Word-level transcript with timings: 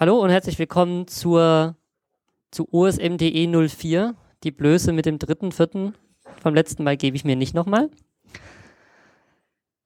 Hallo 0.00 0.20
und 0.20 0.30
herzlich 0.30 0.60
willkommen 0.60 1.08
zur 1.08 1.74
zu 2.52 2.72
OSMDE 2.72 3.48
04. 3.48 4.14
Die 4.44 4.52
Blöße 4.52 4.92
mit 4.92 5.06
dem 5.06 5.18
dritten, 5.18 5.50
vierten 5.50 5.96
vom 6.40 6.54
letzten 6.54 6.84
Mal 6.84 6.96
gebe 6.96 7.16
ich 7.16 7.24
mir 7.24 7.34
nicht 7.34 7.52
nochmal. 7.52 7.90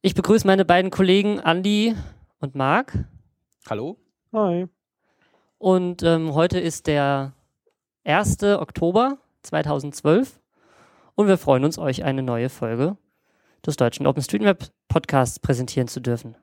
Ich 0.02 0.14
begrüße 0.14 0.46
meine 0.46 0.66
beiden 0.66 0.90
Kollegen 0.90 1.40
Andi 1.40 1.96
und 2.40 2.54
Marc. 2.54 2.92
Hallo. 3.70 3.96
Hi. 4.34 4.66
Und 5.56 6.02
ähm, 6.02 6.34
heute 6.34 6.60
ist 6.60 6.88
der 6.88 7.32
1. 8.04 8.42
Oktober 8.42 9.16
2012 9.44 10.38
und 11.14 11.26
wir 11.26 11.38
freuen 11.38 11.64
uns, 11.64 11.78
euch 11.78 12.04
eine 12.04 12.22
neue 12.22 12.50
Folge 12.50 12.98
des 13.64 13.76
deutschen 13.76 14.06
OpenStreetMap 14.06 14.68
Podcasts 14.88 15.40
präsentieren 15.40 15.88
zu 15.88 16.00
dürfen. 16.00 16.36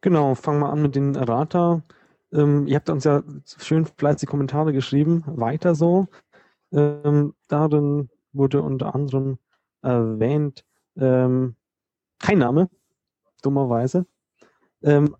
Genau, 0.00 0.36
fangen 0.36 0.60
wir 0.60 0.70
an 0.70 0.80
mit 0.80 0.94
den 0.94 1.16
Errata. 1.16 1.82
Ähm, 2.32 2.66
ihr 2.66 2.76
habt 2.76 2.90
uns 2.90 3.04
ja 3.04 3.22
schön 3.58 3.86
fleißig 3.86 4.28
Kommentare 4.28 4.72
geschrieben. 4.72 5.24
Weiter 5.26 5.74
so. 5.74 6.08
Ähm, 6.72 7.34
darin 7.48 8.08
wurde 8.32 8.62
unter 8.62 8.94
anderem 8.94 9.38
erwähnt, 9.82 10.64
ähm, 10.96 11.56
kein 12.18 12.38
Name, 12.38 12.68
dummerweise. 13.42 14.06
Ähm, 14.82 15.16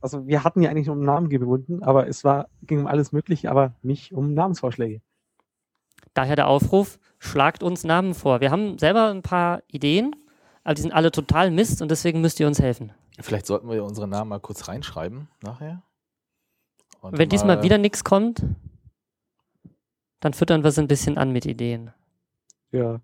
also 0.00 0.26
wir 0.26 0.44
hatten 0.44 0.62
ja 0.62 0.70
eigentlich 0.70 0.88
um 0.90 1.00
Namen 1.00 1.28
gebunden, 1.28 1.82
aber 1.82 2.08
es 2.08 2.24
war, 2.24 2.48
ging 2.62 2.80
um 2.80 2.86
alles 2.86 3.12
Mögliche, 3.12 3.50
aber 3.50 3.74
nicht 3.82 4.12
um 4.12 4.34
Namensvorschläge. 4.34 5.00
Daher 6.14 6.36
der 6.36 6.48
Aufruf, 6.48 6.98
schlagt 7.18 7.62
uns 7.62 7.84
Namen 7.84 8.14
vor. 8.14 8.40
Wir 8.40 8.50
haben 8.50 8.78
selber 8.78 9.10
ein 9.10 9.22
paar 9.22 9.62
Ideen, 9.68 10.14
aber 10.64 10.74
die 10.74 10.82
sind 10.82 10.92
alle 10.92 11.10
total 11.10 11.50
Mist 11.50 11.80
und 11.80 11.90
deswegen 11.90 12.20
müsst 12.20 12.40
ihr 12.40 12.46
uns 12.46 12.60
helfen. 12.60 12.92
Vielleicht 13.20 13.46
sollten 13.46 13.70
wir 13.70 13.84
unsere 13.84 14.08
Namen 14.08 14.30
mal 14.30 14.40
kurz 14.40 14.68
reinschreiben 14.68 15.28
nachher. 15.42 15.82
Und 17.02 17.18
wenn 17.18 17.28
diesmal 17.28 17.62
wieder 17.62 17.78
nichts 17.78 18.04
kommt, 18.04 18.44
dann 20.20 20.32
füttern 20.32 20.62
wir 20.62 20.68
es 20.68 20.78
ein 20.78 20.86
bisschen 20.86 21.18
an 21.18 21.32
mit 21.32 21.44
Ideen. 21.44 21.90
Ja. 22.70 23.00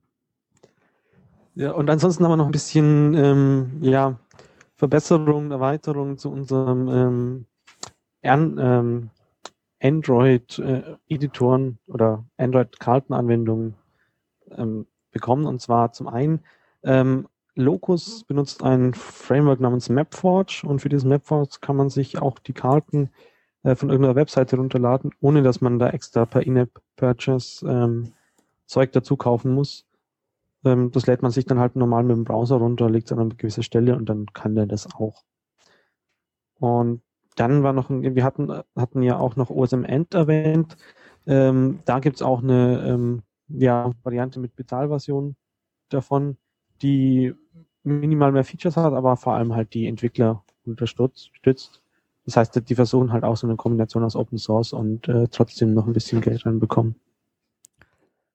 Ja, 1.56 1.73
und 1.73 1.91
ansonsten 1.91 2.23
haben 2.25 2.31
wir 2.31 2.36
noch 2.36 2.47
ein 2.47 2.53
bisschen 2.53 3.14
ähm, 3.14 3.78
ja, 3.81 4.17
Verbesserungen, 4.77 5.50
Erweiterungen 5.50 6.17
zu 6.17 6.31
unserem 6.31 6.89
ähm, 6.89 7.47
ähm, 8.23 9.11
Android-Editoren 9.83 11.78
äh, 11.89 11.91
oder 11.91 12.25
Android-Kartenanwendungen 12.36 13.75
ähm, 14.56 14.86
bekommen. 15.11 15.47
Und 15.47 15.61
zwar 15.61 15.92
zum 15.92 16.06
einen 16.06 16.45
ähm, 16.84 17.27
Locus 17.56 18.23
benutzt 18.23 18.62
ein 18.62 18.95
Framework 18.95 19.58
namens 19.58 19.89
MapForge 19.89 20.62
und 20.64 20.78
für 20.78 20.89
dieses 20.89 21.05
MapForge 21.05 21.56
kann 21.61 21.75
man 21.75 21.91
sich 21.91 22.23
auch 22.23 22.39
die 22.39 22.53
Karten 22.53 23.11
äh, 23.69 23.77
von 23.77 23.91
irgendeiner 23.91 24.16
Webseite 24.16 24.56
runterladen, 24.56 25.11
ohne 25.20 25.42
dass 25.42 25.61
man 25.61 25.78
da 25.78 25.91
extra 25.91 26.24
per 26.24 26.47
In-App-Purchase 26.47 27.66
ähm, 27.69 28.12
Zeug 28.66 28.92
dazu 28.92 29.16
kaufen 29.16 29.52
muss. 29.52 29.86
Ähm, 30.64 30.91
das 30.91 31.06
lädt 31.06 31.20
man 31.20 31.30
sich 31.33 31.44
dann 31.44 31.58
halt 31.58 31.77
normal 31.77 32.02
mit 32.02 32.16
dem 32.16 32.24
Browser 32.24 32.56
runter, 32.56 32.89
legt 32.89 33.06
es 33.08 33.12
an 33.12 33.19
eine 33.19 33.34
gewisse 33.34 33.62
Stelle 33.62 33.94
und 33.96 34.08
dann 34.08 34.27
kann 34.33 34.55
der 34.55 34.66
das 34.66 34.89
auch. 34.94 35.22
Und 36.58 37.02
dann 37.36 37.62
war 37.62 37.74
noch, 37.74 37.91
ein, 37.91 38.14
wir 38.14 38.24
hatten, 38.24 38.50
hatten 38.74 39.02
ja 39.02 39.19
auch 39.19 39.36
noch 39.36 39.50
OSM 39.50 39.84
End 39.84 40.14
erwähnt. 40.14 40.77
Ähm, 41.27 41.80
da 41.84 41.98
gibt's 41.98 42.22
auch 42.22 42.42
eine 42.42 42.89
ähm, 42.89 43.22
ja, 43.48 43.92
Variante 44.02 44.41
mit 44.41 44.56
Bezahlversion 44.56 45.36
davon, 45.91 46.39
die 46.80 47.34
minimal 47.83 48.33
mehr 48.33 48.44
Features 48.44 48.78
hat, 48.78 48.94
aber 48.94 49.16
vor 49.19 49.34
allem 49.34 49.55
halt 49.55 49.74
die 49.74 49.86
Entwickler 49.86 50.42
unterstützt. 50.64 51.83
Das 52.29 52.37
heißt, 52.37 52.69
die 52.69 52.75
versuchen 52.75 53.11
halt 53.11 53.25
auch 53.25 53.39
so 53.39 53.47
eine 53.47 53.57
Kombination 53.57 54.05
aus 54.05 54.15
Open 54.15 54.37
Source 54.37 54.75
und 54.75 55.09
äh, 55.09 55.29
trotzdem 55.29 55.73
noch 55.73 55.87
ein 55.87 55.95
bisschen 55.95 56.21
Geld 56.21 56.45
reinbekommen. 56.45 56.95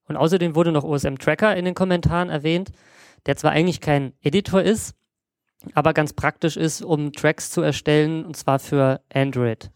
Und 0.08 0.16
außerdem 0.16 0.56
wurde 0.56 0.72
noch 0.72 0.82
OSM 0.82 1.14
Tracker 1.14 1.56
in 1.56 1.64
den 1.64 1.76
Kommentaren 1.76 2.28
erwähnt, 2.28 2.72
der 3.26 3.36
zwar 3.36 3.52
eigentlich 3.52 3.80
kein 3.80 4.12
Editor 4.20 4.60
ist, 4.60 4.96
aber 5.74 5.92
ganz 5.92 6.12
praktisch 6.12 6.56
ist, 6.56 6.82
um 6.82 7.12
Tracks 7.12 7.52
zu 7.52 7.62
erstellen, 7.62 8.26
und 8.26 8.36
zwar 8.36 8.58
für 8.58 9.00
Android. 9.12 9.70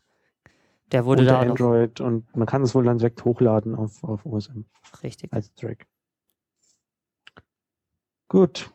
Der 0.90 1.04
wurde 1.04 1.20
Unter 1.20 1.34
da 1.34 1.40
Android 1.40 2.00
und 2.00 2.34
man 2.34 2.48
kann 2.48 2.62
es 2.62 2.74
wohl 2.74 2.82
dann 2.82 2.98
direkt 2.98 3.24
hochladen 3.24 3.76
auf, 3.76 4.02
auf 4.02 4.26
OSM. 4.26 4.62
Richtig. 5.04 5.32
Als 5.32 5.54
Track. 5.54 5.86
Gut. 8.26 8.68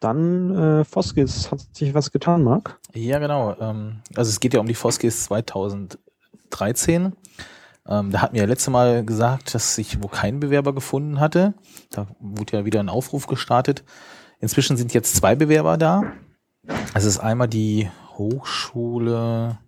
Dann 0.00 0.54
äh, 0.54 0.84
Foskis. 0.84 1.50
Hat 1.50 1.60
sich 1.72 1.94
was 1.94 2.12
getan, 2.12 2.44
Marc? 2.44 2.78
Ja, 2.94 3.18
genau. 3.18 3.56
Ähm, 3.60 4.00
also 4.14 4.28
es 4.28 4.40
geht 4.40 4.54
ja 4.54 4.60
um 4.60 4.66
die 4.66 4.74
Foskis 4.74 5.24
2013. 5.24 7.12
Ähm, 7.88 8.10
da 8.10 8.20
hatten 8.20 8.34
wir 8.34 8.42
ja 8.42 8.48
letzte 8.48 8.70
Mal 8.70 9.04
gesagt, 9.04 9.54
dass 9.54 9.74
sich 9.74 10.02
wo 10.02 10.08
kein 10.08 10.40
Bewerber 10.40 10.74
gefunden 10.74 11.18
hatte. 11.20 11.54
Da 11.90 12.06
wurde 12.20 12.58
ja 12.58 12.64
wieder 12.64 12.80
ein 12.80 12.90
Aufruf 12.90 13.26
gestartet. 13.26 13.82
Inzwischen 14.40 14.76
sind 14.76 14.94
jetzt 14.94 15.16
zwei 15.16 15.34
Bewerber 15.34 15.78
da. 15.78 16.12
Es 16.94 17.04
ist 17.04 17.18
einmal 17.18 17.48
die 17.48 17.90
Hochschule, 18.16 19.58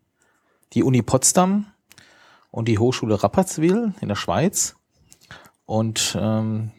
die 0.75 0.85
Uni 0.85 1.03
Potsdam 1.03 1.67
und 2.51 2.69
die 2.69 2.79
Hochschule 2.79 3.23
Rapperswil 3.23 3.95
in 4.01 4.09
der 4.09 4.17
Schweiz. 4.17 4.77
Und 5.65 6.17
ähm, 6.21 6.73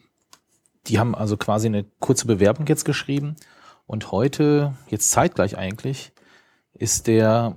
die 0.88 1.00
haben 1.00 1.16
also 1.16 1.38
quasi 1.38 1.68
eine 1.68 1.86
kurze 2.00 2.28
Bewerbung 2.28 2.66
jetzt 2.68 2.86
geschrieben. 2.86 3.36
Und 3.86 4.12
heute, 4.12 4.74
jetzt 4.88 5.12
zeitgleich 5.12 5.58
eigentlich, 5.58 6.14
ist 6.74 7.08
der, 7.08 7.56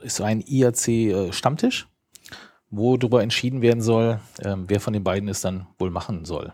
ist 0.00 0.20
ein 0.20 0.40
IAC-Stammtisch, 0.40 1.88
wo 2.70 2.96
darüber 2.96 3.22
entschieden 3.22 3.62
werden 3.62 3.80
soll, 3.80 4.20
äh, 4.38 4.56
wer 4.56 4.80
von 4.80 4.92
den 4.92 5.04
beiden 5.04 5.28
es 5.28 5.40
dann 5.40 5.66
wohl 5.78 5.90
machen 5.90 6.24
soll. 6.24 6.52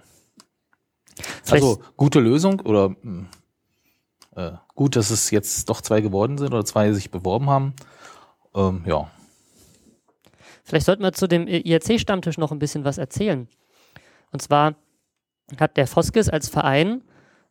Vielleicht 1.43 1.65
also 1.65 1.83
gute 1.97 2.21
Lösung 2.21 2.61
oder 2.61 2.91
mh, 3.03 3.27
äh, 4.37 4.53
gut, 4.75 4.97
dass 4.97 5.11
es 5.11 5.31
jetzt 5.31 5.69
doch 5.69 5.81
zwei 5.81 6.01
geworden 6.01 6.39
sind 6.39 6.53
oder 6.53 6.65
zwei 6.65 6.93
sich 6.93 7.11
beworben 7.11 7.51
haben. 7.51 7.75
Ähm, 8.55 8.85
ja. 8.87 9.11
Vielleicht 10.65 10.87
sollten 10.87 11.03
wir 11.03 11.13
zu 11.13 11.27
dem 11.27 11.47
IRC-Stammtisch 11.47 12.39
noch 12.39 12.53
ein 12.53 12.59
bisschen 12.59 12.85
was 12.85 12.99
erzählen. 12.99 13.49
Und 14.31 14.41
zwar 14.41 14.75
hat 15.61 15.77
der 15.77 15.87
Foskes 15.87 16.29
als 16.29 16.49
Verein 16.49 17.03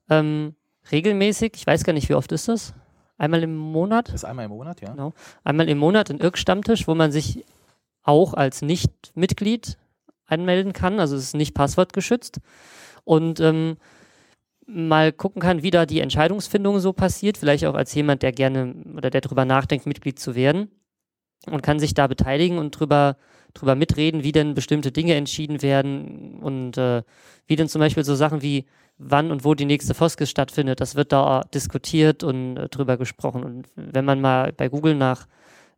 ähm, 0.10 0.56
regelmäßig, 0.92 1.54
ich 1.56 1.68
weiß 1.68 1.84
gar 1.84 1.94
nicht, 1.94 2.10
wie 2.10 2.16
oft 2.16 2.32
ist 2.32 2.48
das? 2.48 2.74
Einmal 3.18 3.44
im 3.44 3.56
Monat? 3.56 4.08
Das 4.08 4.16
ist 4.16 4.26
einmal 4.26 4.46
im 4.46 4.52
Monat, 4.52 4.82
ja. 4.82 4.92
Genau. 4.92 5.14
Einmal 5.44 5.70
im 5.70 5.78
Monat 5.78 6.10
einen 6.10 6.20
Irk-Stammtisch, 6.20 6.88
wo 6.88 6.96
man 6.96 7.12
sich 7.12 7.46
auch 8.02 8.34
als 8.34 8.64
Nicht-Mitglied 8.64 9.78
anmelden 10.26 10.74
kann. 10.74 11.00
Also 11.00 11.16
es 11.16 11.26
ist 11.26 11.36
nicht 11.36 11.54
passwortgeschützt. 11.54 12.40
Und 13.04 13.40
ähm, 13.40 13.78
mal 14.66 15.12
gucken 15.12 15.42
kann, 15.42 15.62
wie 15.62 15.72
da 15.72 15.86
die 15.86 16.00
Entscheidungsfindung 16.00 16.80
so 16.80 16.94
passiert. 16.94 17.38
Vielleicht 17.38 17.66
auch 17.66 17.76
als 17.76 17.94
jemand, 17.94 18.24
der 18.24 18.32
gerne 18.32 18.74
oder 18.96 19.10
der 19.10 19.22
darüber 19.22 19.46
nachdenkt, 19.46 19.86
Mitglied 19.86 20.20
zu 20.20 20.36
werden. 20.36 20.72
Und 21.48 21.64
kann 21.64 21.80
sich 21.80 21.94
da 21.94 22.08
beteiligen 22.08 22.58
und 22.58 22.72
drüber 22.72 23.18
drüber 23.54 23.76
mitreden, 23.76 24.24
wie 24.24 24.32
denn 24.32 24.54
bestimmte 24.54 24.92
Dinge 24.92 25.16
entschieden 25.16 25.62
werden 25.62 26.40
und 26.42 26.78
äh, 26.78 27.04
wie 27.48 27.56
denn 27.56 27.68
zum 27.68 27.80
Beispiel 27.80 28.04
so 28.04 28.16
Sachen 28.16 28.42
wie 28.42 28.66
wann 28.98 29.32
und 29.32 29.44
wo 29.44 29.56
die 29.56 29.66
nächste 29.66 29.94
Foskis 29.94 30.30
stattfindet, 30.30 30.80
das 30.80 30.96
wird 30.96 31.12
da 31.12 31.44
diskutiert 31.54 32.24
und 32.24 32.58
äh, 32.58 32.70
drüber 32.70 32.98
gesprochen. 32.98 33.44
Und 33.44 33.68
wenn 33.76 34.06
man 34.06 34.22
mal 34.22 34.54
bei 34.54 34.70
Google 34.70 34.96
nach 34.96 35.28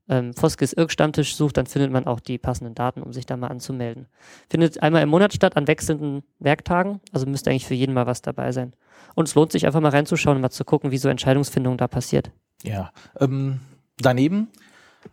ähm, 0.09 0.33
Foskis 0.33 0.73
Irk 0.73 0.91
Stammtisch 0.91 1.35
sucht, 1.35 1.57
dann 1.57 1.65
findet 1.65 1.91
man 1.91 2.05
auch 2.05 2.19
die 2.19 2.37
passenden 2.37 2.75
Daten, 2.75 3.01
um 3.01 3.13
sich 3.13 3.25
da 3.25 3.37
mal 3.37 3.47
anzumelden. 3.47 4.07
Findet 4.49 4.81
einmal 4.83 5.01
im 5.01 5.09
Monat 5.09 5.33
statt 5.33 5.55
an 5.55 5.67
wechselnden 5.67 6.23
Werktagen, 6.39 6.99
also 7.13 7.25
müsste 7.25 7.49
eigentlich 7.49 7.65
für 7.65 7.73
jeden 7.73 7.93
mal 7.93 8.05
was 8.05 8.21
dabei 8.21 8.51
sein. 8.51 8.73
Und 9.15 9.27
es 9.27 9.35
lohnt 9.35 9.51
sich 9.51 9.65
einfach 9.65 9.79
mal 9.79 9.89
reinzuschauen 9.89 10.37
und 10.37 10.41
mal 10.41 10.49
zu 10.49 10.65
gucken, 10.65 10.91
wie 10.91 10.97
so 10.97 11.07
Entscheidungsfindung 11.07 11.77
da 11.77 11.87
passiert. 11.87 12.31
Ja. 12.63 12.91
Ähm, 13.19 13.59
daneben 13.97 14.49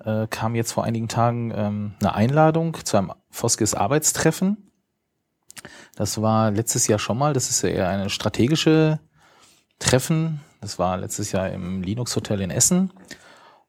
äh, 0.04 0.26
kam 0.28 0.54
jetzt 0.54 0.72
vor 0.72 0.84
einigen 0.84 1.08
Tagen 1.08 1.52
ähm, 1.54 1.94
eine 2.00 2.14
Einladung 2.14 2.76
zu 2.84 2.96
einem 2.96 3.12
Foskis 3.30 3.74
Arbeitstreffen. 3.74 4.70
Das 5.94 6.20
war 6.22 6.50
letztes 6.50 6.86
Jahr 6.86 6.98
schon 6.98 7.18
mal. 7.18 7.32
Das 7.32 7.50
ist 7.50 7.62
ja 7.62 7.68
eher 7.70 7.88
eine 7.88 8.10
strategische 8.10 9.00
Treffen. 9.78 10.40
Das 10.60 10.78
war 10.78 10.96
letztes 10.96 11.32
Jahr 11.32 11.50
im 11.50 11.82
Linux 11.82 12.14
Hotel 12.16 12.40
in 12.40 12.50
Essen. 12.50 12.92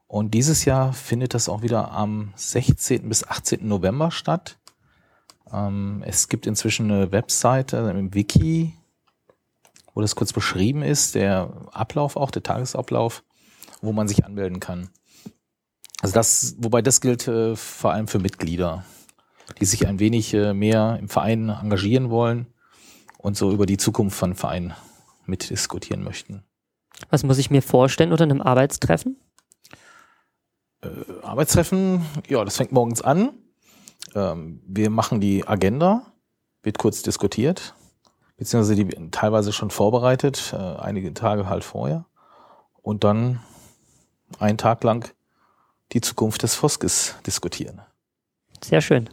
Und 0.07 0.33
dieses 0.33 0.65
Jahr 0.65 0.93
findet 0.93 1.33
das 1.33 1.47
auch 1.47 1.61
wieder 1.61 1.91
am 1.91 2.33
16. 2.35 3.07
bis 3.07 3.25
18. 3.25 3.65
November 3.65 4.11
statt. 4.11 4.57
Ähm, 5.51 6.03
es 6.05 6.27
gibt 6.27 6.47
inzwischen 6.47 6.91
eine 6.91 7.11
Webseite 7.11 7.77
im 7.77 8.13
Wiki, 8.13 8.73
wo 9.93 10.01
das 10.01 10.15
kurz 10.15 10.33
beschrieben 10.33 10.83
ist, 10.83 11.15
der 11.15 11.67
Ablauf 11.71 12.15
auch, 12.15 12.31
der 12.31 12.43
Tagesablauf, 12.43 13.23
wo 13.81 13.91
man 13.93 14.07
sich 14.07 14.25
anmelden 14.25 14.59
kann. 14.59 14.89
Also 16.01 16.13
das, 16.13 16.55
wobei 16.57 16.81
das 16.81 16.99
gilt 16.99 17.27
äh, 17.27 17.55
vor 17.55 17.93
allem 17.93 18.07
für 18.07 18.19
Mitglieder, 18.19 18.83
die 19.59 19.65
sich 19.65 19.87
ein 19.87 19.99
wenig 19.99 20.33
äh, 20.33 20.53
mehr 20.53 20.97
im 20.99 21.09
Verein 21.09 21.49
engagieren 21.49 22.09
wollen 22.09 22.47
und 23.17 23.37
so 23.37 23.51
über 23.51 23.65
die 23.65 23.77
Zukunft 23.77 24.17
von 24.17 24.35
Verein 24.35 24.73
mitdiskutieren 25.25 26.03
möchten. 26.03 26.43
Was 27.09 27.23
muss 27.23 27.37
ich 27.37 27.51
mir 27.51 27.61
vorstellen 27.61 28.11
unter 28.11 28.23
einem 28.23 28.41
Arbeitstreffen? 28.41 29.17
äh, 30.81 30.89
Arbeitstreffen, 31.23 32.05
ja, 32.27 32.43
das 32.43 32.57
fängt 32.57 32.71
morgens 32.71 33.01
an. 33.01 33.31
Ähm, 34.15 34.61
wir 34.65 34.89
machen 34.89 35.21
die 35.21 35.47
Agenda, 35.47 36.03
wird 36.63 36.77
kurz 36.77 37.01
diskutiert, 37.01 37.75
beziehungsweise 38.37 38.83
die 38.83 39.11
teilweise 39.11 39.53
schon 39.53 39.69
vorbereitet, 39.69 40.53
äh, 40.53 40.57
einige 40.57 41.13
Tage 41.13 41.47
halt 41.47 41.63
vorher. 41.63 42.05
Und 42.81 43.03
dann 43.03 43.41
einen 44.39 44.57
Tag 44.57 44.83
lang 44.83 45.13
die 45.93 46.01
Zukunft 46.01 46.43
des 46.43 46.55
Foskes 46.55 47.15
diskutieren. 47.25 47.81
Sehr 48.63 48.81
schön. 48.81 49.09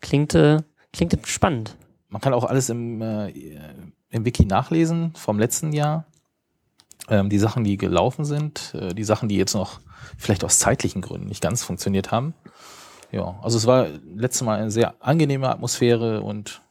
Klingt, 0.00 0.34
äh, 0.34 0.58
klingt 0.92 1.16
spannend. 1.26 1.76
Man 2.08 2.20
kann 2.20 2.34
auch 2.34 2.44
alles 2.44 2.68
im, 2.68 3.00
äh, 3.00 3.30
im 4.10 4.24
Wiki 4.24 4.44
nachlesen 4.44 5.14
vom 5.14 5.38
letzten 5.38 5.72
Jahr. 5.72 6.06
Ähm, 7.08 7.30
die 7.30 7.38
Sachen, 7.38 7.64
die 7.64 7.76
gelaufen 7.76 8.24
sind, 8.24 8.74
äh, 8.74 8.94
die 8.94 9.04
Sachen, 9.04 9.28
die 9.28 9.36
jetzt 9.36 9.54
noch 9.54 9.80
vielleicht 10.18 10.44
aus 10.44 10.58
zeitlichen 10.58 11.02
Gründen 11.02 11.28
nicht 11.28 11.42
ganz 11.42 11.62
funktioniert 11.62 12.10
haben. 12.10 12.34
Ja, 13.10 13.38
also 13.42 13.58
es 13.58 13.66
war 13.66 13.88
letztes 14.14 14.42
Mal 14.42 14.58
eine 14.58 14.70
sehr 14.70 14.94
angenehme 15.00 15.48
Atmosphäre 15.48 16.22
und 16.22 16.62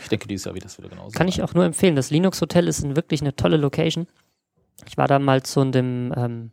ich 0.00 0.08
denke, 0.08 0.28
dieses 0.28 0.44
Jahr 0.44 0.54
wird 0.54 0.64
das 0.64 0.78
wieder 0.78 0.88
genauso. 0.88 1.12
Kann 1.12 1.28
ich 1.28 1.42
auch 1.42 1.54
nur 1.54 1.64
empfehlen. 1.64 1.96
Das 1.96 2.10
Linux 2.10 2.40
Hotel 2.40 2.68
ist 2.68 2.82
wirklich 2.94 3.22
eine 3.22 3.34
tolle 3.34 3.56
Location. 3.56 4.06
Ich 4.86 4.96
war 4.96 5.08
da 5.08 5.18
mal 5.18 5.42
zu 5.42 5.64
dem, 5.64 6.12
ähm, 6.16 6.50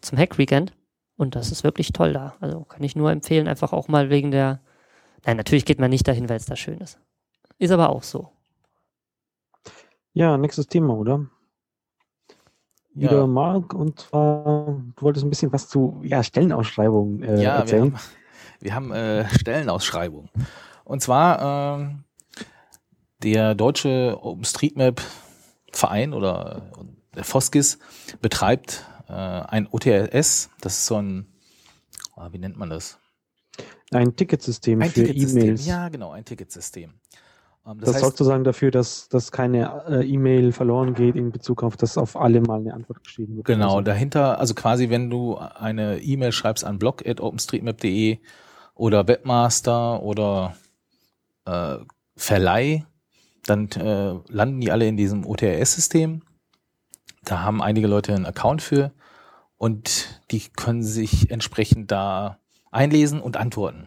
zum 0.00 0.16
Hack 0.16 0.38
Weekend 0.38 0.72
und 1.16 1.34
das 1.36 1.52
ist 1.52 1.64
wirklich 1.64 1.92
toll 1.92 2.12
da. 2.12 2.34
Also 2.40 2.64
kann 2.64 2.82
ich 2.82 2.96
nur 2.96 3.10
empfehlen, 3.10 3.48
einfach 3.48 3.72
auch 3.72 3.88
mal 3.88 4.10
wegen 4.10 4.30
der. 4.30 4.60
Nein, 5.24 5.36
natürlich 5.36 5.64
geht 5.64 5.78
man 5.78 5.90
nicht 5.90 6.08
dahin, 6.08 6.28
weil 6.28 6.36
es 6.36 6.46
da 6.46 6.56
schön 6.56 6.78
ist. 6.80 6.98
Ist 7.58 7.70
aber 7.70 7.90
auch 7.90 8.02
so. 8.02 8.30
Ja, 10.14 10.36
nächstes 10.36 10.66
Thema, 10.66 10.94
oder? 10.94 11.26
Ja. 12.94 13.10
Wieder 13.10 13.26
Marc 13.26 13.72
und 13.72 14.00
zwar, 14.00 14.82
du 14.96 15.02
wolltest 15.02 15.24
ein 15.24 15.30
bisschen 15.30 15.52
was 15.52 15.68
zu 15.68 16.00
ja, 16.04 16.22
Stellenausschreibungen 16.22 17.22
äh, 17.22 17.36
ja, 17.36 17.40
wir 17.40 17.50
erzählen. 17.50 17.94
haben, 17.94 18.00
wir 18.60 18.74
haben 18.74 18.92
äh, 18.92 19.28
Stellenausschreibung. 19.30 20.28
Und 20.84 21.00
zwar 21.00 21.78
ähm, 21.78 22.04
der 23.22 23.54
deutsche 23.54 24.18
OpenStreetMap 24.20 25.00
Verein 25.72 26.12
oder 26.12 26.70
äh, 26.78 26.84
der 27.16 27.24
Foskis 27.24 27.78
betreibt 28.20 28.84
äh, 29.12 29.14
ein 29.14 29.68
OTLS, 29.70 30.50
das 30.60 30.78
ist 30.78 30.86
so 30.86 30.96
ein, 30.96 31.26
ah, 32.16 32.28
wie 32.32 32.38
nennt 32.38 32.56
man 32.56 32.70
das? 32.70 32.98
Ein 33.92 34.16
Ticketsystem 34.16 34.80
Ein 34.80 34.90
für 34.90 35.04
Ticketsystem. 35.04 35.42
E-Mails. 35.42 35.66
Ja, 35.66 35.88
genau, 35.90 36.12
ein 36.12 36.24
Ticketsystem. 36.24 36.94
Ähm, 37.66 37.78
Das, 37.80 38.00
sorgt 38.00 38.16
sozusagen 38.16 38.44
dafür, 38.44 38.70
dass, 38.70 39.08
dass 39.08 39.30
keine 39.30 39.84
äh, 39.86 40.06
E-Mail 40.06 40.52
verloren 40.52 40.94
geht 40.94 41.14
in 41.16 41.30
Bezug 41.30 41.62
auf, 41.62 41.76
dass 41.76 41.98
auf 41.98 42.16
alle 42.16 42.40
mal 42.40 42.60
eine 42.60 42.72
Antwort 42.74 43.04
geschrieben 43.04 43.36
wird. 43.36 43.46
Genau, 43.46 43.76
Also, 43.76 43.80
dahinter, 43.82 44.38
also 44.40 44.54
quasi, 44.54 44.88
wenn 44.88 45.10
du 45.10 45.36
eine 45.36 45.98
E-Mail 46.00 46.32
schreibst 46.32 46.64
an 46.64 46.78
blog.openstreetmap.de 46.78 48.18
oder 48.74 49.06
Webmaster 49.06 50.02
oder 50.02 50.56
äh, 51.44 51.76
Verleih, 52.16 52.86
dann 53.44 53.68
äh, 53.72 54.14
landen 54.28 54.60
die 54.60 54.70
alle 54.70 54.86
in 54.86 54.96
diesem 54.96 55.26
OTRS-System. 55.26 56.22
Da 57.24 57.40
haben 57.42 57.62
einige 57.62 57.86
Leute 57.86 58.14
einen 58.14 58.26
Account 58.26 58.62
für 58.62 58.92
und 59.62 60.20
die 60.32 60.40
können 60.40 60.82
sich 60.82 61.30
entsprechend 61.30 61.92
da 61.92 62.40
einlesen 62.72 63.20
und 63.20 63.36
antworten. 63.36 63.86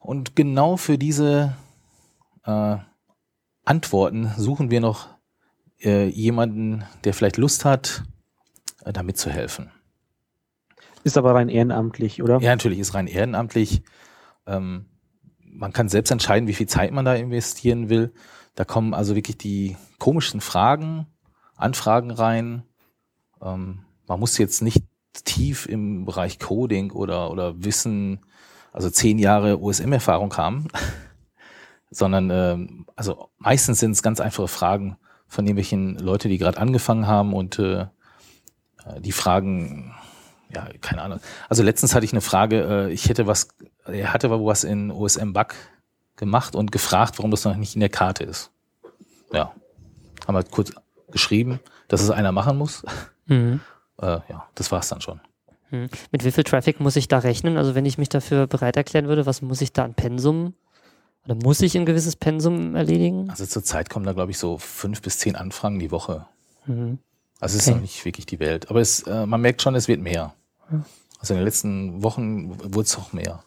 Und 0.00 0.34
genau 0.34 0.76
für 0.76 0.98
diese 0.98 1.54
äh, 2.44 2.78
Antworten 3.64 4.32
suchen 4.36 4.72
wir 4.72 4.80
noch 4.80 5.06
äh, 5.80 6.08
jemanden, 6.08 6.82
der 7.04 7.14
vielleicht 7.14 7.36
Lust 7.36 7.64
hat, 7.64 8.02
äh, 8.84 8.92
da 8.92 9.04
mitzuhelfen. 9.04 9.70
Ist 11.04 11.16
aber 11.16 11.36
rein 11.36 11.48
ehrenamtlich, 11.48 12.20
oder? 12.20 12.40
Ja, 12.40 12.50
natürlich 12.50 12.80
ist 12.80 12.94
rein 12.94 13.06
ehrenamtlich. 13.06 13.84
Ähm, 14.44 14.86
man 15.38 15.72
kann 15.72 15.88
selbst 15.88 16.10
entscheiden, 16.10 16.48
wie 16.48 16.54
viel 16.54 16.66
Zeit 16.66 16.90
man 16.90 17.04
da 17.04 17.14
investieren 17.14 17.90
will. 17.90 18.12
Da 18.56 18.64
kommen 18.64 18.92
also 18.92 19.14
wirklich 19.14 19.38
die 19.38 19.76
komischsten 20.00 20.40
Fragen, 20.40 21.06
Anfragen 21.54 22.10
rein. 22.10 22.64
Ähm, 23.40 23.84
man 24.06 24.20
muss 24.20 24.38
jetzt 24.38 24.62
nicht 24.62 24.84
tief 25.24 25.66
im 25.66 26.04
Bereich 26.04 26.38
Coding 26.38 26.90
oder, 26.90 27.30
oder 27.30 27.64
Wissen, 27.64 28.20
also 28.72 28.90
zehn 28.90 29.18
Jahre 29.18 29.60
OSM-Erfahrung 29.60 30.36
haben, 30.36 30.68
sondern 31.90 32.30
ähm, 32.30 32.86
also 32.96 33.30
meistens 33.38 33.78
sind 33.78 33.92
es 33.92 34.02
ganz 34.02 34.20
einfache 34.20 34.48
Fragen 34.48 34.96
von 35.28 35.46
irgendwelchen 35.46 35.96
Leute, 35.98 36.28
die 36.28 36.38
gerade 36.38 36.58
angefangen 36.58 37.06
haben 37.06 37.32
und 37.32 37.58
äh, 37.58 37.82
äh, 38.84 39.00
die 39.00 39.12
Fragen, 39.12 39.94
ja, 40.52 40.68
keine 40.80 41.02
Ahnung. 41.02 41.20
Also 41.48 41.62
letztens 41.62 41.94
hatte 41.94 42.04
ich 42.04 42.12
eine 42.12 42.20
Frage, 42.20 42.88
äh, 42.88 42.92
ich 42.92 43.08
hätte 43.08 43.26
was, 43.26 43.48
er 43.86 44.12
hatte 44.12 44.26
aber 44.26 44.44
was 44.44 44.64
in 44.64 44.90
OSM-Bug 44.90 45.54
gemacht 46.16 46.54
und 46.54 46.72
gefragt, 46.72 47.18
warum 47.18 47.30
das 47.30 47.44
noch 47.44 47.56
nicht 47.56 47.74
in 47.74 47.80
der 47.80 47.88
Karte 47.88 48.24
ist. 48.24 48.50
Ja, 49.32 49.52
haben 50.26 50.34
wir 50.34 50.44
kurz 50.44 50.72
geschrieben, 51.10 51.60
dass 51.88 52.02
es 52.02 52.10
einer 52.10 52.32
machen 52.32 52.56
muss. 52.58 52.84
Mhm. 53.26 53.60
Äh, 54.00 54.18
ja, 54.28 54.46
das 54.54 54.72
war's 54.72 54.88
dann 54.88 55.00
schon. 55.00 55.20
Hm. 55.70 55.88
Mit 56.12 56.24
wie 56.24 56.30
viel 56.32 56.44
Traffic 56.44 56.80
muss 56.80 56.96
ich 56.96 57.08
da 57.08 57.18
rechnen? 57.18 57.56
Also 57.56 57.74
wenn 57.74 57.86
ich 57.86 57.98
mich 57.98 58.08
dafür 58.08 58.46
bereit 58.46 58.76
erklären 58.76 59.06
würde, 59.08 59.26
was 59.26 59.42
muss 59.42 59.60
ich 59.60 59.72
da 59.72 59.84
an 59.84 59.94
Pensum? 59.94 60.54
Oder 61.24 61.36
muss 61.36 61.62
ich 61.62 61.76
ein 61.76 61.86
gewisses 61.86 62.16
Pensum 62.16 62.74
erledigen? 62.76 63.30
Also 63.30 63.46
zurzeit 63.46 63.88
kommen 63.88 64.04
da, 64.04 64.12
glaube 64.12 64.30
ich, 64.30 64.38
so 64.38 64.58
fünf 64.58 65.00
bis 65.00 65.18
zehn 65.18 65.36
Anfragen 65.36 65.78
die 65.78 65.90
Woche. 65.90 66.26
Mhm. 66.66 66.98
Also 67.40 67.56
es 67.56 67.62
ist 67.62 67.68
Okay. 67.68 67.76
noch 67.76 67.82
nicht 67.82 68.04
wirklich 68.04 68.26
die 68.26 68.40
Welt. 68.40 68.70
Aber 68.70 68.80
es, 68.80 69.02
äh, 69.02 69.24
man 69.26 69.40
merkt 69.40 69.62
schon, 69.62 69.74
es 69.74 69.88
wird 69.88 70.00
mehr. 70.00 70.34
Also 71.18 71.34
in 71.34 71.40
den 71.40 71.44
letzten 71.44 72.02
Wochen 72.02 72.50
wurde 72.74 72.86
es 72.86 72.96
auch 72.98 73.12
mehr. 73.12 73.42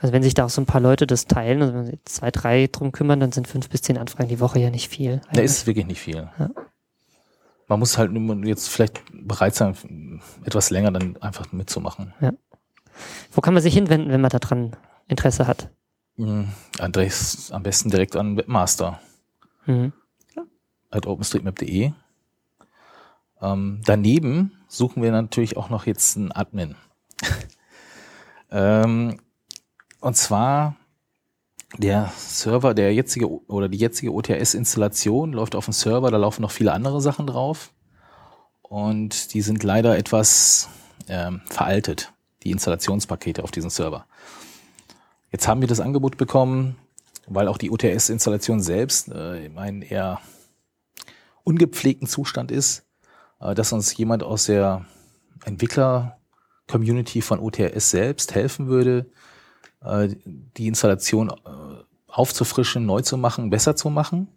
Also 0.00 0.12
wenn 0.12 0.22
sich 0.22 0.34
da 0.34 0.44
auch 0.46 0.50
so 0.50 0.60
ein 0.60 0.66
paar 0.66 0.80
Leute 0.80 1.06
das 1.06 1.26
teilen, 1.26 1.62
also 1.62 1.74
wenn 1.74 1.86
sich 1.86 1.98
zwei, 2.04 2.30
drei 2.30 2.66
drum 2.70 2.92
kümmern, 2.92 3.20
dann 3.20 3.32
sind 3.32 3.46
fünf 3.48 3.68
bis 3.68 3.82
zehn 3.82 3.96
Anfragen 3.98 4.28
die 4.28 4.40
Woche 4.40 4.58
ja 4.58 4.70
nicht 4.70 4.88
viel. 4.88 5.20
Da 5.32 5.40
ist 5.42 5.66
wirklich 5.66 5.86
nicht 5.86 6.00
viel. 6.00 6.28
Ja. 6.38 6.50
Man 7.68 7.78
muss 7.80 7.98
halt 7.98 8.12
nur 8.12 8.36
jetzt 8.46 8.68
vielleicht 8.68 9.02
bereit 9.12 9.54
sein, 9.54 10.20
etwas 10.44 10.70
länger 10.70 10.92
dann 10.92 11.16
einfach 11.18 11.50
mitzumachen. 11.52 12.14
Wo 13.32 13.40
kann 13.40 13.54
man 13.54 13.62
sich 13.62 13.74
hinwenden, 13.74 14.10
wenn 14.10 14.20
man 14.20 14.30
daran 14.30 14.76
Interesse 15.08 15.46
hat? 15.46 15.68
Mhm. 16.16 16.48
Andres 16.78 17.50
am 17.52 17.62
besten 17.62 17.90
direkt 17.90 18.16
an 18.16 18.36
Webmaster 18.36 19.00
Mhm. 19.66 19.92
at 20.90 21.06
openstreetmap.de. 21.06 21.92
Ähm, 23.42 23.80
daneben 23.84 24.52
suchen 24.68 25.02
wir 25.02 25.10
natürlich 25.12 25.56
auch 25.56 25.68
noch 25.68 25.86
jetzt 25.86 26.16
einen 26.16 26.32
Admin. 26.32 26.76
ähm, 28.50 29.20
und 30.00 30.16
zwar 30.16 30.76
der 31.78 32.12
Server, 32.16 32.74
der 32.74 32.94
jetzige 32.94 33.28
oder 33.48 33.68
die 33.68 33.78
jetzige 33.78 34.12
OTS-Installation 34.12 35.32
läuft 35.32 35.54
auf 35.54 35.66
dem 35.66 35.72
Server, 35.72 36.10
da 36.10 36.16
laufen 36.16 36.42
noch 36.42 36.50
viele 36.50 36.72
andere 36.72 37.00
Sachen 37.00 37.26
drauf. 37.26 37.72
Und 38.62 39.34
die 39.34 39.42
sind 39.42 39.62
leider 39.62 39.96
etwas 39.96 40.68
ähm, 41.08 41.40
veraltet, 41.46 42.12
die 42.42 42.50
Installationspakete 42.50 43.42
auf 43.42 43.50
diesem 43.50 43.70
Server. 43.70 44.06
Jetzt 45.30 45.46
haben 45.48 45.60
wir 45.60 45.68
das 45.68 45.80
Angebot 45.80 46.16
bekommen, 46.16 46.76
weil 47.26 47.48
auch 47.48 47.58
die 47.58 47.70
OTS-Installation 47.70 48.60
selbst 48.60 49.08
äh, 49.08 49.46
in 49.46 49.58
einem 49.58 49.82
eher 49.82 50.20
ungepflegten 51.44 52.08
Zustand 52.08 52.50
ist, 52.50 52.84
äh, 53.40 53.54
dass 53.54 53.72
uns 53.72 53.96
jemand 53.96 54.22
aus 54.22 54.46
der 54.46 54.84
Entwickler-Community 55.44 57.22
von 57.22 57.38
OTS 57.38 57.90
selbst 57.90 58.34
helfen 58.34 58.68
würde, 58.68 59.06
äh, 59.82 60.08
die 60.56 60.66
Installation 60.66 61.30
äh, 61.30 61.32
aufzufrischen, 62.06 62.86
neu 62.86 63.02
zu 63.02 63.16
machen, 63.16 63.50
besser 63.50 63.76
zu 63.76 63.90
machen. 63.90 64.28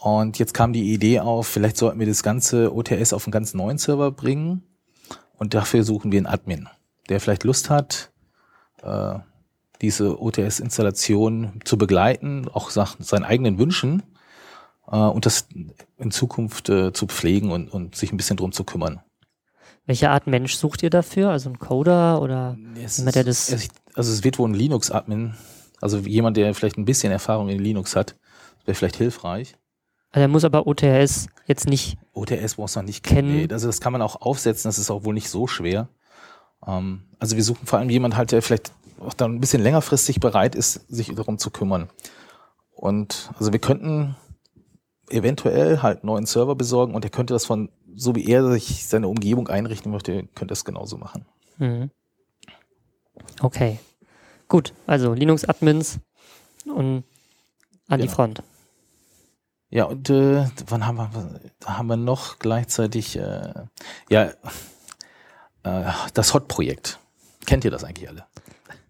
Und 0.00 0.38
jetzt 0.38 0.54
kam 0.54 0.72
die 0.72 0.92
Idee 0.92 1.20
auf, 1.20 1.46
vielleicht 1.46 1.76
sollten 1.76 1.98
wir 1.98 2.06
das 2.06 2.22
ganze 2.22 2.74
OTS 2.74 3.12
auf 3.12 3.26
einen 3.26 3.32
ganz 3.32 3.54
neuen 3.54 3.78
Server 3.78 4.10
bringen. 4.10 4.62
Und 5.38 5.54
dafür 5.54 5.84
suchen 5.84 6.12
wir 6.12 6.18
einen 6.18 6.26
Admin, 6.26 6.68
der 7.08 7.20
vielleicht 7.20 7.44
Lust 7.44 7.70
hat, 7.70 8.12
äh, 8.82 9.18
diese 9.82 10.20
OTS-Installation 10.20 11.60
zu 11.64 11.76
begleiten, 11.76 12.48
auch 12.48 12.70
seinen 12.70 13.24
eigenen 13.24 13.58
Wünschen 13.58 14.02
und 14.86 15.26
das 15.26 15.48
in 15.98 16.10
Zukunft 16.10 16.68
zu 16.68 17.06
pflegen 17.08 17.50
und, 17.50 17.68
und 17.68 17.94
sich 17.94 18.10
ein 18.12 18.16
bisschen 18.16 18.38
drum 18.38 18.52
zu 18.52 18.64
kümmern. 18.64 19.02
Welche 19.86 20.10
Art 20.10 20.26
Mensch 20.26 20.56
sucht 20.56 20.82
ihr 20.82 20.90
dafür? 20.90 21.30
Also 21.30 21.48
ein 21.48 21.58
Coder 21.58 22.20
oder 22.20 22.56
Es 22.82 22.98
jemand, 22.98 23.14
der 23.16 23.26
ist- 23.26 23.52
das... 23.52 23.62
es- 23.62 23.68
also 23.94 24.12
es 24.12 24.24
wird 24.24 24.38
wohl 24.38 24.48
ein 24.50 24.54
Linux-Admin, 24.54 25.34
also 25.80 25.98
jemand, 25.98 26.36
der 26.36 26.52
vielleicht 26.54 26.76
ein 26.76 26.84
bisschen 26.84 27.12
Erfahrung 27.12 27.48
in 27.48 27.58
Linux 27.58 27.96
hat, 27.96 28.14
wäre 28.66 28.74
vielleicht 28.74 28.96
hilfreich. 28.96 29.54
Also 30.10 30.22
er 30.22 30.28
muss 30.28 30.44
aber 30.44 30.66
OTS 30.66 31.28
jetzt 31.46 31.66
nicht... 31.68 31.96
OTS 32.12 32.56
brauchst 32.56 32.76
du 32.76 32.80
noch 32.80 32.86
nicht 32.86 33.02
Kennen. 33.02 33.36
Nee, 33.46 33.48
also 33.50 33.66
das 33.68 33.80
kann 33.80 33.92
man 33.92 34.02
auch 34.02 34.20
aufsetzen, 34.20 34.68
das 34.68 34.78
ist 34.78 34.90
auch 34.90 35.04
wohl 35.04 35.14
nicht 35.14 35.30
so 35.30 35.46
schwer. 35.46 35.88
Ähm, 36.66 37.04
also 37.18 37.36
wir 37.36 37.44
suchen 37.44 37.66
vor 37.66 37.78
allem 37.78 37.88
jemand 37.90 38.16
halt, 38.16 38.32
der 38.32 38.42
vielleicht 38.42 38.72
auch 39.00 39.14
dann 39.14 39.34
ein 39.36 39.40
bisschen 39.40 39.62
längerfristig 39.62 40.20
bereit 40.20 40.54
ist, 40.54 40.74
sich 40.88 41.14
darum 41.14 41.38
zu 41.38 41.50
kümmern. 41.50 41.88
Und 42.72 43.30
also 43.38 43.52
wir 43.52 43.60
könnten 43.60 44.16
eventuell 45.08 45.82
halt 45.82 45.98
einen 46.02 46.06
neuen 46.06 46.26
Server 46.26 46.54
besorgen 46.54 46.94
und 46.94 47.04
der 47.04 47.10
könnte 47.10 47.32
das 47.34 47.46
von 47.46 47.70
so 47.96 48.14
wie 48.14 48.26
er 48.30 48.48
sich 48.52 48.86
seine 48.86 49.08
Umgebung 49.08 49.48
einrichten 49.48 49.90
möchte, 49.90 50.26
könnte 50.34 50.52
er 50.52 50.56
es 50.56 50.64
genauso 50.64 50.98
machen. 50.98 51.24
Mhm. 51.58 51.90
Okay. 53.40 53.78
Gut, 54.48 54.72
also 54.86 55.14
Linux-Admins 55.14 55.98
und 56.66 57.04
an 57.88 57.98
die 58.00 58.04
Genau. 58.06 58.14
Front. 58.14 58.42
Ja, 59.70 59.84
und 59.84 60.10
äh, 60.10 60.46
wann 60.68 60.86
haben 60.86 60.98
wir, 60.98 61.40
da 61.58 61.78
haben 61.78 61.88
wir 61.88 61.96
noch 61.96 62.38
gleichzeitig, 62.38 63.16
äh, 63.16 63.52
ja, 64.08 64.32
äh, 65.64 65.92
das 66.14 66.34
Hot-Projekt. 66.34 67.00
Kennt 67.46 67.64
ihr 67.64 67.70
das 67.70 67.82
eigentlich 67.82 68.08
alle? 68.08 68.26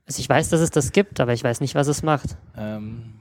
Also 0.07 0.21
ich 0.21 0.29
weiß, 0.29 0.51
dass 0.51 0.61
es 0.61 0.71
das 0.71 0.93
gibt, 0.93 1.19
aber 1.21 1.33
ich 1.33 1.43
weiß 1.43 1.61
nicht, 1.61 1.75
was 1.75 1.87
es 1.89 2.03
macht. 2.03 2.37
Ähm, 2.57 3.15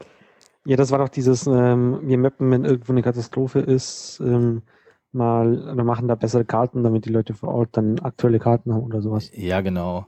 Ja, 0.65 0.75
das 0.77 0.89
war 0.91 0.97
doch 0.99 1.09
dieses, 1.09 1.45
ähm, 1.47 1.99
wir 2.03 2.17
mappen, 2.17 2.49
wenn 2.51 2.65
irgendwo 2.65 2.91
eine 2.91 3.03
Katastrophe 3.03 3.59
ist, 3.59 4.19
ähm, 4.19 4.63
mal, 5.15 5.71
oder 5.71 5.83
machen 5.83 6.07
da 6.07 6.15
bessere 6.15 6.45
Karten, 6.45 6.83
damit 6.83 7.05
die 7.05 7.11
Leute 7.11 7.33
vor 7.33 7.49
Ort 7.49 7.69
dann 7.73 7.99
aktuelle 7.99 8.39
Karten 8.39 8.73
haben 8.73 8.83
oder 8.83 9.01
sowas. 9.01 9.31
ja, 9.33 9.61
genau. 9.61 10.07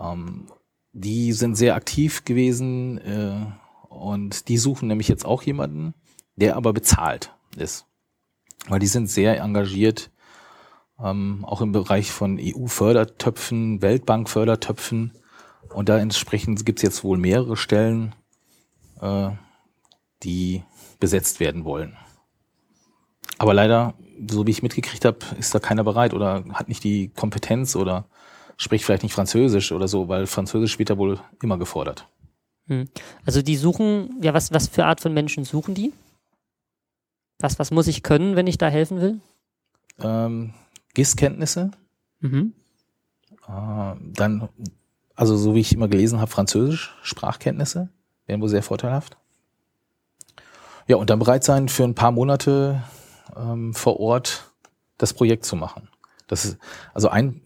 Ähm, 0.00 0.46
die 0.92 1.32
sind 1.32 1.56
sehr 1.56 1.74
aktiv 1.74 2.24
gewesen 2.24 2.98
äh, 2.98 3.46
und 3.88 4.48
die 4.48 4.58
suchen 4.58 4.88
nämlich 4.88 5.08
jetzt 5.08 5.26
auch 5.26 5.42
jemanden, 5.42 5.94
der 6.36 6.56
aber 6.56 6.72
bezahlt 6.72 7.34
ist. 7.56 7.86
Weil 8.68 8.78
die 8.78 8.86
sind 8.86 9.08
sehr 9.08 9.40
engagiert, 9.40 10.10
ähm, 10.98 11.44
auch 11.44 11.60
im 11.60 11.72
Bereich 11.72 12.10
von 12.10 12.38
EU-Fördertöpfen, 12.40 13.82
Weltbank-Fördertöpfen. 13.82 15.12
Und 15.74 15.88
da 15.88 15.98
entsprechend 15.98 16.64
gibt's 16.64 16.82
jetzt 16.82 17.04
wohl 17.04 17.18
mehrere 17.18 17.56
Stellen, 17.56 18.14
äh, 19.00 19.30
die 20.22 20.62
besetzt 20.98 21.40
werden 21.40 21.64
wollen. 21.64 21.96
Aber 23.38 23.52
leider, 23.52 23.94
so 24.28 24.46
wie 24.46 24.50
ich 24.50 24.62
mitgekriegt 24.62 25.04
habe, 25.04 25.18
ist 25.38 25.54
da 25.54 25.58
keiner 25.58 25.84
bereit 25.84 26.14
oder 26.14 26.44
hat 26.52 26.68
nicht 26.68 26.84
die 26.84 27.08
Kompetenz 27.08 27.76
oder 27.76 28.06
spricht 28.56 28.84
vielleicht 28.84 29.02
nicht 29.02 29.14
Französisch 29.14 29.72
oder 29.72 29.88
so, 29.88 30.08
weil 30.08 30.26
Französisch 30.26 30.78
wird 30.78 30.90
da 30.90 30.98
wohl 30.98 31.20
immer 31.42 31.58
gefordert. 31.58 32.08
Hm. 32.68 32.88
Also 33.24 33.42
die 33.42 33.56
suchen, 33.56 34.18
ja, 34.22 34.34
was, 34.34 34.52
was 34.52 34.68
für 34.68 34.84
Art 34.86 35.00
von 35.00 35.12
Menschen 35.12 35.44
suchen 35.44 35.74
die? 35.74 35.92
Was, 37.38 37.58
was 37.58 37.70
muss 37.70 37.86
ich 37.86 38.02
können, 38.02 38.34
wenn 38.34 38.46
ich 38.46 38.58
da 38.58 38.68
helfen 38.68 39.00
will? 39.00 39.20
Ähm, 40.00 40.54
GIS-Kenntnisse, 40.94 41.70
Mhm. 42.20 42.54
äh, 43.46 43.94
dann, 44.00 44.48
also 45.14 45.36
so 45.36 45.54
wie 45.54 45.60
ich 45.60 45.74
immer 45.74 45.88
gelesen 45.88 46.18
habe, 46.20 46.30
Französisch, 46.30 46.94
Sprachkenntnisse, 47.02 47.90
wären 48.26 48.40
wohl 48.40 48.48
sehr 48.48 48.62
vorteilhaft. 48.62 49.18
Ja, 50.88 50.96
und 50.96 51.10
dann 51.10 51.18
bereit 51.18 51.44
sein, 51.44 51.68
für 51.68 51.84
ein 51.84 51.94
paar 51.94 52.12
Monate 52.12 52.82
ähm, 53.36 53.74
vor 53.74 54.00
Ort 54.00 54.50
das 54.98 55.14
Projekt 55.14 55.44
zu 55.44 55.54
machen. 55.56 55.88
Das 56.26 56.44
ist, 56.44 56.58
also 56.94 57.08
ein, 57.08 57.42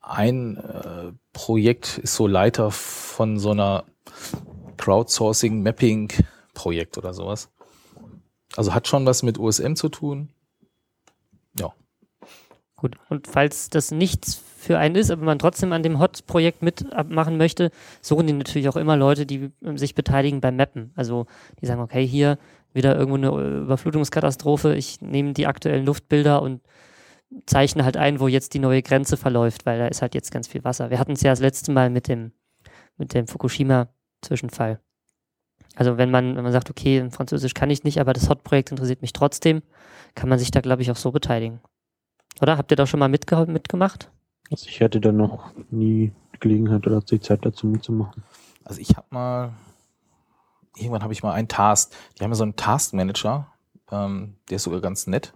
ein 0.00 0.56
äh, 0.56 1.12
Projekt 1.32 1.98
ist 1.98 2.14
so 2.14 2.26
Leiter 2.26 2.70
von 2.70 3.38
so 3.38 3.50
einer 3.50 3.84
Crowdsourcing-Mapping-Projekt 4.76 6.98
oder 6.98 7.14
sowas. 7.14 7.50
Also 8.56 8.74
hat 8.74 8.88
schon 8.88 9.06
was 9.06 9.22
mit 9.22 9.38
USM 9.38 9.74
zu 9.74 9.88
tun. 9.88 10.28
Ja. 11.58 11.72
Gut. 12.76 12.96
Und 13.08 13.26
falls 13.26 13.70
das 13.70 13.92
nichts 13.92 14.42
für 14.58 14.78
einen 14.78 14.96
ist, 14.96 15.10
aber 15.10 15.24
man 15.24 15.38
trotzdem 15.38 15.72
an 15.72 15.82
dem 15.82 15.98
Hot-Projekt 15.98 16.62
mitmachen 16.62 17.36
möchte, 17.36 17.70
suchen 18.00 18.26
die 18.26 18.32
natürlich 18.32 18.68
auch 18.68 18.76
immer 18.76 18.96
Leute, 18.96 19.26
die 19.26 19.50
ähm, 19.62 19.76
sich 19.78 19.94
beteiligen 19.94 20.40
beim 20.40 20.56
Mappen. 20.56 20.92
Also 20.94 21.26
die 21.60 21.66
sagen, 21.66 21.80
okay, 21.80 22.06
hier 22.06 22.38
wieder 22.72 22.96
irgendwo 22.96 23.16
eine 23.16 23.30
äh, 23.30 23.58
Überflutungskatastrophe, 23.62 24.74
ich 24.74 25.00
nehme 25.00 25.32
die 25.32 25.46
aktuellen 25.46 25.84
Luftbilder 25.84 26.42
und 26.42 26.60
zeichne 27.46 27.84
halt 27.84 27.96
ein, 27.96 28.20
wo 28.20 28.28
jetzt 28.28 28.54
die 28.54 28.58
neue 28.58 28.82
Grenze 28.82 29.16
verläuft, 29.16 29.64
weil 29.64 29.78
da 29.78 29.86
ist 29.86 30.02
halt 30.02 30.14
jetzt 30.14 30.30
ganz 30.30 30.48
viel 30.48 30.64
Wasser. 30.64 30.90
Wir 30.90 30.98
hatten 30.98 31.12
es 31.12 31.22
ja 31.22 31.30
das 31.30 31.40
letzte 31.40 31.72
Mal 31.72 31.90
mit 31.90 32.08
dem, 32.08 32.32
mit 32.98 33.14
dem 33.14 33.26
Fukushima-Zwischenfall. 33.26 34.80
Also 35.74 35.96
wenn 35.96 36.10
man, 36.10 36.36
wenn 36.36 36.42
man 36.42 36.52
sagt, 36.52 36.68
okay, 36.68 36.98
in 36.98 37.10
Französisch 37.10 37.54
kann 37.54 37.70
ich 37.70 37.84
nicht, 37.84 37.98
aber 37.98 38.12
das 38.12 38.28
Hot-Projekt 38.28 38.70
interessiert 38.70 39.00
mich 39.00 39.12
trotzdem, 39.12 39.62
kann 40.14 40.28
man 40.28 40.38
sich 40.38 40.50
da, 40.50 40.60
glaube 40.60 40.82
ich, 40.82 40.90
auch 40.90 40.96
so 40.96 41.10
beteiligen. 41.10 41.60
Oder? 42.40 42.58
Habt 42.58 42.70
ihr 42.70 42.76
da 42.76 42.86
schon 42.86 43.00
mal 43.00 43.08
mitge 43.08 43.46
mitgemacht? 43.46 44.10
Also 44.50 44.66
ich 44.68 44.82
hatte 44.82 45.00
da 45.00 45.12
noch 45.12 45.52
nie 45.70 46.12
die 46.34 46.38
Gelegenheit 46.40 46.86
oder 46.86 47.00
die 47.00 47.20
Zeit 47.20 47.44
dazu 47.44 47.66
mitzumachen. 47.66 48.22
Also 48.64 48.80
ich 48.80 48.96
habe 48.96 49.06
mal, 49.10 49.52
irgendwann 50.76 51.02
habe 51.02 51.12
ich 51.12 51.22
mal 51.22 51.32
einen 51.32 51.48
Task. 51.48 51.92
Die 52.18 52.24
haben 52.24 52.30
ja 52.30 52.36
so 52.36 52.44
einen 52.44 52.56
Task 52.56 52.92
Manager, 52.92 53.52
ähm, 53.90 54.36
der 54.48 54.56
ist 54.56 54.64
sogar 54.64 54.80
ganz 54.80 55.06
nett, 55.06 55.34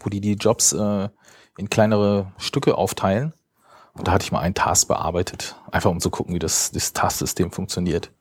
wo 0.00 0.10
die 0.10 0.20
die 0.20 0.34
Jobs 0.34 0.72
äh, 0.72 1.08
in 1.56 1.70
kleinere 1.70 2.32
Stücke 2.38 2.76
aufteilen. 2.76 3.34
Und 3.92 4.06
da 4.06 4.12
hatte 4.12 4.24
ich 4.24 4.32
mal 4.32 4.40
einen 4.40 4.54
Task 4.54 4.88
bearbeitet, 4.88 5.56
einfach 5.72 5.90
um 5.90 6.00
zu 6.00 6.10
gucken, 6.10 6.34
wie 6.34 6.38
das, 6.38 6.70
das 6.70 6.92
Tasksystem 6.92 7.50
funktioniert. 7.50 8.12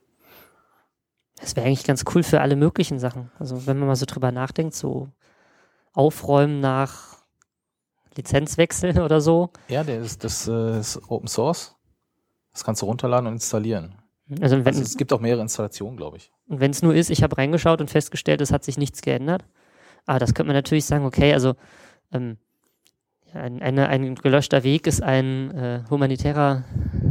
Das 1.39 1.55
wäre 1.55 1.67
eigentlich 1.67 1.85
ganz 1.85 2.03
cool 2.13 2.23
für 2.23 2.41
alle 2.41 2.55
möglichen 2.55 2.99
Sachen. 2.99 3.31
Also 3.39 3.65
wenn 3.65 3.77
man 3.77 3.87
mal 3.87 3.95
so 3.95 4.05
drüber 4.05 4.31
nachdenkt, 4.31 4.75
so 4.75 5.09
aufräumen 5.93 6.59
nach 6.59 7.19
Lizenzwechsel 8.15 8.99
oder 9.01 9.21
so. 9.21 9.51
Ja, 9.67 9.81
ist, 9.81 10.23
das 10.23 10.47
äh, 10.47 10.79
ist 10.79 10.99
Open 11.09 11.27
Source. 11.27 11.75
Das 12.51 12.63
kannst 12.63 12.81
du 12.81 12.87
runterladen 12.87 13.27
und 13.27 13.33
installieren. 13.33 13.95
Also 14.41 14.57
wenn 14.57 14.67
Also 14.67 14.81
es 14.81 14.97
gibt 14.97 15.11
auch 15.11 15.21
mehrere 15.21 15.41
Installationen, 15.41 15.97
glaube 15.97 16.17
ich. 16.17 16.31
Und 16.47 16.59
wenn 16.59 16.71
es 16.71 16.81
nur 16.81 16.93
ist, 16.93 17.09
ich 17.09 17.23
habe 17.23 17.37
reingeschaut 17.37 17.81
und 17.81 17.89
festgestellt, 17.89 18.41
es 18.41 18.51
hat 18.51 18.63
sich 18.63 18.77
nichts 18.77 19.01
geändert. 19.01 19.43
Aber 20.05 20.19
das 20.19 20.33
könnte 20.33 20.47
man 20.47 20.55
natürlich 20.55 20.85
sagen, 20.85 21.05
okay, 21.05 21.33
also 21.33 21.55
ähm, 22.11 22.37
ein, 23.33 23.61
eine, 23.61 23.87
ein 23.89 24.15
gelöschter 24.15 24.63
Weg 24.63 24.87
ist 24.87 25.01
ein 25.01 25.51
äh, 25.51 25.83
humanitärer. 25.89 26.63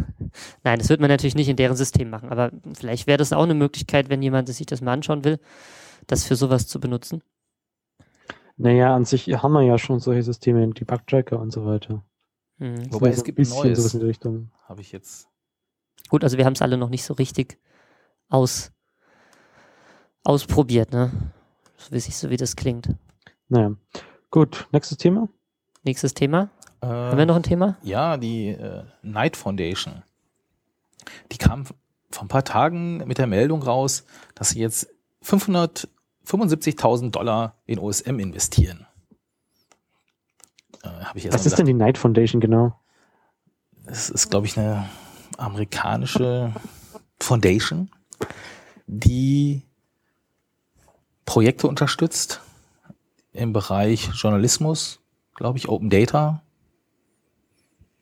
Nein, 0.64 0.78
das 0.78 0.88
wird 0.88 1.00
man 1.00 1.08
natürlich 1.10 1.34
nicht 1.34 1.48
in 1.48 1.56
deren 1.56 1.76
System 1.76 2.10
machen, 2.10 2.28
aber 2.28 2.50
vielleicht 2.75 3.06
wäre 3.06 3.18
das 3.18 3.32
auch 3.32 3.42
eine 3.42 3.54
Möglichkeit, 3.54 4.08
wenn 4.08 4.22
jemand 4.22 4.48
sich 4.48 4.66
das 4.66 4.80
mal 4.80 4.92
anschauen 4.92 5.25
will, 5.25 5.38
das 6.06 6.25
für 6.25 6.37
sowas 6.37 6.66
zu 6.66 6.80
benutzen. 6.80 7.22
Naja, 8.56 8.94
an 8.94 9.04
sich 9.04 9.26
haben 9.28 9.52
wir 9.52 9.62
ja 9.62 9.78
schon 9.78 10.00
solche 10.00 10.22
Systeme, 10.22 10.66
die 10.68 10.84
Bugtracker 10.84 11.38
und 11.38 11.52
so 11.52 11.64
weiter. 11.64 12.04
Mhm. 12.58 12.92
Wobei 12.92 13.12
So 13.12 13.18
es 13.18 13.25
gibt 13.25 13.38
ein 13.38 13.42
bisschen 13.42 13.62
neues. 13.62 13.78
sowas 13.78 13.94
in 13.94 14.00
die 14.00 14.06
Richtung. 14.06 14.50
Habe 14.68 14.80
ich 14.80 14.92
jetzt. 14.92 15.27
Gut, 16.09 16.25
also 16.25 16.38
wir 16.38 16.45
haben 16.45 16.55
es 16.55 16.62
alle 16.62 16.77
noch 16.77 16.88
nicht 16.88 17.05
so 17.05 17.15
richtig 17.15 17.59
aus, 18.29 18.73
ausprobiert, 20.25 20.93
ne? 20.93 21.11
So 21.77 21.93
wie, 21.93 22.00
sich, 22.00 22.17
so 22.17 22.31
wie 22.31 22.37
das 22.37 22.57
klingt. 22.57 22.88
Naja. 23.49 23.73
Gut, 24.31 24.67
nächstes 24.73 24.99
Thema. 24.99 25.29
Nächstes 25.85 26.15
Thema. 26.15 26.50
Äh, 26.81 26.87
Haben 26.87 27.19
wir 27.19 27.27
noch 27.27 27.37
ein 27.37 27.43
Thema? 27.43 27.77
Ja, 27.83 28.17
die 28.17 28.49
äh, 28.49 28.85
Knight 29.03 29.37
Foundation. 29.37 30.03
Die 31.33 31.38
kam 31.38 31.65
vor 31.65 31.77
ein 32.23 32.29
paar 32.29 32.45
Tagen 32.45 32.99
mit 33.07 33.19
der 33.19 33.27
Meldung 33.27 33.62
raus, 33.62 34.05
dass 34.35 34.50
sie 34.50 34.61
jetzt 34.61 34.88
575.000 35.25 37.11
Dollar 37.11 37.57
in 37.67 37.79
OSM 37.79 38.19
investieren. 38.19 38.87
Äh, 40.83 40.88
Was 41.31 41.47
ist 41.47 41.59
denn 41.59 41.67
die 41.67 41.75
Knight 41.75 41.99
Foundation 41.99 42.41
genau? 42.41 42.79
Es 43.87 44.11
ist, 44.11 44.31
glaube 44.31 44.47
ich, 44.47 44.59
eine 44.59 44.88
amerikanische 45.38 46.52
Foundation, 47.21 47.90
die 48.87 49.62
Projekte 51.25 51.68
unterstützt 51.68 52.40
im 53.33 53.52
Bereich 53.52 54.11
Journalismus, 54.14 55.00
glaube 55.35 55.59
ich, 55.59 55.68
Open 55.68 55.90
Data. 55.90 56.42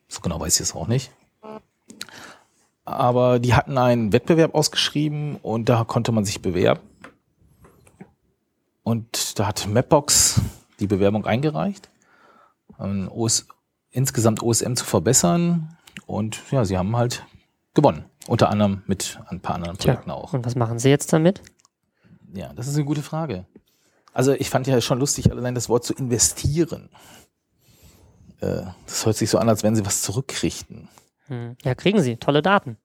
So 0.08 0.20
genau 0.20 0.40
weiß 0.40 0.54
ich 0.54 0.60
es 0.60 0.74
auch 0.74 0.88
nicht. 0.88 1.10
Aber 2.84 3.40
die 3.40 3.54
hatten 3.54 3.78
einen 3.78 4.12
Wettbewerb 4.12 4.54
ausgeschrieben 4.54 5.36
und 5.36 5.68
da 5.68 5.84
konnte 5.84 6.12
man 6.12 6.24
sich 6.24 6.40
bewerben. 6.40 6.80
Und 8.84 9.38
da 9.40 9.48
hat 9.48 9.66
Mapbox 9.66 10.40
die 10.78 10.86
Bewerbung 10.86 11.26
eingereicht, 11.26 11.90
ähm, 12.78 13.10
OS, 13.10 13.48
insgesamt 13.90 14.42
OSM 14.42 14.74
zu 14.74 14.84
verbessern. 14.84 15.75
Und 16.04 16.40
ja, 16.50 16.64
sie 16.64 16.76
haben 16.76 16.96
halt 16.96 17.24
gewonnen. 17.74 18.04
Unter 18.28 18.50
anderem 18.50 18.82
mit 18.86 19.18
ein 19.28 19.40
paar 19.40 19.54
anderen 19.54 19.78
Tja, 19.78 19.92
Projekten 19.92 20.10
auch. 20.10 20.32
und 20.32 20.44
was 20.44 20.56
machen 20.56 20.78
sie 20.78 20.88
jetzt 20.90 21.12
damit? 21.12 21.42
Ja, 22.34 22.52
das 22.52 22.66
ist 22.66 22.74
eine 22.76 22.84
gute 22.84 23.02
Frage. 23.02 23.46
Also 24.12 24.32
ich 24.32 24.50
fand 24.50 24.66
ja 24.66 24.80
schon 24.80 24.98
lustig, 24.98 25.30
allein 25.30 25.54
das 25.54 25.68
Wort 25.68 25.84
zu 25.84 25.94
investieren. 25.94 26.90
Äh, 28.40 28.62
das 28.86 29.06
hört 29.06 29.16
sich 29.16 29.30
so 29.30 29.38
an, 29.38 29.48
als 29.48 29.62
wenn 29.62 29.76
sie 29.76 29.86
was 29.86 30.02
zurückrichten. 30.02 30.88
Hm. 31.28 31.56
Ja, 31.62 31.74
kriegen 31.74 32.00
sie. 32.02 32.16
Tolle 32.16 32.42
Daten. 32.42 32.76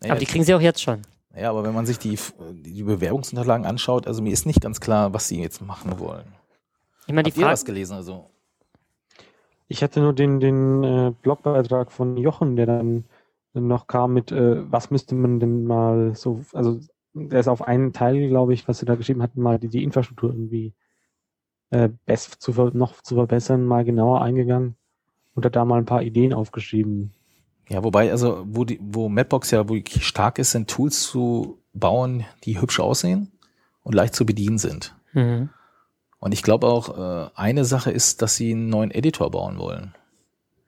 Naja, 0.00 0.12
Aber 0.12 0.20
die 0.20 0.26
kriegen 0.26 0.44
sie 0.44 0.54
auch 0.54 0.60
jetzt 0.60 0.82
schon. 0.82 1.02
ja, 1.34 1.50
aber 1.50 1.64
wenn 1.64 1.74
man 1.74 1.86
sich 1.86 1.98
die, 1.98 2.18
die 2.52 2.82
Bewerbungsunterlagen 2.82 3.66
anschaut, 3.66 4.06
also 4.06 4.22
mir 4.22 4.32
ist 4.32 4.46
nicht 4.46 4.60
ganz 4.60 4.80
klar, 4.80 5.12
was 5.14 5.28
sie 5.28 5.40
jetzt 5.40 5.60
machen 5.62 5.98
wollen. 5.98 6.26
Ich 7.06 7.12
meine, 7.14 7.24
die 7.24 7.30
Habt 7.30 7.38
ihr 7.38 7.46
was 7.46 7.60
Frage, 7.60 7.72
gelesen? 7.72 7.94
Also 7.94 8.30
Ich 9.66 9.82
hatte 9.82 10.00
nur 10.00 10.12
den, 10.12 10.40
den 10.40 10.84
äh, 10.84 11.12
Blogbeitrag 11.22 11.90
von 11.90 12.16
Jochen, 12.16 12.56
der 12.56 12.66
dann 12.66 13.04
noch 13.54 13.86
kam 13.86 14.12
mit, 14.12 14.32
äh, 14.32 14.70
was 14.70 14.90
müsste 14.90 15.14
man 15.14 15.40
denn 15.40 15.64
mal 15.64 16.14
so, 16.14 16.44
also 16.52 16.80
der 17.14 17.40
ist 17.40 17.48
auf 17.48 17.62
einen 17.62 17.92
Teil, 17.92 18.28
glaube 18.28 18.52
ich, 18.52 18.66
was 18.66 18.78
sie 18.78 18.86
da 18.86 18.96
geschrieben 18.96 19.22
hatten, 19.22 19.40
mal 19.40 19.58
die, 19.58 19.68
die 19.68 19.84
Infrastruktur 19.84 20.30
irgendwie 20.30 20.74
äh, 21.70 21.88
best 22.06 22.42
zu, 22.42 22.52
noch 22.74 23.00
zu 23.02 23.14
verbessern, 23.14 23.64
mal 23.64 23.84
genauer 23.84 24.22
eingegangen 24.22 24.76
und 25.34 25.44
hat 25.44 25.56
da 25.56 25.64
mal 25.64 25.78
ein 25.78 25.86
paar 25.86 26.02
Ideen 26.02 26.32
aufgeschrieben. 26.32 27.12
Ja, 27.68 27.82
wobei, 27.82 28.10
also 28.10 28.44
wo 28.46 28.64
die, 28.64 28.78
wo 28.82 29.08
Mapbox 29.08 29.50
ja 29.52 29.68
wirklich 29.68 30.04
stark 30.06 30.38
ist, 30.38 30.50
sind 30.50 30.68
Tools 30.68 31.02
zu 31.02 31.58
bauen, 31.72 32.24
die 32.44 32.60
hübsch 32.60 32.80
aussehen 32.80 33.32
und 33.82 33.94
leicht 33.94 34.14
zu 34.14 34.26
bedienen 34.26 34.58
sind. 34.58 34.94
Mhm. 35.12 35.48
Und 36.24 36.32
ich 36.32 36.42
glaube 36.42 36.68
auch, 36.68 36.96
äh, 36.96 37.28
eine 37.34 37.66
Sache 37.66 37.90
ist, 37.90 38.22
dass 38.22 38.34
sie 38.34 38.52
einen 38.52 38.70
neuen 38.70 38.90
Editor 38.90 39.30
bauen 39.30 39.58
wollen. 39.58 39.94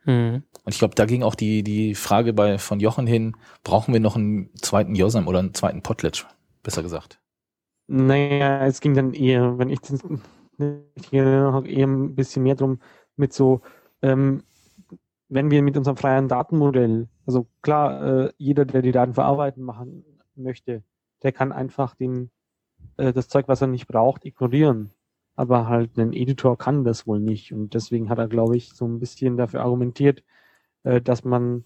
Mhm. 0.05 0.43
Und 0.65 0.73
ich 0.75 0.79
glaube, 0.79 0.95
da 0.95 1.07
ging 1.07 1.23
auch 1.23 1.35
die, 1.35 1.63
die 1.63 1.95
Frage 1.95 2.35
bei, 2.35 2.59
von 2.59 2.79
Jochen 2.79 3.07
hin, 3.07 3.35
brauchen 3.65 3.95
wir 3.95 4.01
noch 4.01 4.17
einen 4.17 4.55
zweiten 4.57 4.95
Yosam 4.95 5.27
oder 5.27 5.39
einen 5.39 5.55
zweiten 5.55 5.81
Potlatch, 5.81 6.27
besser 6.63 6.83
gesagt. 6.83 7.21
Naja, 7.87 8.67
es 8.67 8.83
ging 8.83 8.93
dann 8.93 9.15
eher, 9.15 9.57
wenn 9.57 9.71
ich 9.71 9.81
das 9.81 10.05
nicht 10.59 11.11
eher 11.11 11.65
ein 11.65 12.15
bisschen 12.15 12.43
mehr 12.43 12.57
drum 12.57 12.79
mit 13.17 13.33
so, 13.33 13.63
ähm, 14.03 14.43
wenn 15.31 15.51
wir 15.51 15.63
mit 15.63 15.79
unserem 15.79 15.97
freien 15.97 16.29
Datenmodell, 16.29 17.09
also 17.27 17.47
klar, 17.63 18.27
äh, 18.27 18.33
jeder, 18.37 18.67
der 18.67 18.83
die 18.83 18.93
Daten 18.93 19.15
verarbeiten 19.15 19.63
machen 19.63 20.05
möchte, 20.35 20.83
der 21.23 21.33
kann 21.33 21.51
einfach 21.51 21.95
den, 21.95 22.31
äh, 22.99 23.15
das 23.15 23.29
Zeug, 23.29 23.49
was 23.49 23.63
er 23.63 23.69
nicht 23.69 23.87
braucht, 23.87 24.27
ignorieren. 24.27 24.91
Aber 25.37 25.69
halt 25.69 25.99
ein 25.99 26.13
Editor 26.13 26.59
kann 26.59 26.85
das 26.85 27.07
wohl 27.07 27.21
nicht. 27.21 27.53
Und 27.53 27.75
deswegen 27.75 28.09
hat 28.09 28.19
er, 28.19 28.29
glaube 28.29 28.57
ich, 28.57 28.73
so 28.73 28.87
ein 28.87 28.99
bisschen 28.99 29.37
dafür 29.37 29.61
argumentiert, 29.61 30.25
äh, 30.83 31.01
dass 31.01 31.25
man 31.25 31.65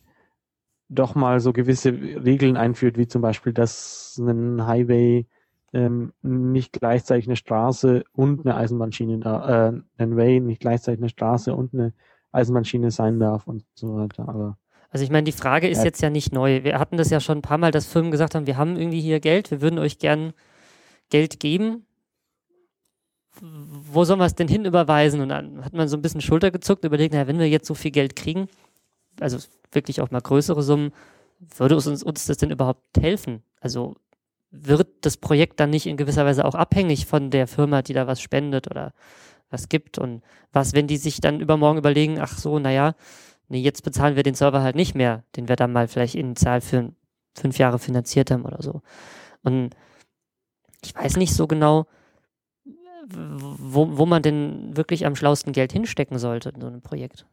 doch 0.88 1.14
mal 1.14 1.40
so 1.40 1.52
gewisse 1.52 1.92
Regeln 1.92 2.56
einführt, 2.56 2.98
wie 2.98 3.06
zum 3.06 3.22
Beispiel, 3.22 3.52
dass 3.52 4.18
ein 4.18 4.66
Highway 4.66 5.26
ähm, 5.72 6.12
nicht 6.22 6.72
gleichzeitig 6.72 7.26
eine 7.26 7.36
Straße 7.36 8.02
und 8.12 8.44
eine 8.44 8.56
Eisenbahnschiene, 8.56 9.24
äh, 9.24 10.02
ein 10.02 10.16
Way 10.16 10.40
nicht 10.40 10.60
gleichzeitig 10.60 11.00
eine 11.00 11.08
Straße 11.08 11.54
und 11.54 11.72
eine 11.72 11.92
Eisenbahnschiene 12.32 12.90
sein 12.90 13.20
darf 13.20 13.46
und 13.46 13.64
so 13.74 13.96
weiter. 13.96 14.28
Aber 14.28 14.58
also 14.90 15.04
ich 15.04 15.10
meine, 15.10 15.24
die 15.24 15.32
Frage 15.32 15.68
ist 15.68 15.78
ja. 15.78 15.84
jetzt 15.84 16.02
ja 16.02 16.10
nicht 16.10 16.32
neu. 16.32 16.64
Wir 16.64 16.78
hatten 16.80 16.96
das 16.96 17.10
ja 17.10 17.20
schon 17.20 17.38
ein 17.38 17.42
paar 17.42 17.58
Mal, 17.58 17.70
dass 17.70 17.86
Firmen 17.86 18.10
gesagt 18.10 18.34
haben, 18.34 18.46
wir 18.46 18.56
haben 18.56 18.76
irgendwie 18.76 19.00
hier 19.00 19.20
Geld, 19.20 19.50
wir 19.52 19.60
würden 19.60 19.78
euch 19.78 19.98
gern 19.98 20.32
Geld 21.10 21.38
geben. 21.38 21.86
Wo 23.40 24.04
sollen 24.04 24.20
wir 24.20 24.26
es 24.26 24.34
denn 24.34 24.48
hin 24.48 24.64
überweisen? 24.64 25.20
Und 25.20 25.30
dann 25.30 25.64
hat 25.64 25.72
man 25.72 25.88
so 25.88 25.96
ein 25.96 26.02
bisschen 26.02 26.20
Schulter 26.20 26.50
gezuckt, 26.50 26.84
überlegt, 26.84 27.14
naja, 27.14 27.26
wenn 27.26 27.38
wir 27.38 27.48
jetzt 27.48 27.66
so 27.66 27.74
viel 27.74 27.90
Geld 27.90 28.16
kriegen, 28.16 28.48
also 29.18 29.38
wirklich 29.72 30.00
auch 30.00 30.10
mal 30.10 30.20
größere 30.20 30.62
Summen, 30.62 30.92
würde 31.56 31.76
uns, 31.76 32.02
uns 32.02 32.26
das 32.26 32.36
denn 32.36 32.50
überhaupt 32.50 33.00
helfen? 33.00 33.42
Also 33.60 33.96
wird 34.50 34.88
das 35.02 35.16
Projekt 35.16 35.60
dann 35.60 35.70
nicht 35.70 35.86
in 35.86 35.96
gewisser 35.96 36.26
Weise 36.26 36.44
auch 36.44 36.54
abhängig 36.54 37.06
von 37.06 37.30
der 37.30 37.46
Firma, 37.46 37.82
die 37.82 37.94
da 37.94 38.06
was 38.06 38.20
spendet 38.20 38.70
oder 38.70 38.92
was 39.48 39.68
gibt? 39.68 39.98
Und 39.98 40.22
was, 40.52 40.72
wenn 40.72 40.86
die 40.86 40.96
sich 40.96 41.20
dann 41.20 41.40
übermorgen 41.40 41.78
überlegen, 41.78 42.18
ach 42.20 42.36
so, 42.36 42.58
naja, 42.58 42.94
nee, 43.48 43.60
jetzt 43.60 43.82
bezahlen 43.82 44.16
wir 44.16 44.22
den 44.22 44.34
Server 44.34 44.62
halt 44.62 44.76
nicht 44.76 44.94
mehr, 44.94 45.24
den 45.36 45.48
wir 45.48 45.56
dann 45.56 45.72
mal 45.72 45.88
vielleicht 45.88 46.14
in 46.14 46.36
Zahl 46.36 46.60
für 46.60 46.92
fünf 47.34 47.58
Jahre 47.58 47.78
finanziert 47.78 48.30
haben 48.30 48.44
oder 48.44 48.62
so. 48.62 48.82
Und 49.42 49.70
ich 50.82 50.94
weiß 50.94 51.16
nicht 51.16 51.34
so 51.34 51.46
genau, 51.46 51.86
wo, 53.14 53.98
wo 53.98 54.06
man 54.06 54.22
denn 54.22 54.76
wirklich 54.76 55.06
am 55.06 55.16
schlausten 55.16 55.52
Geld 55.52 55.72
hinstecken 55.72 56.18
sollte 56.18 56.50
in 56.50 56.60
so 56.60 56.66
einem 56.66 56.82
Projekt. 56.82 57.26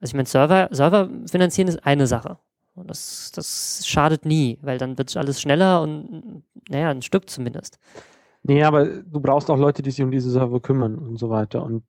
Also 0.00 0.10
ich 0.10 0.14
meine, 0.14 0.26
Server, 0.26 0.68
Server 0.70 1.08
finanzieren 1.26 1.68
ist 1.68 1.84
eine 1.84 2.06
Sache. 2.06 2.38
Und 2.74 2.90
das, 2.90 3.32
das 3.34 3.86
schadet 3.86 4.26
nie, 4.26 4.58
weil 4.60 4.76
dann 4.76 4.98
wird 4.98 5.16
alles 5.16 5.40
schneller 5.40 5.80
und 5.80 6.42
naja, 6.68 6.90
ein 6.90 7.02
Stück 7.02 7.30
zumindest. 7.30 7.78
Nee, 8.42 8.62
aber 8.62 8.84
du 8.84 9.20
brauchst 9.20 9.50
auch 9.50 9.56
Leute, 9.56 9.82
die 9.82 9.90
sich 9.90 10.04
um 10.04 10.10
diese 10.10 10.30
Server 10.30 10.60
kümmern 10.60 10.96
und 10.98 11.18
so 11.18 11.30
weiter. 11.30 11.62
Und 11.62 11.84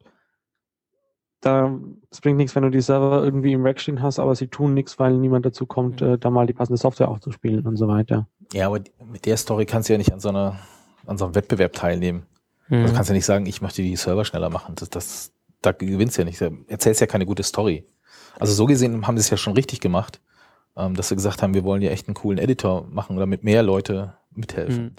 da 1.41 1.77
es 2.09 2.21
bringt 2.21 2.37
nichts, 2.37 2.55
wenn 2.55 2.63
du 2.63 2.71
die 2.71 2.81
Server 2.81 3.23
irgendwie 3.23 3.53
im 3.53 3.65
Rack 3.65 3.79
stehen 3.79 4.01
hast, 4.01 4.17
aber 4.17 4.33
sie 4.33 4.47
tun 4.47 4.73
nichts, 4.73 4.97
weil 4.97 5.17
niemand 5.17 5.45
dazu 5.45 5.65
kommt, 5.65 6.01
mhm. 6.01 6.07
äh, 6.07 6.17
da 6.17 6.29
mal 6.29 6.47
die 6.47 6.53
passende 6.53 6.77
Software 6.77 7.09
aufzuspielen 7.09 7.67
und 7.67 7.75
so 7.75 7.87
weiter. 7.87 8.27
Ja, 8.53 8.67
aber 8.67 8.79
mit 9.11 9.25
der 9.25 9.37
Story 9.37 9.65
kannst 9.65 9.89
du 9.89 9.93
ja 9.93 9.97
nicht 9.97 10.13
an 10.13 10.19
so 10.19 10.29
einer, 10.29 10.57
an 11.05 11.17
so 11.17 11.25
einem 11.25 11.35
Wettbewerb 11.35 11.73
teilnehmen. 11.73 12.25
Mhm. 12.69 12.83
Also 12.83 12.93
kannst 12.93 13.09
ja 13.09 13.15
nicht 13.15 13.25
sagen, 13.25 13.45
ich 13.45 13.61
möchte 13.61 13.81
die 13.81 13.95
Server 13.95 14.25
schneller 14.25 14.49
machen. 14.49 14.75
Das, 14.75 14.89
das, 14.89 15.31
da 15.61 15.71
gewinnst 15.71 16.17
du 16.17 16.21
ja 16.21 16.25
nicht. 16.25 16.41
Da 16.41 16.49
erzählst 16.67 17.01
ja 17.01 17.07
keine 17.07 17.25
gute 17.25 17.43
Story. 17.43 17.85
Also 18.39 18.53
so 18.53 18.65
gesehen 18.65 19.07
haben 19.07 19.17
sie 19.17 19.21
es 19.21 19.29
ja 19.29 19.37
schon 19.37 19.53
richtig 19.53 19.79
gemacht 19.79 20.19
ähm, 20.77 20.93
dass 20.93 21.09
sie 21.09 21.15
gesagt 21.15 21.41
haben, 21.41 21.53
wir 21.53 21.63
wollen 21.63 21.81
ja 21.81 21.89
echt 21.89 22.07
einen 22.07 22.15
coolen 22.15 22.37
Editor 22.37 22.85
machen, 22.89 23.17
damit 23.17 23.43
mehr 23.43 23.63
Leute 23.63 24.13
mithelfen. 24.31 24.83
Mhm. 24.83 24.91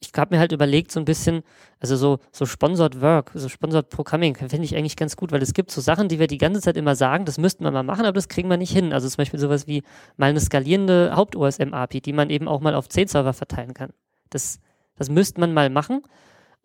Ich 0.00 0.12
habe 0.18 0.34
mir 0.34 0.38
halt 0.38 0.52
überlegt, 0.52 0.92
so 0.92 1.00
ein 1.00 1.06
bisschen, 1.06 1.42
also 1.80 1.96
so, 1.96 2.18
so 2.30 2.44
Sponsored 2.44 3.00
Work, 3.00 3.30
so 3.32 3.48
Sponsored 3.48 3.88
Programming, 3.88 4.36
finde 4.36 4.64
ich 4.64 4.76
eigentlich 4.76 4.96
ganz 4.96 5.16
gut, 5.16 5.32
weil 5.32 5.40
es 5.40 5.54
gibt 5.54 5.70
so 5.70 5.80
Sachen, 5.80 6.08
die 6.08 6.18
wir 6.18 6.26
die 6.26 6.36
ganze 6.36 6.60
Zeit 6.60 6.76
immer 6.76 6.94
sagen, 6.94 7.24
das 7.24 7.38
müssten 7.38 7.64
wir 7.64 7.70
mal 7.70 7.82
machen, 7.82 8.04
aber 8.04 8.12
das 8.12 8.28
kriegen 8.28 8.50
wir 8.50 8.58
nicht 8.58 8.72
hin. 8.72 8.92
Also 8.92 9.08
zum 9.08 9.16
Beispiel 9.16 9.40
sowas 9.40 9.66
wie 9.66 9.82
mal 10.18 10.28
eine 10.28 10.40
skalierende 10.40 11.16
Haupt-OSM-API, 11.16 12.02
die 12.02 12.12
man 12.12 12.28
eben 12.28 12.48
auch 12.48 12.60
mal 12.60 12.74
auf 12.74 12.90
10 12.90 13.08
Server 13.08 13.32
verteilen 13.32 13.72
kann. 13.72 13.90
Das, 14.28 14.60
das 14.96 15.08
müsste 15.08 15.40
man 15.40 15.54
mal 15.54 15.70
machen 15.70 16.02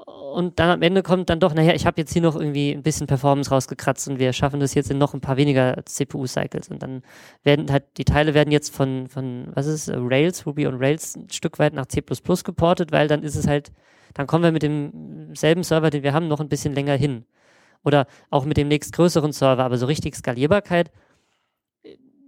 und 0.06 0.60
dann 0.60 0.70
am 0.70 0.82
Ende 0.82 1.04
kommt 1.04 1.30
dann 1.30 1.40
doch, 1.40 1.54
naja, 1.54 1.74
ich 1.74 1.86
habe 1.86 2.00
jetzt 2.00 2.14
hier 2.14 2.22
noch 2.22 2.36
irgendwie 2.36 2.72
ein 2.72 2.84
bisschen 2.84 3.08
Performance 3.08 3.50
rausgekratzt 3.50 4.08
und 4.08 4.20
wir 4.20 4.32
schaffen 4.32 4.60
das 4.60 4.74
jetzt 4.74 4.90
in 4.90 4.98
noch 4.98 5.14
ein 5.14 5.22
paar 5.22 5.38
weniger 5.38 5.84
CPU-Cycles. 5.86 6.70
Und 6.70 6.82
dann 6.82 7.04
werden 7.44 7.72
halt, 7.72 7.84
die 7.98 8.06
Teile 8.06 8.34
werden 8.34 8.52
jetzt 8.52 8.74
von, 8.74 9.08
von, 9.08 9.50
was 9.54 9.68
ist 9.68 9.90
Rails, 9.94 10.46
Ruby 10.46 10.68
on 10.68 10.78
Rails 10.78 11.16
ein 11.16 11.30
Stück 11.30 11.60
weit 11.60 11.74
nach 11.74 11.88
C 11.88 12.02
geportet, 12.02 12.92
weil 12.92 13.08
dann 13.08 13.24
ist 13.24 13.36
es 13.36 13.48
halt, 13.48 13.72
dann 14.14 14.28
kommen 14.28 14.44
wir 14.44 14.52
mit 14.52 14.64
demselben 14.64 15.64
Server, 15.64 15.90
den 15.90 16.04
wir 16.04 16.14
haben, 16.14 16.28
noch 16.28 16.40
ein 16.40 16.50
bisschen 16.50 16.74
länger 16.74 16.96
hin. 16.96 17.26
Oder 17.84 18.08
auch 18.30 18.46
mit 18.46 18.58
dem 18.58 18.70
nächstgrößeren 18.70 19.34
Server, 19.34 19.64
aber 19.64 19.78
so 19.78 19.86
richtig 19.86 20.16
Skalierbarkeit. 20.16 20.92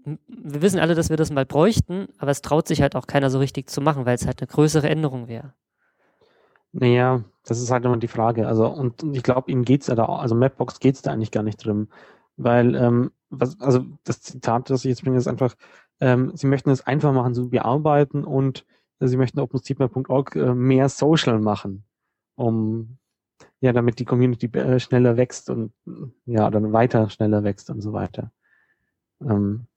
Wir 0.05 0.61
wissen 0.61 0.79
alle, 0.79 0.95
dass 0.95 1.09
wir 1.09 1.17
das 1.17 1.31
mal 1.31 1.45
bräuchten, 1.45 2.07
aber 2.17 2.31
es 2.31 2.41
traut 2.41 2.67
sich 2.67 2.81
halt 2.81 2.95
auch 2.95 3.07
keiner 3.07 3.29
so 3.29 3.39
richtig 3.39 3.69
zu 3.69 3.81
machen, 3.81 4.05
weil 4.05 4.15
es 4.15 4.25
halt 4.25 4.41
eine 4.41 4.47
größere 4.47 4.89
Änderung 4.89 5.27
wäre. 5.27 5.53
Naja, 6.73 7.23
das 7.43 7.59
ist 7.59 7.71
halt 7.71 7.85
immer 7.85 7.97
die 7.97 8.07
Frage. 8.07 8.47
Also, 8.47 8.67
und 8.67 9.03
ich 9.13 9.23
glaube, 9.23 9.51
ihnen 9.51 9.63
geht's 9.63 9.87
ja 9.87 9.95
da, 9.95 10.05
also 10.05 10.35
Mapbox 10.35 10.79
geht's 10.79 11.01
da 11.01 11.11
eigentlich 11.11 11.31
gar 11.31 11.43
nicht 11.43 11.63
drin. 11.63 11.89
Weil, 12.37 12.75
ähm, 12.75 13.11
was, 13.29 13.59
also 13.59 13.85
das 14.03 14.21
Zitat, 14.21 14.69
das 14.69 14.85
ich 14.85 14.89
jetzt 14.89 15.03
bringe, 15.03 15.17
ist 15.17 15.27
einfach, 15.27 15.55
ähm, 15.99 16.31
sie 16.35 16.47
möchten 16.47 16.69
es 16.69 16.85
einfach 16.85 17.13
machen, 17.13 17.33
so 17.33 17.49
bearbeiten 17.49 18.23
und 18.23 18.65
äh, 18.99 19.07
sie 19.07 19.17
möchten 19.17 19.39
OpenStreetMap.org 19.39 20.35
äh, 20.35 20.53
mehr 20.53 20.89
Social 20.89 21.39
machen, 21.39 21.85
um 22.35 22.97
ja, 23.59 23.73
damit 23.73 23.99
die 23.99 24.05
Community 24.05 24.47
äh, 24.57 24.79
schneller 24.79 25.17
wächst 25.17 25.49
und 25.49 25.73
ja, 26.25 26.49
dann 26.49 26.73
weiter 26.73 27.09
schneller 27.09 27.43
wächst 27.43 27.69
und 27.69 27.81
so 27.81 27.93
weiter. 27.93 28.31
Ähm, 29.21 29.67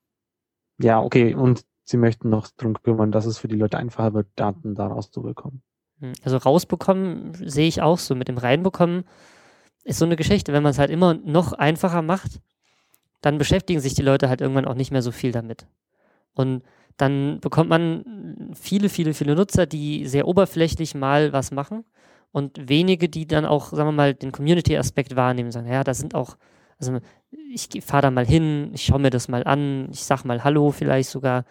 ja, 0.79 1.00
okay, 1.00 1.35
und 1.35 1.64
sie 1.85 1.98
möchten 1.98 2.31
noch 2.31 2.48
drum 2.48 2.74
kümmern, 2.83 3.12
dass 3.12 3.27
es 3.27 3.38
für 3.38 3.48
die 3.48 3.57
Leute 3.57 3.79
einfacher 3.79 4.14
wird, 4.14 4.29
Daten 4.37 4.74
daraus 4.74 5.11
zu 5.11 5.22
bekommen. 5.22 5.62
Also 6.23 6.37
rausbekommen 6.37 7.35
sehe 7.35 7.69
ich 7.69 7.83
auch 7.83 7.99
so. 7.99 8.14
Mit 8.14 8.29
dem 8.29 8.38
reinbekommen 8.38 9.05
ist 9.85 9.99
so 9.99 10.05
eine 10.05 10.17
Geschichte. 10.17 10.53
Wenn 10.53 10.62
man 10.62 10.71
es 10.71 10.79
halt 10.79 10.90
immer 10.90 11.14
noch 11.14 11.53
einfacher 11.53 12.03
macht, 12.03 12.40
dann 13.21 13.38
beschäftigen 13.38 13.81
sich 13.81 13.95
die 13.95 14.03
Leute 14.03 14.29
halt 14.29 14.40
irgendwann 14.40 14.67
auch 14.67 14.75
nicht 14.75 14.90
mehr 14.90 15.03
so 15.03 15.11
viel 15.11 15.33
damit. 15.33 15.67
Und 16.35 16.62
dann 16.97 17.40
bekommt 17.40 17.71
man 17.71 18.53
viele, 18.55 18.88
viele, 18.88 19.14
viele 19.14 19.35
Nutzer, 19.35 19.67
die 19.67 20.07
sehr 20.07 20.29
oberflächlich 20.29 20.95
mal 20.95 21.33
was 21.33 21.51
machen 21.51 21.85
und 22.33 22.69
wenige, 22.69 23.09
die 23.09 23.27
dann 23.27 23.45
auch, 23.45 23.71
sagen 23.71 23.88
wir 23.88 23.93
mal, 23.93 24.14
den 24.14 24.33
Community-Aspekt 24.33 25.17
wahrnehmen, 25.17 25.53
sagen, 25.53 25.69
ja, 25.69 25.85
da 25.85 25.95
sind 25.95 26.14
auch, 26.14 26.37
also 26.79 26.99
ich 27.31 27.69
fahre 27.85 28.03
da 28.03 28.11
mal 28.11 28.27
hin, 28.27 28.71
ich 28.75 28.85
schaue 28.85 29.01
mir 29.01 29.11
das 29.11 29.29
mal 29.29 29.45
an, 29.45 29.88
ich 29.90 30.05
sag 30.05 30.25
mal 30.25 30.45
Hallo 30.45 30.71
vielleicht 30.71 31.11
sogar. 31.11 31.45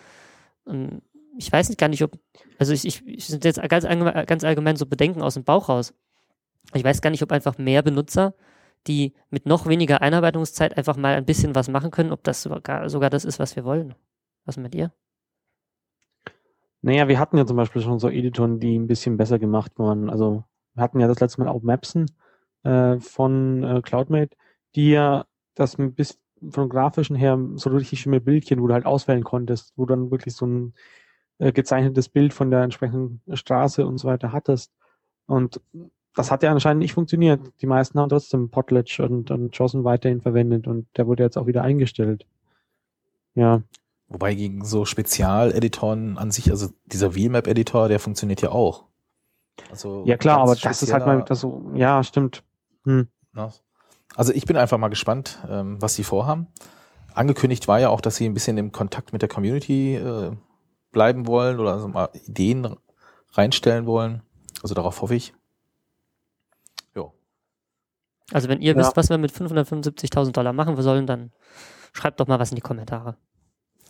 Und 0.65 1.01
ich 1.37 1.51
weiß 1.51 1.69
nicht 1.69 1.77
gar 1.79 1.87
nicht, 1.87 2.03
ob, 2.03 2.17
also 2.59 2.73
ich, 2.73 2.85
ich, 2.85 3.05
ich 3.07 3.27
sind 3.27 3.43
jetzt 3.45 3.61
ganz, 3.69 3.85
ganz 3.85 4.43
allgemein 4.43 4.75
so 4.75 4.85
Bedenken 4.85 5.21
aus 5.21 5.35
dem 5.35 5.43
Bauch 5.43 5.69
raus. 5.69 5.93
Ich 6.73 6.83
weiß 6.83 7.01
gar 7.01 7.09
nicht, 7.09 7.23
ob 7.23 7.31
einfach 7.31 7.57
mehr 7.57 7.81
Benutzer, 7.81 8.33
die 8.87 9.13
mit 9.29 9.45
noch 9.45 9.67
weniger 9.67 10.01
Einarbeitungszeit 10.01 10.77
einfach 10.77 10.97
mal 10.97 11.15
ein 11.15 11.25
bisschen 11.25 11.55
was 11.55 11.69
machen 11.69 11.91
können, 11.91 12.11
ob 12.11 12.23
das 12.23 12.43
sogar, 12.43 12.89
sogar 12.89 13.09
das 13.09 13.25
ist, 13.25 13.39
was 13.39 13.55
wir 13.55 13.63
wollen. 13.63 13.95
Was 14.45 14.57
mit 14.57 14.73
dir? 14.73 14.91
Naja, 16.81 17.07
wir 17.07 17.17
hatten 17.17 17.37
ja 17.37 17.45
zum 17.45 17.55
Beispiel 17.55 17.81
schon 17.81 17.99
so 17.99 18.09
Editoren, 18.09 18.59
die 18.59 18.77
ein 18.77 18.87
bisschen 18.87 19.15
besser 19.15 19.39
gemacht 19.39 19.71
waren. 19.77 20.09
Also 20.09 20.43
wir 20.73 20.83
hatten 20.83 20.99
ja 20.99 21.07
das 21.07 21.19
letzte 21.19 21.41
Mal 21.41 21.49
auch 21.49 21.61
Mapsen 21.61 22.11
äh, 22.63 22.99
von 22.99 23.63
äh, 23.63 23.81
CloudMate, 23.81 24.35
die 24.75 24.91
ja 24.91 25.25
das 25.55 25.77
ein 25.77 25.93
bisschen 25.93 26.19
von 26.49 26.67
grafischen 26.67 27.15
her 27.15 27.39
so 27.55 27.69
richtig 27.69 28.01
schöne 28.01 28.19
Bildchen, 28.19 28.61
wo 28.61 28.67
du 28.67 28.73
halt 28.73 28.85
auswählen 28.85 29.23
konntest, 29.23 29.71
wo 29.77 29.85
dann 29.85 30.11
wirklich 30.11 30.35
so 30.35 30.45
ein 30.45 30.73
äh, 31.43 31.51
gezeichnetes 31.51 32.09
Bild 32.09 32.33
von 32.33 32.51
der 32.51 32.61
entsprechenden 32.61 33.21
Straße 33.33 33.85
und 33.85 33.97
so 33.97 34.07
weiter 34.07 34.31
hattest. 34.31 34.71
Und 35.25 35.59
das 36.15 36.31
hat 36.31 36.43
ja 36.43 36.51
anscheinend 36.51 36.81
nicht 36.81 36.93
funktioniert. 36.93 37.41
Die 37.61 37.65
meisten 37.65 37.99
haben 37.99 38.09
trotzdem 38.09 38.49
Potlatch 38.49 38.99
und, 38.99 39.29
und 39.31 39.57
JOSN 39.57 39.83
weiterhin 39.83 40.21
verwendet 40.21 40.67
und 40.67 40.87
der 40.95 41.07
wurde 41.07 41.23
jetzt 41.23 41.37
auch 41.37 41.47
wieder 41.47 41.63
eingestellt. 41.63 42.25
Ja. 43.35 43.61
Wobei 44.07 44.35
gegen 44.35 44.63
so 44.63 44.85
Spezialeditoren 44.85 46.17
an 46.17 46.31
sich, 46.31 46.49
also 46.51 46.69
dieser 46.85 47.11
VMap-Editor, 47.11 47.87
der 47.87 47.99
funktioniert 47.99 48.41
ja 48.41 48.51
auch. 48.51 48.85
Also 49.69 50.03
ja 50.05 50.17
klar, 50.17 50.39
aber 50.39 50.55
das 50.55 50.81
ist 50.81 50.93
halt 50.93 51.05
mal 51.05 51.23
das 51.23 51.41
so, 51.41 51.71
ja, 51.73 52.03
stimmt. 52.03 52.43
Hm. 52.85 53.07
Ne? 53.33 53.51
Also 54.15 54.33
ich 54.33 54.45
bin 54.45 54.55
einfach 54.55 54.77
mal 54.77 54.89
gespannt, 54.89 55.39
ähm, 55.49 55.81
was 55.81 55.95
sie 55.95 56.03
vorhaben. 56.03 56.47
Angekündigt 57.13 57.67
war 57.67 57.79
ja 57.79 57.89
auch, 57.89 58.01
dass 58.01 58.15
sie 58.15 58.25
ein 58.25 58.33
bisschen 58.33 58.57
im 58.57 58.71
Kontakt 58.71 59.13
mit 59.13 59.21
der 59.21 59.29
Community 59.29 59.95
äh, 59.95 60.31
bleiben 60.93 61.27
wollen 61.27 61.59
oder 61.59 61.73
also 61.73 61.89
mal 61.89 62.09
Ideen 62.25 62.77
reinstellen 63.33 63.85
wollen. 63.85 64.21
Also 64.61 64.73
darauf 64.75 65.01
hoffe 65.01 65.15
ich. 65.15 65.33
Jo. 66.95 67.13
Also 68.31 68.47
wenn 68.47 68.61
ihr 68.61 68.71
Ja. 68.73 68.77
wisst, 68.77 68.95
was 68.95 69.09
wir 69.09 69.17
mit 69.17 69.31
575.000 69.33 70.31
Dollar 70.31 70.53
machen 70.53 70.81
sollen, 70.81 71.05
dann 71.05 71.33
schreibt 71.91 72.19
doch 72.21 72.27
mal 72.27 72.39
was 72.39 72.51
in 72.51 72.55
die 72.55 72.61
Kommentare. 72.61 73.17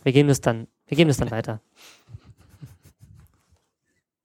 Wir 0.02 0.12
geben 0.12 0.28
das 0.28 0.40
dann, 0.40 0.66
wir 0.86 0.96
geben 0.96 1.08
das 1.08 1.18
dann 1.18 1.30
weiter. 1.30 1.60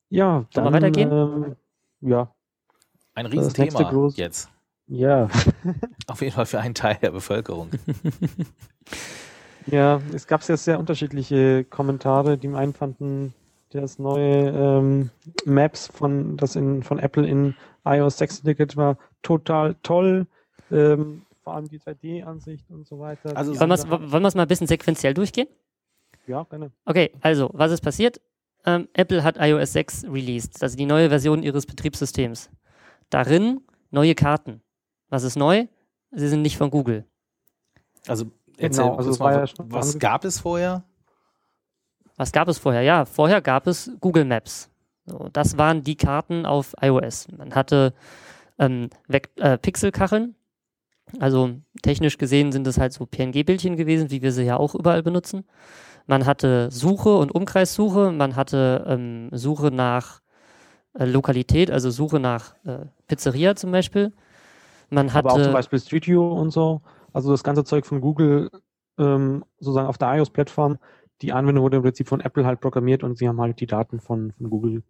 Ja, 0.10 0.46
Sollen 0.54 0.66
wir 0.66 0.72
dann, 0.72 0.74
weitergehen? 0.74 1.12
Ähm, 1.12 1.56
ja, 2.02 2.34
Ein 3.14 3.28
Riesenthema 3.28 4.10
jetzt. 4.16 4.50
ja. 4.88 5.30
Auf 6.08 6.22
jeden 6.22 6.34
Fall 6.34 6.48
für 6.48 6.60
einen 6.60 6.74
Teil 6.74 6.96
der 6.96 7.12
Bevölkerung. 7.12 7.70
Ja, 9.72 10.02
es 10.14 10.28
gab 10.28 10.44
sehr, 10.44 10.58
sehr 10.58 10.80
unterschiedliche 10.80 11.64
Kommentare. 11.64 12.38
Die 12.38 12.48
einen 12.50 12.74
fanden 12.74 13.34
das 13.72 14.00
neue 14.00 14.50
ähm, 14.50 15.10
Maps 15.46 15.88
von 15.88 16.38
das 16.38 16.56
in 16.56 16.82
von 16.82 16.98
Apple 17.00 17.28
in 17.28 17.56
iOS 17.86 18.18
6 18.18 18.40
entwickelt 18.40 18.78
war 18.78 18.98
total 19.22 19.76
toll. 19.84 20.26
Ähm, 20.72 21.24
vor 21.44 21.56
allem 21.56 21.68
die 21.68 21.80
3D-Ansicht 21.80 22.70
und 22.70 22.88
so 22.88 23.00
weiter. 23.00 23.36
Also 23.36 23.54
Die 23.54 23.60
Wollen 23.60 23.70
wir 23.70 24.28
es 24.28 24.36
mal 24.36 24.44
ein 24.44 24.48
bisschen 24.48 24.68
sequenziell 24.68 25.14
durchgehen? 25.14 25.48
ja, 26.28 26.44
gerne. 26.44 26.72
Okay, 26.86 27.12
also, 27.22 27.50
was 27.54 27.72
ist 27.72 27.82
passiert? 27.82 28.22
Ähm, 28.66 28.88
Apple 28.94 29.24
hat 29.24 29.38
iOS 29.40 29.74
6 29.74 30.06
released, 30.06 30.62
also 30.62 30.78
die 30.78 30.86
neue 30.86 31.10
Version 31.10 31.42
ihres 31.44 31.66
Betriebssystems. 31.66 32.50
Darin 33.10 33.62
neue 33.90 34.14
Karten. 34.16 34.62
Was 35.10 35.24
ist 35.24 35.38
neu? 35.38 35.66
Sie 36.12 36.28
sind 36.28 36.42
nicht 36.42 36.58
von 36.58 36.70
Google. 36.70 37.06
Also 38.08 38.26
erzähl 38.60 38.84
Genau, 38.84 38.96
also 38.98 39.24
mal, 39.24 39.34
ja 39.34 39.46
was 39.58 39.98
gab 40.00 40.26
es 40.26 40.40
vorher? 40.40 40.84
Was 42.18 42.32
gab 42.32 42.48
es 42.48 42.58
vorher? 42.58 42.82
Ja, 42.82 43.06
vorher 43.06 43.42
gab 43.42 43.68
es 43.68 43.92
Google 44.02 44.26
Maps. 44.26 44.70
So, 45.06 45.30
das 45.32 45.58
waren 45.58 45.84
die 45.84 45.96
Karten 45.96 46.46
auf 46.46 46.76
iOS. 46.82 47.28
Man 47.36 47.56
hatte 47.56 47.94
ähm, 48.60 48.90
äh, 49.08 49.58
Pixelkacheln. 49.58 50.36
Also 51.20 51.56
technisch 51.82 52.18
gesehen 52.18 52.52
sind 52.52 52.68
es 52.68 52.78
halt 52.78 52.94
so 52.94 53.06
PNG-Bildchen 53.06 53.78
gewesen, 53.78 54.12
wie 54.12 54.22
wir 54.22 54.32
sie 54.32 54.44
ja 54.44 54.58
auch 54.58 54.76
überall 54.76 55.02
benutzen. 55.02 55.46
Man 56.06 56.26
hatte 56.26 56.70
Suche 56.72 57.16
und 57.16 57.32
Umkreissuche. 57.32 58.12
Man 58.12 58.36
hatte 58.36 58.86
ähm, 58.88 59.30
Suche 59.32 59.72
nach 59.72 60.22
äh, 60.94 61.06
Lokalität, 61.06 61.72
also 61.72 61.90
Suche 61.90 62.20
nach 62.20 62.56
äh, 62.66 62.86
Pizzeria 63.08 63.56
zum 63.56 63.72
Beispiel. 63.72 64.14
Man 64.90 65.10
Aber 65.10 65.30
auch 65.30 65.34
zum 65.36 65.44
hatte 65.44 65.54
Beispiel 65.54 65.80
Street 65.80 66.08
View 66.08 66.22
und 66.22 66.52
so. 66.52 66.82
Also 67.14 67.32
das 67.32 67.44
ganze 67.44 67.64
Zeug 67.64 67.86
von 67.86 68.02
Google 68.02 68.50
ähm, 68.98 69.44
sozusagen 69.60 69.88
auf 69.88 69.98
der 69.98 70.14
iOS-Plattform. 70.16 70.78
Die 71.22 71.32
Anwendung 71.34 71.64
wurde 71.64 71.78
im 71.78 71.84
Prinzip 71.84 72.08
von 72.08 72.22
Apple 72.22 72.46
halt 72.46 72.62
programmiert 72.62 73.04
und 73.04 73.18
sie 73.18 73.28
haben 73.28 73.40
halt 73.42 73.60
die 73.60 73.68
Daten 73.68 74.00
von, 74.00 74.32
von 74.34 74.50
Google 74.50 74.84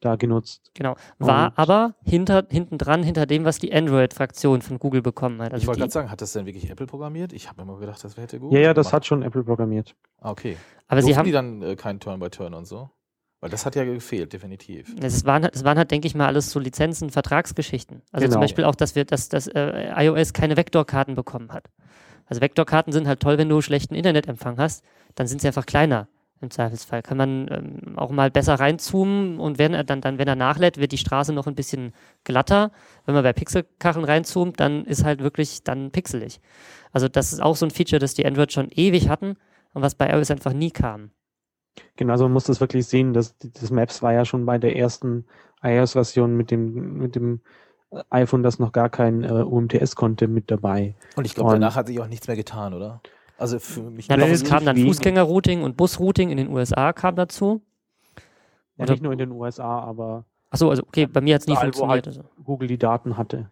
da 0.00 0.16
genutzt. 0.16 0.70
genau 0.74 0.94
war 1.18 1.48
Und- 1.48 1.58
aber 1.58 1.94
hinter 2.04 2.46
hinten 2.50 2.76
dran 2.76 3.02
hinter 3.02 3.24
dem, 3.24 3.44
was 3.46 3.58
die 3.58 3.72
Android-Fraktion 3.72 4.60
von 4.60 4.78
Google 4.78 5.00
bekommen 5.00 5.40
hat. 5.40 5.48
ich 5.48 5.54
Also 5.54 5.66
wollte 5.68 5.78
die, 5.78 5.80
gerade 5.82 5.92
sagen, 5.92 6.10
hat 6.10 6.20
das 6.20 6.32
denn 6.34 6.44
wirklich 6.44 6.68
Apple 6.70 6.86
programmiert? 6.86 7.32
Ich 7.32 7.48
habe 7.48 7.62
immer 7.62 7.78
gedacht, 7.78 8.04
das 8.04 8.14
hätte 8.16 8.38
Google 8.38 8.58
Ja, 8.58 8.66
ja, 8.66 8.74
das 8.74 8.86
gemacht. 8.88 8.92
hat 8.94 9.06
schon 9.06 9.22
Apple 9.22 9.42
programmiert. 9.44 9.96
Ah, 10.20 10.30
Okay. 10.32 10.56
aber 10.86 11.00
sie 11.00 11.06
Durften 11.14 11.18
haben 11.18 11.24
die 11.26 11.32
dann 11.32 11.62
äh, 11.62 11.76
kein 11.76 11.98
Turn-by-Turn 11.98 12.52
und 12.52 12.66
so? 12.66 12.90
Weil 13.40 13.50
das 13.50 13.66
hat 13.66 13.76
ja 13.76 13.84
gefehlt, 13.84 14.32
definitiv. 14.32 14.94
Es 15.00 15.24
waren, 15.26 15.42
halt- 15.42 15.54
es 15.54 15.62
waren 15.62 15.76
halt, 15.76 15.90
denke 15.90 16.06
ich 16.06 16.14
mal, 16.14 16.26
alles 16.26 16.50
so 16.50 16.58
Lizenzen, 16.58 17.10
Vertragsgeschichten. 17.10 18.00
Also 18.10 18.24
zum 18.26 18.30
Genau. 18.32 18.40
Beispiel 18.40 18.64
auch, 18.64 18.74
dass 18.74 18.94
wir, 18.94 19.04
dass, 19.04 19.28
dass 19.28 19.46
äh, 19.46 19.92
iOS 20.04 20.32
keine 20.32 20.56
Vektorkarten 20.56 21.14
bekommen 21.14 21.52
hat. 21.52 21.66
Also 22.26 22.40
Vektorkarten 22.40 22.92
sind 22.92 23.06
halt 23.06 23.20
toll, 23.20 23.36
wenn 23.38 23.48
du 23.48 23.60
schlechten 23.60 23.94
Internetempfang 23.94 24.58
hast, 24.58 24.82
dann 25.14 25.26
sind 25.26 25.40
sie 25.42 25.46
einfach 25.48 25.66
kleiner 25.66 26.08
im 26.40 26.50
Zweifelsfall. 26.50 27.02
Kann 27.02 27.16
man 27.18 27.46
ähm, 27.50 27.98
auch 27.98 28.10
mal 28.10 28.30
besser 28.30 28.54
reinzoomen 28.54 29.38
und 29.38 29.58
wenn 29.58 29.74
er 29.74 29.84
dann, 29.84 30.00
dann, 30.00 30.18
wenn 30.18 30.28
er 30.28 30.34
nachlädt, 30.36 30.78
wird 30.78 30.92
die 30.92 30.98
Straße 30.98 31.32
noch 31.32 31.46
ein 31.46 31.54
bisschen 31.54 31.92
glatter. 32.24 32.72
Wenn 33.04 33.14
man 33.14 33.22
bei 33.22 33.32
Pixelkacheln 33.32 34.04
reinzoomt, 34.04 34.58
dann 34.60 34.84
ist 34.86 35.04
halt 35.04 35.20
wirklich 35.20 35.62
dann 35.62 35.90
pixelig. 35.92 36.40
Also 36.92 37.08
das 37.08 37.32
ist 37.32 37.40
auch 37.42 37.56
so 37.56 37.66
ein 37.66 37.70
Feature, 37.70 38.00
das 38.00 38.14
die 38.14 38.26
Android 38.26 38.52
schon 38.52 38.70
ewig 38.70 39.08
hatten 39.08 39.36
und 39.74 39.82
was 39.82 39.94
bei 39.94 40.08
iOS 40.10 40.30
einfach 40.30 40.52
nie 40.52 40.70
kam. 40.70 41.10
Genau, 41.96 42.12
also 42.12 42.24
man 42.24 42.32
muss 42.32 42.44
das 42.44 42.60
wirklich 42.60 42.86
sehen, 42.86 43.12
dass 43.12 43.36
das 43.38 43.70
Maps 43.70 44.02
war 44.02 44.12
ja 44.12 44.24
schon 44.24 44.46
bei 44.46 44.58
der 44.58 44.76
ersten 44.76 45.24
iOS-Version 45.62 46.36
mit 46.36 46.50
dem, 46.50 46.98
mit 46.98 47.14
dem 47.16 47.40
iPhone, 48.10 48.42
das 48.42 48.58
noch 48.58 48.72
gar 48.72 48.88
kein 48.88 49.24
äh, 49.24 49.28
UMTS 49.30 49.96
konnte, 49.96 50.28
mit 50.28 50.50
dabei. 50.50 50.94
Und 51.16 51.24
ich 51.24 51.34
glaube, 51.34 51.52
danach 51.52 51.76
hat 51.76 51.86
sich 51.86 52.00
auch 52.00 52.08
nichts 52.08 52.26
mehr 52.26 52.36
getan, 52.36 52.74
oder? 52.74 53.00
Also 53.38 53.58
für 53.58 53.82
mich. 53.82 54.08
Ja, 54.08 54.16
es 54.16 54.42
nicht 54.42 54.50
kam 54.50 54.64
dann 54.64 54.76
Fußgängerrouting 54.76 55.62
und 55.62 55.76
Busrouting 55.76 56.30
in 56.30 56.36
den 56.38 56.48
USA 56.48 56.92
kam 56.92 57.16
dazu. 57.16 57.62
Ja, 58.76 58.84
Oder- 58.84 58.92
nicht 58.92 59.02
nur 59.02 59.12
in 59.12 59.18
den 59.18 59.30
USA, 59.32 59.80
aber 59.80 60.24
Achso, 60.50 60.70
also 60.70 60.82
okay, 60.82 61.06
bei 61.06 61.20
mir 61.20 61.34
hat 61.34 61.42
es 61.42 61.46
nie 61.46 61.52
Überall, 61.52 61.66
funktioniert. 61.72 62.06
halt- 62.06 62.18
Also. 62.18 62.24
Google 62.44 62.68
die 62.68 62.78
Daten 62.78 63.16
hatte. 63.16 63.50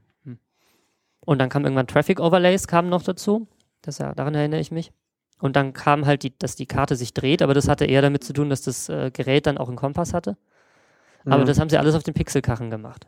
Und 1.27 1.39
dann 1.41 1.49
kam 1.49 1.65
irgendwann 1.65 1.87
Traffic 1.87 2.21
Overlays 2.21 2.67
kamen 2.67 2.89
noch 2.91 3.03
dazu. 3.03 3.47
Das 3.83 3.99
ja, 3.99 4.15
daran 4.15 4.35
erinnere 4.35 4.61
ich 4.61 4.71
mich. 4.71 4.93
Und 5.45 5.57
dann 5.57 5.75
kam 5.75 6.07
halt, 6.07 6.23
die, 6.23 6.33
dass 6.39 6.57
die 6.57 6.65
Karte 6.65 6.97
sich 6.97 7.13
dreht, 7.13 7.43
aber 7.43 7.53
das 7.53 7.69
hatte 7.69 7.85
eher 7.85 8.01
damit 8.01 8.25
zu 8.25 8.33
tun, 8.33 8.49
dass 8.49 8.63
das 8.63 8.89
äh, 8.89 9.11
Gerät 9.11 9.45
dann 9.45 9.59
auch 9.59 9.69
einen 9.69 9.77
Kompass 9.77 10.15
hatte. 10.15 10.39
Aber 11.27 11.43
Mhm. 11.43 11.47
das 11.47 11.61
haben 11.61 11.69
sie 11.69 11.77
alles 11.77 11.95
auf 11.95 12.03
den 12.03 12.15
Pixelkachen 12.15 12.71
gemacht. 12.71 13.07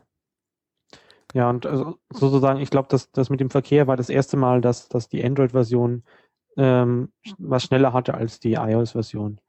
Ja, 1.33 1.49
und 1.49 1.65
also 1.65 1.97
sozusagen, 2.11 2.59
ich 2.59 2.69
glaube, 2.69 2.89
dass 2.89 3.11
das 3.11 3.31
mit 3.31 3.39
dem 3.39 3.49
Verkehr 3.49 3.87
war 3.87 3.97
das 3.97 4.11
erste 4.11 4.37
Mal, 4.37 4.61
dass, 4.61 4.87
dass 4.87 5.09
die 5.09 5.25
Android-Version 5.25 6.03
ähm, 6.57 7.11
was 7.39 7.63
schneller 7.63 7.91
hatte 7.91 8.13
als 8.13 8.39
die 8.39 8.53
iOS-Version. 8.53 9.41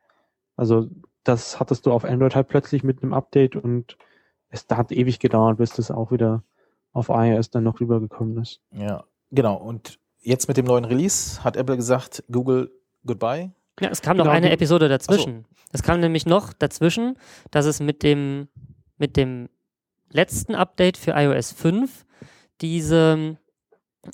Also 0.57 0.89
das 1.25 1.61
hattest 1.61 1.85
du 1.85 1.93
auf 1.93 2.07
Android 2.07 2.35
halt 2.35 2.49
plötzlich 2.49 2.85
mit 2.85 3.03
einem 3.03 3.13
Update 3.13 3.55
und 3.55 3.99
es 4.49 4.67
da 4.67 4.79
hat 4.79 4.93
ewig 4.93 5.19
gedauert, 5.19 5.59
bis 5.59 5.73
das 5.73 5.91
auch 5.91 6.11
wieder 6.11 6.43
auf 6.95 7.11
iOS 7.11 7.51
dann 7.51 7.65
noch 7.65 7.81
rübergekommen 7.81 8.39
ist. 8.39 8.63
Ja, 8.73 9.05
genau. 9.31 9.57
Und 9.57 9.99
jetzt 10.21 10.49
mit 10.49 10.57
dem 10.57 10.67
neuen 10.67 10.85
Release 10.85 11.45
hat 11.45 11.57
Apple 11.57 11.77
gesagt, 11.77 12.25
Google, 12.31 12.71
goodbye. 13.05 13.53
Ja, 13.81 13.91
es 13.91 14.03
kam 14.03 14.17
noch 14.17 14.25
Genau, 14.25 14.37
eine 14.37 14.51
Episode 14.51 14.89
dazwischen. 14.89 15.45
Es 15.73 15.83
kam 15.83 16.01
nämlich 16.01 16.27
noch 16.27 16.53
dazwischen, 16.53 17.17
dass 17.51 17.67
es 17.67 17.81
mit 17.81 18.03
dem, 18.03 18.49
mit 18.97 19.17
dem 19.17 19.49
letzten 20.11 20.55
Update 20.55 20.97
für 20.97 21.13
iOS 21.13 21.53
5 21.53 22.07
diese, 22.61 23.37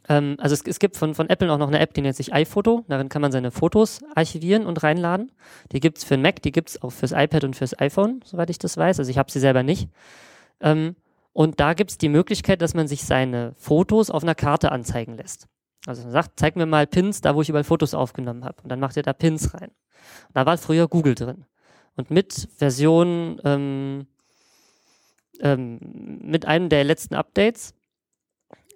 ähm, 0.09 0.37
also 0.39 0.55
es, 0.55 0.63
es 0.67 0.79
gibt 0.79 0.97
von, 0.97 1.15
von 1.15 1.31
Apple 1.31 1.51
auch 1.51 1.59
noch 1.59 1.69
eine 1.69 1.79
App, 1.79 1.95
die 1.95 2.03
nennt 2.03 2.17
sich 2.17 2.35
iPhoto. 2.35 2.85
Darin 2.89 3.09
kann 3.09 3.23
man 3.23 3.33
seine 3.33 3.51
Fotos 3.51 4.01
archivieren 4.15 4.67
und 4.67 4.83
reinladen. 4.83 5.33
Die 5.73 5.81
gibt 5.81 5.99
es 5.99 6.05
für 6.05 6.15
den 6.15 6.23
Mac, 6.23 6.43
die 6.43 6.53
gibt 6.53 6.71
es 6.71 6.83
auch 6.83 6.91
fürs 6.91 7.13
iPad 7.13 7.45
und 7.45 7.57
fürs 7.57 7.79
iPhone, 7.79 8.21
soweit 8.25 8.51
ich 8.51 8.59
das 8.59 8.77
weiß. 8.77 8.99
Also 8.99 9.11
ich 9.11 9.19
habe 9.19 9.31
sie 9.31 9.41
selber 9.41 9.63
nicht. 9.63 9.89
Ähm, 10.61 10.97
und 11.33 11.59
da 11.59 11.75
gibt 11.75 11.91
es 11.91 11.99
die 11.99 12.09
Möglichkeit, 12.09 12.63
dass 12.63 12.75
man 12.75 12.87
sich 12.87 13.05
seine 13.05 13.55
Fotos 13.57 14.11
auf 14.11 14.23
einer 14.23 14.37
Karte 14.37 14.71
anzeigen 14.71 15.15
lässt. 15.15 15.49
Also 15.87 16.03
man 16.03 16.13
sagt, 16.13 16.33
zeig 16.37 16.57
mir 16.57 16.67
mal 16.67 16.87
Pins, 16.87 17.21
da 17.21 17.35
wo 17.35 17.43
ich 17.43 17.49
überall 17.49 17.65
Fotos 17.65 17.95
aufgenommen 17.95 18.45
habe. 18.45 18.63
Und 18.63 18.71
dann 18.71 18.81
macht 18.81 18.97
ihr 18.97 19.03
da 19.03 19.13
Pins 19.13 19.55
rein. 19.55 19.71
Und 20.29 20.35
da 20.35 20.47
war 20.47 20.57
früher 20.59 20.89
Google 20.89 21.15
drin. 21.15 21.45
Und 21.97 22.11
mit 22.11 22.49
Version, 22.57 23.41
ähm, 23.45 24.07
ähm, 25.41 25.79
mit 26.23 26.47
einem 26.47 26.69
der 26.69 26.85
letzten 26.85 27.15
Updates 27.15 27.75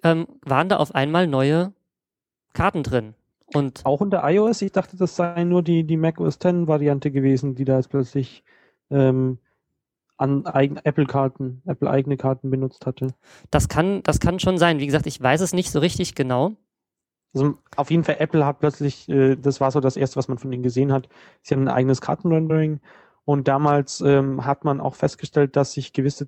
ähm, 0.03 0.27
waren 0.43 0.69
da 0.69 0.77
auf 0.77 0.95
einmal 0.95 1.27
neue 1.27 1.73
Karten 2.53 2.83
drin. 2.83 3.15
Und 3.53 3.85
Auch 3.85 4.01
unter 4.01 4.29
iOS, 4.29 4.61
ich 4.61 4.71
dachte, 4.71 4.95
das 4.95 5.15
sei 5.15 5.43
nur 5.43 5.63
die, 5.63 5.83
die 5.83 5.97
Mac 5.97 6.19
OS 6.19 6.35
X 6.35 6.45
Variante 6.67 7.11
gewesen, 7.11 7.55
die 7.55 7.65
da 7.65 7.77
jetzt 7.77 7.89
plötzlich 7.89 8.43
ähm, 8.91 9.39
an 10.17 10.45
eigen, 10.45 10.77
Apple-Karten, 10.77 11.63
Apple-eigene 11.65 12.17
Karten 12.17 12.51
benutzt 12.51 12.85
hatte. 12.85 13.15
das 13.49 13.67
kann, 13.67 14.03
das 14.03 14.19
kann 14.19 14.39
schon 14.39 14.57
sein. 14.57 14.79
Wie 14.79 14.85
gesagt, 14.85 15.07
ich 15.07 15.19
weiß 15.19 15.41
es 15.41 15.53
nicht 15.53 15.71
so 15.71 15.79
richtig 15.79 16.13
genau. 16.13 16.57
Also 17.33 17.55
auf 17.75 17.91
jeden 17.91 18.03
Fall, 18.03 18.15
Apple 18.19 18.45
hat 18.45 18.59
plötzlich, 18.59 19.07
äh, 19.09 19.35
das 19.35 19.61
war 19.61 19.69
so 19.71 19.79
das 19.79 19.97
erste, 19.97 20.15
was 20.17 20.27
man 20.27 20.37
von 20.39 20.51
ihnen 20.51 20.63
gesehen 20.63 20.91
hat, 20.91 21.07
sie 21.43 21.53
haben 21.53 21.61
ein 21.63 21.67
eigenes 21.73 22.01
Kartenrendering 22.01 22.79
und 23.25 23.47
damals 23.47 24.01
ähm, 24.01 24.45
hat 24.45 24.65
man 24.65 24.81
auch 24.81 24.95
festgestellt, 24.95 25.55
dass 25.55 25.73
sich 25.73 25.93
gewisse 25.93 26.27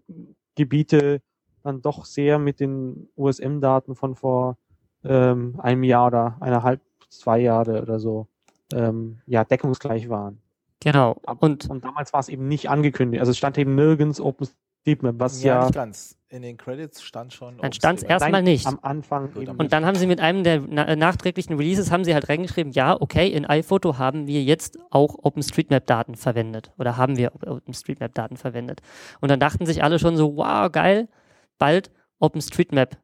Gebiete 0.55 1.21
dann 1.63 1.81
doch 1.81 2.05
sehr 2.05 2.37
mit 2.39 2.59
den 2.59 3.07
USM-Daten 3.15 3.95
von 3.95 4.15
vor 4.15 4.57
ähm, 5.03 5.59
einem 5.59 5.83
Jahr 5.83 6.07
oder 6.07 6.37
eineinhalb, 6.39 6.81
zwei 7.09 7.39
Jahre 7.39 7.81
oder 7.81 7.99
so 7.99 8.27
ähm, 8.73 9.19
ja, 9.25 9.43
deckungsgleich 9.43 10.09
waren. 10.09 10.39
Genau. 10.79 11.19
Ab- 11.25 11.41
Und 11.41 11.69
Und 11.69 11.83
damals 11.83 12.13
war 12.13 12.19
es 12.19 12.29
eben 12.29 12.47
nicht 12.47 12.69
angekündigt. 12.69 13.19
Also 13.19 13.31
es 13.31 13.37
stand 13.37 13.57
eben 13.57 13.75
nirgends 13.75 14.19
OpenStreetMap, 14.19 15.15
was 15.19 15.41
ja, 15.43 15.65
nicht 15.65 15.73
ganz. 15.75 16.17
In 16.31 16.43
den 16.43 16.55
Credits 16.55 17.03
stand 17.03 17.33
schon. 17.33 17.57
Dann 17.57 17.73
stand's 17.73 18.03
OpenStreetMap. 18.03 18.21
erstmal 18.21 18.41
nicht. 18.41 18.65
am 18.65 18.79
Anfang 18.81 19.33
Gut, 19.33 19.49
Und 19.49 19.73
dann 19.73 19.85
haben 19.85 19.97
sie 19.97 20.07
mit 20.07 20.21
einem 20.21 20.45
der 20.45 20.61
na 20.61 20.87
äh, 20.87 20.95
nachträglichen 20.95 21.57
Releases 21.57 21.91
haben 21.91 22.05
sie 22.05 22.13
halt 22.13 22.29
reingeschrieben, 22.29 22.71
ja, 22.71 22.95
okay, 22.99 23.27
in 23.27 23.45
iPhoto 23.45 23.97
haben 23.97 24.27
wir 24.27 24.41
jetzt 24.41 24.79
auch 24.91 25.15
OpenStreetMap-Daten 25.21 26.15
verwendet 26.15 26.71
oder 26.77 26.95
haben 26.95 27.17
wir 27.17 27.33
OpenStreetMap-Daten 27.45 28.37
verwendet. 28.37 28.81
Und 29.19 29.29
dann 29.29 29.41
dachten 29.41 29.65
sich 29.65 29.83
alle 29.83 29.99
schon 29.99 30.15
so, 30.15 30.37
wow, 30.37 30.71
geil, 30.71 31.09
bald 31.57 31.91
OpenStreetMap 32.19 32.97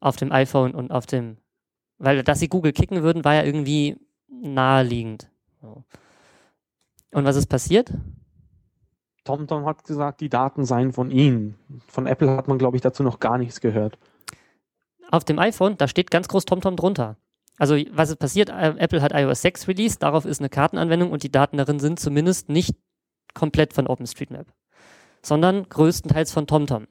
auf 0.00 0.16
dem 0.16 0.30
iPhone 0.30 0.74
und 0.74 0.90
auf 0.90 1.06
dem, 1.06 1.38
weil 1.96 2.22
dass 2.22 2.38
sie 2.38 2.48
Google 2.48 2.72
kicken 2.72 3.02
würden, 3.02 3.24
war 3.24 3.34
ja 3.34 3.44
irgendwie 3.44 3.96
naheliegend. 4.28 5.30
Und 5.62 7.24
was 7.24 7.36
ist 7.36 7.46
passiert? 7.46 7.94
TomTom 9.24 9.64
hat 9.66 9.84
gesagt, 9.84 10.20
die 10.20 10.28
Daten 10.28 10.64
seien 10.64 10.92
von 10.92 11.10
ihnen. 11.10 11.56
Von 11.88 12.06
Apple 12.06 12.30
hat 12.30 12.48
man, 12.48 12.58
glaube 12.58 12.76
ich, 12.76 12.82
dazu 12.82 13.02
noch 13.02 13.20
gar 13.20 13.38
nichts 13.38 13.60
gehört. 13.60 13.98
Auf 15.10 15.24
dem 15.24 15.38
iPhone, 15.38 15.76
da 15.76 15.88
steht 15.88 16.10
ganz 16.10 16.28
groß 16.28 16.44
TomTom 16.44 16.76
drunter. 16.76 17.16
Also 17.58 17.76
was 17.92 18.10
ist 18.10 18.16
passiert? 18.16 18.48
Äh, 18.50 18.74
Apple 18.78 19.00
hat 19.00 19.12
iOS 19.12 19.42
6 19.42 19.68
released, 19.68 20.02
darauf 20.02 20.24
ist 20.24 20.40
eine 20.40 20.48
Kartenanwendung 20.48 21.10
und 21.10 21.22
die 21.22 21.30
Daten 21.30 21.56
darin 21.56 21.78
sind 21.78 22.00
zumindest 22.00 22.48
nicht 22.48 22.74
komplett 23.32 23.72
von 23.72 23.86
OpenStreetMap, 23.86 24.46
sondern 25.22 25.68
größtenteils 25.68 26.32
von 26.32 26.46
TomTom. 26.46 26.86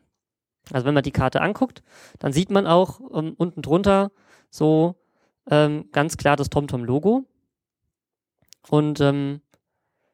Also 0.71 0.85
wenn 0.85 0.93
man 0.93 1.03
die 1.03 1.11
Karte 1.11 1.41
anguckt, 1.41 1.83
dann 2.19 2.31
sieht 2.31 2.49
man 2.49 2.67
auch 2.67 2.99
um, 2.99 3.27
ähm, 3.27 3.33
unten 3.37 3.61
drunter 3.61 4.11
so 4.49 4.95
ähm, 5.49 5.89
ganz 5.91 6.15
klar 6.15 6.37
das 6.37 6.49
TomTom-Logo. 6.49 7.25
Und 8.69 9.01
ähm, 9.01 9.41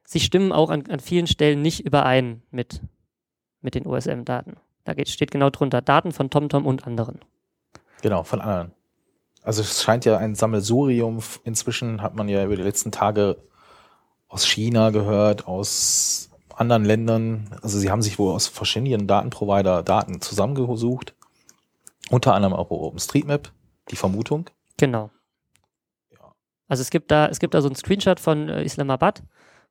sie 0.10 0.20
stimmen 0.20 0.52
auch 0.52 0.72
an, 0.72 0.84
an 0.90 1.00
vielen 1.00 1.28
Stellen 1.28 1.62
nicht 1.62 1.86
überein 1.86 2.42
mit, 2.50 2.82
mit 3.62 3.76
den 3.76 3.86
OSM-Daten. 3.86 4.56
Da 4.84 4.96
geht, 4.96 5.08
steht 5.10 5.30
genau 5.30 5.52
drunter 5.52 5.82
Daten 5.82 6.12
von 6.12 6.32
TomTom 6.32 6.66
und 6.66 6.88
anderen. 6.88 7.20
Genau, 8.02 8.24
von 8.24 8.42
anderen. 8.42 8.72
Also 9.44 9.62
es 9.62 9.84
scheint 9.84 10.06
ja 10.06 10.18
ein 10.18 10.34
Sammelsurium. 10.34 11.20
Inzwischen 11.44 12.02
hat 12.02 12.16
man 12.16 12.28
ja 12.28 12.44
über 12.44 12.56
die 12.56 12.64
letzten 12.64 12.92
Tage 12.92 13.38
aus 14.28 14.48
China 14.48 14.90
gehört, 14.90 15.48
aus 15.48 16.32
anderen 16.56 16.86
Ländern. 16.86 17.48
Also 17.62 17.78
sie 17.78 17.92
haben 17.92 18.02
sich 18.02 18.18
wohl 18.18 18.34
aus 18.34 18.48
verschiedenen 18.48 19.06
Datenprovider 19.06 19.84
Daten 19.84 20.22
zusammengesucht. 20.22 21.14
Unter 22.10 22.34
anderem 22.34 22.56
auch 22.56 22.72
OpenStreetMap, 22.72 23.52
die 23.92 23.96
Vermutung. 23.96 24.50
Genau. 24.78 25.12
Also 26.68 26.82
es 26.82 26.90
gibt 26.90 27.12
da, 27.12 27.28
es 27.28 27.40
gibt 27.40 27.54
da 27.54 27.62
so 27.62 27.68
einen 27.68 27.76
Screenshot 27.76 28.20
von 28.20 28.50
äh, 28.50 28.64
Islamabad 28.64 29.22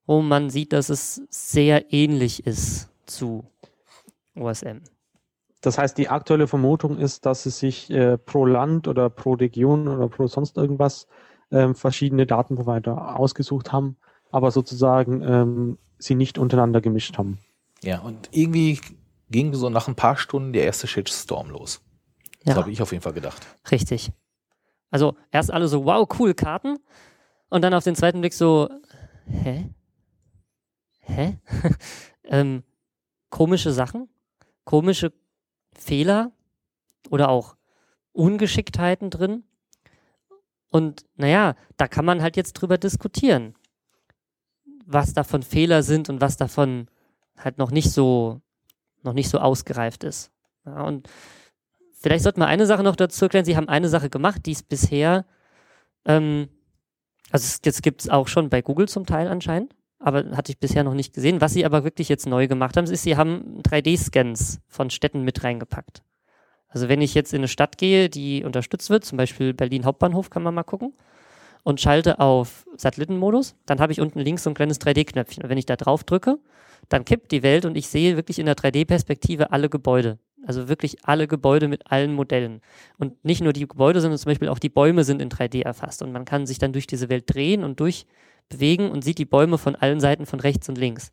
wo 0.08 0.22
man 0.22 0.48
sieht, 0.48 0.72
dass 0.72 0.88
es 0.88 1.22
sehr 1.28 1.92
ähnlich 1.92 2.46
ist 2.46 2.88
zu 3.04 3.44
OSM. 4.34 4.78
Das 5.60 5.76
heißt, 5.76 5.98
die 5.98 6.08
aktuelle 6.08 6.46
Vermutung 6.46 6.96
ist, 6.96 7.26
dass 7.26 7.44
es 7.44 7.58
sich 7.58 7.90
äh, 7.90 8.16
pro 8.16 8.46
Land 8.46 8.88
oder 8.88 9.10
pro 9.10 9.34
Region 9.34 9.86
oder 9.86 10.08
pro 10.08 10.26
sonst 10.26 10.56
irgendwas 10.56 11.08
äh, 11.50 11.74
verschiedene 11.74 12.26
Datenprovider 12.26 13.18
ausgesucht 13.18 13.70
haben, 13.70 13.98
aber 14.30 14.50
sozusagen 14.50 15.22
ähm, 15.22 15.78
sie 15.98 16.14
nicht 16.14 16.38
untereinander 16.38 16.80
gemischt 16.80 17.18
haben. 17.18 17.38
Ja, 17.82 18.00
und 18.00 18.30
irgendwie 18.32 18.80
ging 19.30 19.52
so 19.52 19.68
nach 19.68 19.88
ein 19.88 19.94
paar 19.94 20.16
Stunden 20.16 20.54
der 20.54 20.64
erste 20.64 20.86
Shitstorm 20.86 21.50
los. 21.50 21.82
Das 22.46 22.54
ja. 22.54 22.62
habe 22.62 22.70
ich 22.70 22.80
auf 22.80 22.92
jeden 22.92 23.02
Fall 23.02 23.12
gedacht. 23.12 23.46
Richtig. 23.70 24.10
Also 24.90 25.16
erst 25.30 25.52
alle 25.52 25.68
so, 25.68 25.84
wow, 25.84 26.08
cool, 26.18 26.32
Karten. 26.32 26.78
Und 27.50 27.62
dann 27.62 27.74
auf 27.74 27.84
den 27.84 27.94
zweiten 27.94 28.20
Blick 28.20 28.32
so, 28.32 28.70
hä? 29.26 29.68
Hä? 31.08 31.38
ähm, 32.24 32.62
komische 33.30 33.72
Sachen, 33.72 34.08
komische 34.64 35.12
Fehler 35.76 36.32
oder 37.10 37.28
auch 37.28 37.56
Ungeschicktheiten 38.12 39.10
drin. 39.10 39.44
Und 40.70 41.06
naja, 41.16 41.54
da 41.76 41.88
kann 41.88 42.04
man 42.04 42.22
halt 42.22 42.36
jetzt 42.36 42.54
drüber 42.54 42.78
diskutieren, 42.78 43.54
was 44.84 45.14
davon 45.14 45.42
Fehler 45.42 45.82
sind 45.82 46.08
und 46.08 46.20
was 46.20 46.36
davon 46.36 46.88
halt 47.36 47.58
noch 47.58 47.70
nicht 47.70 47.90
so, 47.90 48.40
noch 49.02 49.14
nicht 49.14 49.30
so 49.30 49.38
ausgereift 49.38 50.04
ist. 50.04 50.30
Ja, 50.66 50.82
und 50.82 51.08
vielleicht 51.92 52.24
sollte 52.24 52.40
man 52.40 52.48
eine 52.48 52.66
Sache 52.66 52.82
noch 52.82 52.96
dazu 52.96 53.24
erklären. 53.24 53.44
Sie 53.44 53.56
haben 53.56 53.68
eine 53.68 53.88
Sache 53.88 54.10
gemacht, 54.10 54.44
die 54.44 54.52
es 54.52 54.62
bisher, 54.62 55.24
ähm, 56.04 56.48
also 57.30 57.58
das 57.62 57.80
gibt 57.80 58.02
es 58.02 58.08
auch 58.08 58.28
schon 58.28 58.50
bei 58.50 58.60
Google 58.60 58.88
zum 58.88 59.06
Teil 59.06 59.28
anscheinend 59.28 59.74
aber 59.98 60.36
hatte 60.36 60.52
ich 60.52 60.58
bisher 60.58 60.84
noch 60.84 60.94
nicht 60.94 61.14
gesehen. 61.14 61.40
Was 61.40 61.52
sie 61.52 61.64
aber 61.64 61.84
wirklich 61.84 62.08
jetzt 62.08 62.26
neu 62.26 62.48
gemacht 62.48 62.76
haben, 62.76 62.84
ist, 62.84 63.02
sie 63.02 63.16
haben 63.16 63.60
3D-Scans 63.62 64.60
von 64.68 64.90
Städten 64.90 65.22
mit 65.22 65.42
reingepackt. 65.42 66.02
Also 66.68 66.88
wenn 66.88 67.00
ich 67.00 67.14
jetzt 67.14 67.32
in 67.32 67.40
eine 67.40 67.48
Stadt 67.48 67.78
gehe, 67.78 68.08
die 68.08 68.44
unterstützt 68.44 68.90
wird, 68.90 69.04
zum 69.04 69.16
Beispiel 69.16 69.54
Berlin 69.54 69.84
Hauptbahnhof, 69.84 70.30
kann 70.30 70.42
man 70.42 70.54
mal 70.54 70.64
gucken, 70.64 70.92
und 71.64 71.80
schalte 71.80 72.20
auf 72.20 72.66
Satellitenmodus, 72.76 73.56
dann 73.66 73.80
habe 73.80 73.92
ich 73.92 74.00
unten 74.00 74.20
links 74.20 74.44
so 74.44 74.50
ein 74.50 74.54
kleines 74.54 74.80
3D-Knöpfchen. 74.80 75.42
Und 75.42 75.50
wenn 75.50 75.58
ich 75.58 75.66
da 75.66 75.76
drauf 75.76 76.04
drücke, 76.04 76.38
dann 76.88 77.04
kippt 77.04 77.32
die 77.32 77.42
Welt 77.42 77.64
und 77.64 77.76
ich 77.76 77.88
sehe 77.88 78.16
wirklich 78.16 78.38
in 78.38 78.46
der 78.46 78.56
3D-Perspektive 78.56 79.50
alle 79.50 79.68
Gebäude. 79.68 80.18
Also 80.46 80.68
wirklich 80.68 81.04
alle 81.04 81.26
Gebäude 81.26 81.68
mit 81.68 81.90
allen 81.90 82.14
Modellen. 82.14 82.62
Und 82.96 83.22
nicht 83.24 83.42
nur 83.42 83.52
die 83.52 83.66
Gebäude, 83.66 84.00
sondern 84.00 84.18
zum 84.18 84.30
Beispiel 84.30 84.48
auch 84.48 84.60
die 84.60 84.68
Bäume 84.68 85.04
sind 85.04 85.20
in 85.20 85.28
3D 85.28 85.62
erfasst. 85.62 86.00
Und 86.00 86.12
man 86.12 86.24
kann 86.24 86.46
sich 86.46 86.58
dann 86.58 86.72
durch 86.72 86.86
diese 86.86 87.08
Welt 87.08 87.24
drehen 87.26 87.64
und 87.64 87.80
durch 87.80 88.06
bewegen 88.48 88.90
und 88.90 89.02
sieht 89.02 89.18
die 89.18 89.24
Bäume 89.24 89.58
von 89.58 89.76
allen 89.76 90.00
Seiten 90.00 90.26
von 90.26 90.40
rechts 90.40 90.68
und 90.68 90.78
links. 90.78 91.12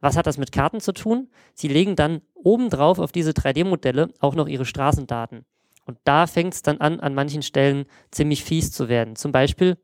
Was 0.00 0.16
hat 0.16 0.26
das 0.26 0.38
mit 0.38 0.52
Karten 0.52 0.80
zu 0.80 0.92
tun? 0.92 1.28
Sie 1.54 1.68
legen 1.68 1.96
dann 1.96 2.22
obendrauf 2.34 2.98
auf 2.98 3.12
diese 3.12 3.32
3D-Modelle 3.32 4.10
auch 4.20 4.34
noch 4.34 4.46
ihre 4.46 4.64
Straßendaten. 4.64 5.44
Und 5.84 5.98
da 6.04 6.26
fängt 6.26 6.54
es 6.54 6.62
dann 6.62 6.78
an, 6.78 7.00
an 7.00 7.14
manchen 7.14 7.42
Stellen 7.42 7.86
ziemlich 8.10 8.44
fies 8.44 8.70
zu 8.70 8.88
werden. 8.88 9.16
Zum 9.16 9.32
Beispiel 9.32 9.76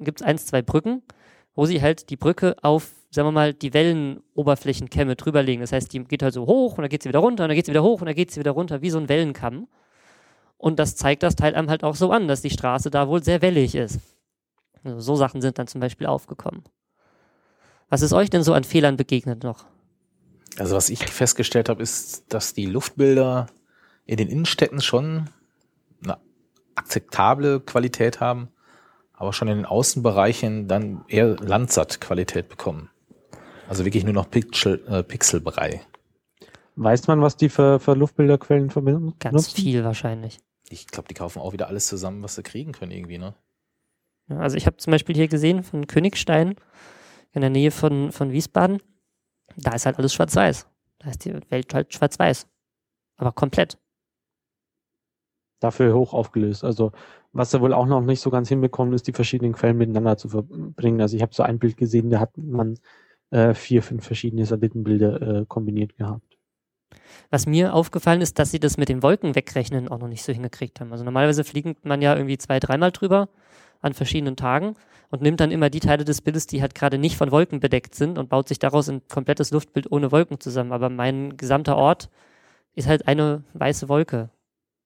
gibt 0.00 0.20
es 0.20 0.26
eins, 0.26 0.46
zwei 0.46 0.62
Brücken, 0.62 1.02
wo 1.54 1.66
sie 1.66 1.80
halt 1.80 2.10
die 2.10 2.16
Brücke 2.16 2.56
auf, 2.62 2.90
sagen 3.10 3.28
wir 3.28 3.32
mal, 3.32 3.54
die 3.54 3.72
Wellenoberflächenkämme 3.72 5.16
drüberlegen. 5.16 5.60
Das 5.60 5.72
heißt, 5.72 5.92
die 5.92 6.02
geht 6.04 6.22
halt 6.22 6.34
so 6.34 6.46
hoch 6.46 6.76
und 6.76 6.82
dann 6.82 6.88
geht 6.88 7.02
sie 7.02 7.08
wieder 7.08 7.20
runter 7.20 7.44
und 7.44 7.48
dann 7.48 7.56
geht 7.56 7.66
sie 7.66 7.72
wieder 7.72 7.82
hoch 7.82 8.00
und 8.00 8.06
dann 8.06 8.14
geht 8.14 8.30
sie 8.30 8.40
wieder 8.40 8.50
runter, 8.50 8.82
wie 8.82 8.90
so 8.90 8.98
ein 8.98 9.08
Wellenkamm. 9.08 9.68
Und 10.56 10.78
das 10.78 10.96
zeigt 10.96 11.22
das 11.22 11.36
Teil 11.36 11.54
einem 11.54 11.70
halt 11.70 11.84
auch 11.84 11.94
so 11.94 12.10
an, 12.10 12.26
dass 12.26 12.42
die 12.42 12.50
Straße 12.50 12.90
da 12.90 13.06
wohl 13.06 13.22
sehr 13.22 13.42
wellig 13.42 13.74
ist. 13.74 14.00
Also 14.84 15.00
so 15.00 15.16
Sachen 15.16 15.40
sind 15.40 15.58
dann 15.58 15.66
zum 15.66 15.80
Beispiel 15.80 16.06
aufgekommen. 16.06 16.62
Was 17.88 18.02
ist 18.02 18.12
euch 18.12 18.30
denn 18.30 18.42
so 18.42 18.54
an 18.54 18.64
Fehlern 18.64 18.96
begegnet 18.96 19.42
noch? 19.42 19.64
Also 20.58 20.76
was 20.76 20.88
ich 20.88 21.04
festgestellt 21.04 21.68
habe, 21.68 21.82
ist, 21.82 22.24
dass 22.28 22.54
die 22.54 22.66
Luftbilder 22.66 23.46
in 24.06 24.16
den 24.16 24.28
Innenstädten 24.28 24.80
schon 24.80 25.30
eine 26.02 26.18
akzeptable 26.74 27.60
Qualität 27.60 28.20
haben, 28.20 28.48
aber 29.12 29.32
schon 29.32 29.48
in 29.48 29.56
den 29.56 29.66
Außenbereichen 29.66 30.68
dann 30.68 31.04
eher 31.08 31.36
Landsat-Qualität 31.36 32.48
bekommen. 32.48 32.90
Also 33.68 33.84
wirklich 33.84 34.04
nur 34.04 34.12
noch 34.12 34.30
Pixel, 34.30 34.84
äh, 34.86 35.02
Pixelbrei. 35.02 35.80
Weiß 36.76 37.06
man, 37.06 37.22
was 37.22 37.36
die 37.36 37.48
für, 37.48 37.80
für 37.80 37.94
Luftbilderquellen 37.94 38.70
verbinden? 38.70 39.14
Ganz 39.18 39.52
viel 39.52 39.84
wahrscheinlich. 39.84 40.38
Ich 40.68 40.86
glaube, 40.88 41.08
die 41.08 41.14
kaufen 41.14 41.40
auch 41.40 41.52
wieder 41.52 41.68
alles 41.68 41.86
zusammen, 41.86 42.22
was 42.22 42.34
sie 42.34 42.42
kriegen 42.42 42.72
können 42.72 42.90
irgendwie, 42.90 43.18
ne? 43.18 43.34
Also 44.28 44.56
ich 44.56 44.66
habe 44.66 44.76
zum 44.76 44.90
Beispiel 44.90 45.14
hier 45.14 45.28
gesehen 45.28 45.62
von 45.62 45.86
Königstein 45.86 46.54
in 47.32 47.40
der 47.40 47.50
Nähe 47.50 47.70
von, 47.70 48.12
von 48.12 48.32
Wiesbaden, 48.32 48.80
da 49.56 49.72
ist 49.72 49.86
halt 49.86 49.98
alles 49.98 50.14
schwarz-weiß. 50.14 50.66
Da 50.98 51.10
ist 51.10 51.24
die 51.24 51.34
Welt 51.50 51.74
halt 51.74 51.92
schwarz-weiß. 51.92 52.46
Aber 53.16 53.32
komplett. 53.32 53.78
Dafür 55.60 55.94
hoch 55.94 56.14
aufgelöst. 56.14 56.64
Also 56.64 56.92
was 57.32 57.52
er 57.52 57.60
wohl 57.60 57.72
auch 57.72 57.86
noch 57.86 58.00
nicht 58.00 58.20
so 58.20 58.30
ganz 58.30 58.48
hinbekommen 58.48 58.94
ist, 58.94 59.06
die 59.06 59.12
verschiedenen 59.12 59.52
Quellen 59.52 59.76
miteinander 59.76 60.16
zu 60.16 60.28
verbringen. 60.28 61.00
Also 61.00 61.16
ich 61.16 61.22
habe 61.22 61.34
so 61.34 61.42
ein 61.42 61.58
Bild 61.58 61.76
gesehen, 61.76 62.10
da 62.10 62.20
hat 62.20 62.36
man 62.36 62.78
äh, 63.30 63.54
vier, 63.54 63.82
fünf 63.82 64.06
verschiedene 64.06 64.46
Satellitenbilder 64.46 65.20
äh, 65.40 65.44
kombiniert 65.46 65.96
gehabt. 65.96 66.38
Was 67.30 67.46
mir 67.46 67.74
aufgefallen 67.74 68.20
ist, 68.20 68.38
dass 68.38 68.52
sie 68.52 68.60
das 68.60 68.76
mit 68.76 68.88
dem 68.88 69.02
Wolken 69.02 69.34
wegrechnen 69.34 69.88
auch 69.88 69.98
noch 69.98 70.08
nicht 70.08 70.22
so 70.22 70.32
hingekriegt 70.32 70.80
haben. 70.80 70.92
Also 70.92 71.04
normalerweise 71.04 71.42
fliegt 71.42 71.84
man 71.84 72.00
ja 72.00 72.14
irgendwie 72.14 72.38
zwei, 72.38 72.60
dreimal 72.60 72.92
drüber 72.92 73.28
an 73.84 73.94
verschiedenen 73.94 74.36
Tagen 74.36 74.74
und 75.10 75.22
nimmt 75.22 75.40
dann 75.40 75.50
immer 75.50 75.70
die 75.70 75.80
Teile 75.80 76.04
des 76.04 76.22
Bildes, 76.22 76.46
die 76.46 76.60
halt 76.60 76.74
gerade 76.74 76.98
nicht 76.98 77.16
von 77.16 77.30
Wolken 77.30 77.60
bedeckt 77.60 77.94
sind 77.94 78.18
und 78.18 78.28
baut 78.28 78.48
sich 78.48 78.58
daraus 78.58 78.88
ein 78.88 79.02
komplettes 79.08 79.50
Luftbild 79.50 79.90
ohne 79.92 80.10
Wolken 80.10 80.40
zusammen. 80.40 80.72
Aber 80.72 80.88
mein 80.88 81.36
gesamter 81.36 81.76
Ort 81.76 82.10
ist 82.74 82.88
halt 82.88 83.06
eine 83.06 83.44
weiße 83.52 83.88
Wolke. 83.88 84.30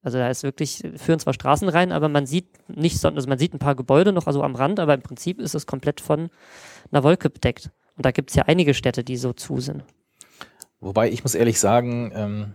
Also 0.01 0.17
da 0.17 0.29
ist 0.29 0.43
wirklich, 0.43 0.83
führen 0.95 1.19
zwar 1.19 1.33
Straßen 1.33 1.67
rein, 1.67 1.91
aber 1.91 2.07
man 2.07 2.25
sieht 2.25 2.47
nicht, 2.69 3.03
also 3.03 3.27
man 3.27 3.37
sieht 3.37 3.53
ein 3.53 3.59
paar 3.59 3.75
Gebäude 3.75 4.13
noch 4.13 4.27
also 4.27 4.43
am 4.43 4.55
Rand, 4.55 4.79
aber 4.79 4.93
im 4.93 5.01
Prinzip 5.01 5.39
ist 5.39 5.55
es 5.55 5.65
komplett 5.65 5.99
von 5.99 6.29
einer 6.91 7.03
Wolke 7.03 7.29
bedeckt. 7.29 7.71
Und 7.97 8.05
da 8.05 8.11
gibt 8.11 8.29
es 8.29 8.35
ja 8.35 8.43
einige 8.43 8.73
Städte, 8.73 9.03
die 9.03 9.17
so 9.17 9.33
zu 9.33 9.59
sind. 9.59 9.83
Wobei 10.79 11.09
ich 11.09 11.23
muss 11.23 11.35
ehrlich 11.35 11.59
sagen, 11.59 12.11
ähm, 12.15 12.53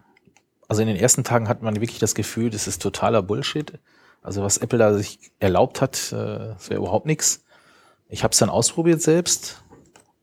also 0.68 0.80
in 0.80 0.88
den 0.88 0.96
ersten 0.96 1.24
Tagen 1.24 1.48
hat 1.48 1.62
man 1.62 1.74
wirklich 1.76 1.98
das 1.98 2.14
Gefühl, 2.14 2.48
das 2.48 2.66
ist 2.66 2.80
totaler 2.80 3.22
Bullshit. 3.22 3.78
Also 4.24 4.42
was 4.42 4.56
Apple 4.56 4.78
da 4.78 4.94
sich 4.94 5.32
erlaubt 5.38 5.82
hat, 5.82 6.10
äh, 6.12 6.54
das 6.54 6.70
wäre 6.70 6.80
überhaupt 6.80 7.04
nichts. 7.04 7.44
Ich 8.08 8.24
habe 8.24 8.32
es 8.32 8.38
dann 8.38 8.48
ausprobiert 8.48 9.02
selbst 9.02 9.62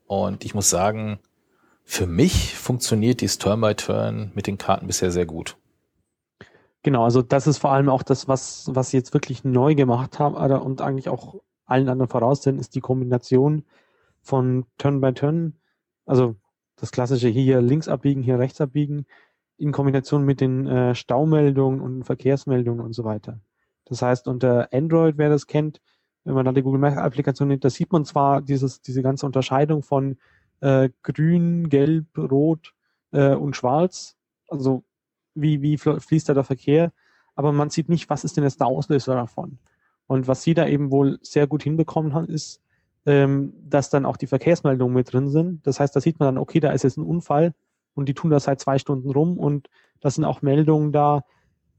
und 0.07 0.43
ich 0.43 0.55
muss 0.55 0.71
sagen, 0.71 1.19
für 1.83 2.07
mich 2.07 2.55
funktioniert 2.55 3.21
dieses 3.21 3.37
Turn-by-Turn 3.37 4.31
mit 4.33 4.47
den 4.47 4.57
Karten 4.57 4.87
bisher 4.87 5.11
sehr 5.11 5.27
gut. 5.27 5.55
Genau, 6.81 7.03
also 7.03 7.21
das 7.21 7.45
ist 7.45 7.59
vor 7.59 7.71
allem 7.71 7.89
auch 7.89 8.01
das, 8.01 8.27
was, 8.27 8.71
was 8.73 8.89
sie 8.89 8.97
jetzt 8.97 9.13
wirklich 9.13 9.43
neu 9.43 9.75
gemacht 9.75 10.17
haben 10.17 10.35
und 10.35 10.81
eigentlich 10.81 11.07
auch 11.07 11.35
allen 11.65 11.87
anderen 11.87 12.09
voraussehen, 12.09 12.57
ist 12.57 12.73
die 12.73 12.81
Kombination 12.81 13.65
von 14.23 14.65
Turn-by-Turn, 14.79 15.59
also 16.07 16.35
das 16.75 16.91
klassische 16.91 17.27
hier 17.27 17.61
links 17.61 17.87
abbiegen, 17.87 18.23
hier 18.23 18.39
rechts 18.39 18.61
abbiegen, 18.61 19.05
in 19.57 19.71
Kombination 19.71 20.23
mit 20.23 20.41
den 20.41 20.65
äh, 20.65 20.95
Staumeldungen 20.95 21.81
und 21.81 22.03
Verkehrsmeldungen 22.03 22.83
und 22.83 22.93
so 22.93 23.03
weiter. 23.03 23.39
Das 23.91 24.01
heißt, 24.01 24.29
unter 24.29 24.69
Android, 24.71 25.17
wer 25.17 25.27
das 25.27 25.47
kennt, 25.47 25.81
wenn 26.23 26.33
man 26.33 26.45
dann 26.45 26.55
die 26.55 26.61
Google 26.61 26.79
Maps 26.79 26.95
Applikation 26.95 27.49
nimmt, 27.49 27.65
da 27.65 27.69
sieht 27.69 27.91
man 27.91 28.05
zwar 28.05 28.41
dieses, 28.41 28.81
diese 28.81 29.01
ganze 29.01 29.25
Unterscheidung 29.25 29.83
von 29.83 30.17
äh, 30.61 30.89
grün, 31.03 31.67
gelb, 31.67 32.05
rot 32.17 32.73
äh, 33.11 33.35
und 33.35 33.57
schwarz, 33.57 34.15
also 34.47 34.85
wie, 35.35 35.61
wie 35.61 35.77
fließt 35.77 36.29
da 36.29 36.33
der 36.33 36.45
Verkehr, 36.45 36.93
aber 37.35 37.51
man 37.51 37.69
sieht 37.69 37.89
nicht, 37.89 38.09
was 38.09 38.23
ist 38.23 38.37
denn 38.37 38.45
jetzt 38.45 38.61
der 38.61 38.67
Auslöser 38.67 39.15
davon. 39.15 39.59
Und 40.07 40.25
was 40.25 40.41
sie 40.41 40.53
da 40.53 40.65
eben 40.67 40.89
wohl 40.89 41.19
sehr 41.21 41.45
gut 41.47 41.61
hinbekommen 41.61 42.13
haben, 42.13 42.29
ist, 42.29 42.61
ähm, 43.05 43.51
dass 43.61 43.89
dann 43.89 44.05
auch 44.05 44.15
die 44.15 44.27
Verkehrsmeldungen 44.27 44.95
mit 44.95 45.11
drin 45.11 45.27
sind. 45.27 45.67
Das 45.67 45.81
heißt, 45.81 45.93
da 45.93 45.99
sieht 45.99 46.17
man 46.17 46.27
dann, 46.27 46.37
okay, 46.37 46.61
da 46.61 46.71
ist 46.71 46.83
jetzt 46.83 46.97
ein 46.97 47.03
Unfall 47.03 47.53
und 47.93 48.07
die 48.07 48.13
tun 48.13 48.31
das 48.31 48.45
seit 48.45 48.61
zwei 48.61 48.77
Stunden 48.77 49.11
rum 49.11 49.37
und 49.37 49.69
da 49.99 50.09
sind 50.09 50.23
auch 50.23 50.41
Meldungen 50.41 50.93
da, 50.93 51.25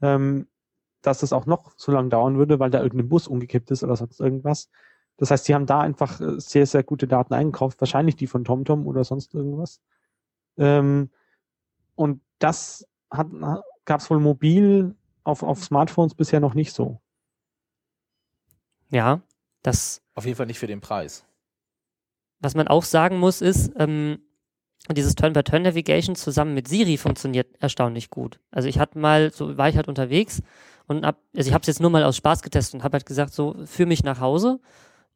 ähm, 0.03 0.46
dass 1.02 1.22
es 1.22 1.32
auch 1.32 1.46
noch 1.46 1.72
so 1.76 1.92
lange 1.92 2.08
dauern 2.08 2.38
würde, 2.38 2.58
weil 2.58 2.70
da 2.70 2.82
irgendein 2.82 3.08
Bus 3.08 3.28
umgekippt 3.28 3.70
ist 3.70 3.82
oder 3.82 3.96
sonst 3.96 4.20
irgendwas. 4.20 4.70
Das 5.16 5.30
heißt, 5.30 5.44
sie 5.44 5.54
haben 5.54 5.66
da 5.66 5.80
einfach 5.80 6.20
äh, 6.20 6.40
sehr, 6.40 6.66
sehr 6.66 6.82
gute 6.82 7.06
Daten 7.06 7.34
eingekauft, 7.34 7.80
wahrscheinlich 7.80 8.16
die 8.16 8.26
von 8.26 8.44
TomTom 8.44 8.86
oder 8.86 9.04
sonst 9.04 9.34
irgendwas. 9.34 9.80
Ähm, 10.56 11.10
und 11.94 12.22
das 12.38 12.86
gab 13.10 14.00
es 14.00 14.10
wohl 14.10 14.20
mobil 14.20 14.96
auf, 15.24 15.42
auf 15.42 15.62
Smartphones 15.62 16.14
bisher 16.14 16.40
noch 16.40 16.54
nicht 16.54 16.72
so. 16.72 17.00
Ja, 18.88 19.22
das. 19.62 20.02
Auf 20.14 20.24
jeden 20.24 20.36
Fall 20.36 20.46
nicht 20.46 20.58
für 20.58 20.66
den 20.66 20.80
Preis. 20.80 21.24
Was 22.40 22.54
man 22.54 22.68
auch 22.68 22.84
sagen 22.84 23.18
muss, 23.18 23.40
ist, 23.40 23.72
ähm, 23.76 24.18
dieses 24.90 25.14
Turn-by-Turn-Navigation 25.14 26.16
zusammen 26.16 26.55
mit 26.55 26.68
Siri 26.68 26.97
funktioniert 26.97 27.49
erstaunlich 27.61 28.11
gut. 28.11 28.40
Also 28.51 28.68
ich 28.68 28.79
hatte 28.79 28.99
mal, 28.99 29.33
so 29.33 29.57
war 29.57 29.68
ich 29.68 29.77
halt 29.77 29.88
unterwegs 29.88 30.42
und 30.87 31.05
ab, 31.05 31.18
also 31.37 31.49
ich 31.49 31.55
habe 31.55 31.62
es 31.62 31.68
jetzt 31.68 31.81
nur 31.81 31.90
mal 31.90 32.05
aus 32.05 32.16
Spaß 32.16 32.42
getestet 32.42 32.75
und 32.75 32.85
habe 32.85 32.95
halt 32.95 33.07
gesagt, 33.07 33.33
so 33.33 33.57
führ 33.64 33.87
mich 33.87 34.03
nach 34.03 34.21
Hause. 34.21 34.61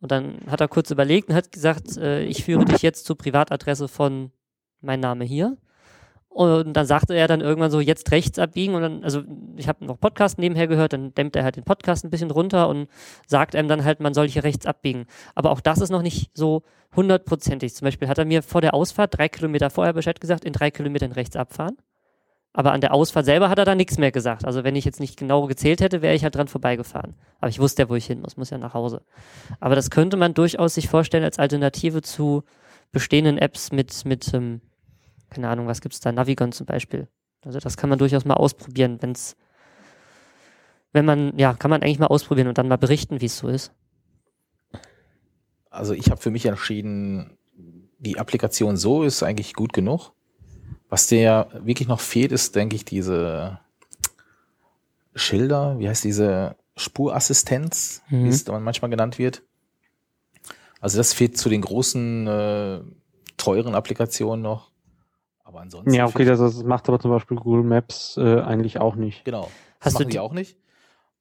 Und 0.01 0.13
dann 0.13 0.39
hat 0.49 0.61
er 0.61 0.69
kurz 0.69 0.91
überlegt 0.91 1.29
und 1.29 1.35
hat 1.35 1.51
gesagt, 1.51 1.97
äh, 1.97 2.23
ich 2.23 2.45
führe 2.45 2.65
dich 2.65 2.83
jetzt 2.83 3.07
zur 3.07 3.17
Privatadresse 3.17 3.89
von 3.89 4.31
mein 4.81 5.01
Name 5.01 5.25
hier. 5.25 5.57
Und 6.37 6.75
dann 6.75 6.85
sagte 6.85 7.15
er 7.15 7.29
dann 7.29 7.41
irgendwann 7.41 7.71
so, 7.71 7.81
jetzt 7.81 8.11
rechts 8.11 8.39
abbiegen. 8.39 8.75
Und 8.75 8.83
dann, 8.83 9.03
also 9.03 9.23
ich 9.57 9.69
habe 9.69 9.87
noch 9.87 9.99
Podcast 9.99 10.39
nebenher 10.39 10.67
gehört, 10.67 10.93
dann 10.93 11.15
dämmt 11.15 11.35
er 11.35 11.45
halt 11.45 11.57
den 11.57 11.65
Podcast 11.65 12.05
ein 12.05 12.11
bisschen 12.11 12.31
runter 12.31 12.69
und 12.69 12.89
sagt 13.27 13.57
einem 13.57 13.69
dann 13.69 13.85
halt, 13.85 14.01
man 14.01 14.13
soll 14.13 14.29
hier 14.29 14.45
rechts 14.45 14.67
abbiegen. 14.67 15.07
Aber 15.35 15.51
auch 15.51 15.61
das 15.63 15.81
ist 15.81 15.89
noch 15.89 16.03
nicht 16.03 16.31
so 16.35 16.63
hundertprozentig. 16.95 17.75
Zum 17.75 17.87
Beispiel 17.87 18.07
hat 18.07 18.19
er 18.19 18.27
mir 18.27 18.43
vor 18.43 18.61
der 18.61 18.75
Ausfahrt 18.75 19.17
drei 19.17 19.31
Kilometer 19.31 19.71
vorher 19.71 19.95
Bescheid 19.95 20.21
gesagt, 20.21 20.45
in 20.45 20.53
drei 20.53 20.71
Kilometern 20.71 21.13
rechts 21.13 21.37
abfahren. 21.37 21.79
Aber 22.53 22.73
an 22.73 22.83
der 22.83 22.93
Ausfahrt 22.93 23.25
selber 23.25 23.49
hat 23.49 23.59
er 23.59 23.65
da 23.65 23.75
nichts 23.75 23.97
mehr 23.97 24.13
gesagt. 24.13 24.45
Also 24.45 24.63
wenn 24.63 24.77
ich 24.77 24.85
jetzt 24.85 25.01
nicht 25.01 25.19
genau 25.19 25.47
gezählt 25.47 25.81
hätte, 25.81 26.03
wäre 26.03 26.15
ich 26.15 26.23
halt 26.23 26.35
dran 26.35 26.49
vorbeigefahren. 26.49 27.15
Aber 27.41 27.49
ich 27.49 27.61
wusste 27.61 27.85
ja, 27.85 27.89
wo 27.89 27.95
ich 27.95 28.05
hin 28.05 28.21
muss, 28.21 28.37
muss 28.37 28.51
ja 28.51 28.59
nach 28.59 28.75
Hause. 28.75 29.01
Aber 29.59 29.75
das 29.75 29.89
könnte 29.89 30.19
man 30.19 30.35
durchaus 30.35 30.75
sich 30.75 30.89
vorstellen 30.89 31.25
als 31.25 31.39
Alternative 31.39 32.03
zu 32.03 32.43
bestehenden 32.93 33.39
Apps 33.39 33.73
mit, 33.73 34.05
mit 34.05 34.35
ähm, 34.35 34.61
keine 35.37 35.51
Ahnung, 35.51 35.67
was 35.67 35.83
gibt 35.83 35.95
es 35.95 36.01
da, 36.01 36.11
Navigon 36.13 36.53
zum 36.53 36.65
Beispiel. 36.65 37.09
Also 37.45 37.59
das 37.61 37.77
kann 37.77 37.91
man 37.91 37.99
durchaus 37.99 38.25
mal 38.25 38.35
ausprobieren, 38.35 38.97
wenn 39.03 39.13
es, 39.13 39.37
wenn 40.93 41.05
man, 41.05 41.39
ja, 41.39 41.53
kann 41.53 41.71
man 41.71 41.83
eigentlich 41.83 41.99
mal 41.99 42.07
ausprobieren 42.07 42.49
und 42.49 42.57
dann 42.57 42.69
mal 42.69 42.79
berichten, 42.79 43.21
wie 43.21 43.27
es 43.27 43.37
so 43.37 43.49
ist. 43.49 43.71
Also 45.69 45.93
ich 45.93 46.11
habe 46.11 46.21
für 46.23 46.31
mich 46.31 46.47
entschieden, 46.47 47.37
die 47.99 48.19
Applikation 48.19 48.79
so 48.79 49.03
ist 49.03 49.23
eigentlich 49.23 49.53
gut 49.53 49.75
genug. 49.75 50.13
Was 50.89 51.07
dir 51.07 51.49
wirklich 51.53 51.87
noch 51.87 52.01
fehlt, 52.01 52.33
ist, 52.33 52.57
denke 52.57 52.77
ich, 52.77 52.87
diese 52.87 53.61
Schilder, 55.15 55.79
wie 55.79 55.89
heißt 55.89 56.05
diese 56.05 56.57
Spurassistenz, 56.77 58.03
mhm. 58.09 58.25
wie 58.25 58.29
es 58.29 58.47
manchmal 58.47 58.91
genannt 58.91 59.19
wird. 59.19 59.43
Also 60.81 60.97
das 60.97 61.13
fehlt 61.13 61.37
zu 61.37 61.51
den 61.51 61.61
großen, 61.61 62.27
äh, 62.27 62.81
teuren 63.37 63.75
Applikationen 63.75 64.43
noch. 64.43 64.71
Aber 65.57 65.63
ansonsten. 65.63 65.95
Ja, 65.95 66.07
okay, 66.07 66.27
das, 66.27 66.39
das 66.39 66.63
macht 66.65 66.87
aber 66.89 67.01
zum 67.01 67.11
Beispiel 67.11 67.39
Google 67.39 67.63
Maps 67.63 68.19
äh, 68.19 68.41
eigentlich 68.41 68.79
auch 68.79 68.95
nicht. 68.95 69.25
Genau. 69.25 69.51
Das 69.79 69.87
Hast 69.87 69.95
machen 69.95 70.05
du 70.05 70.11
die 70.11 70.19
auch 70.19 70.35
nicht? 70.35 70.59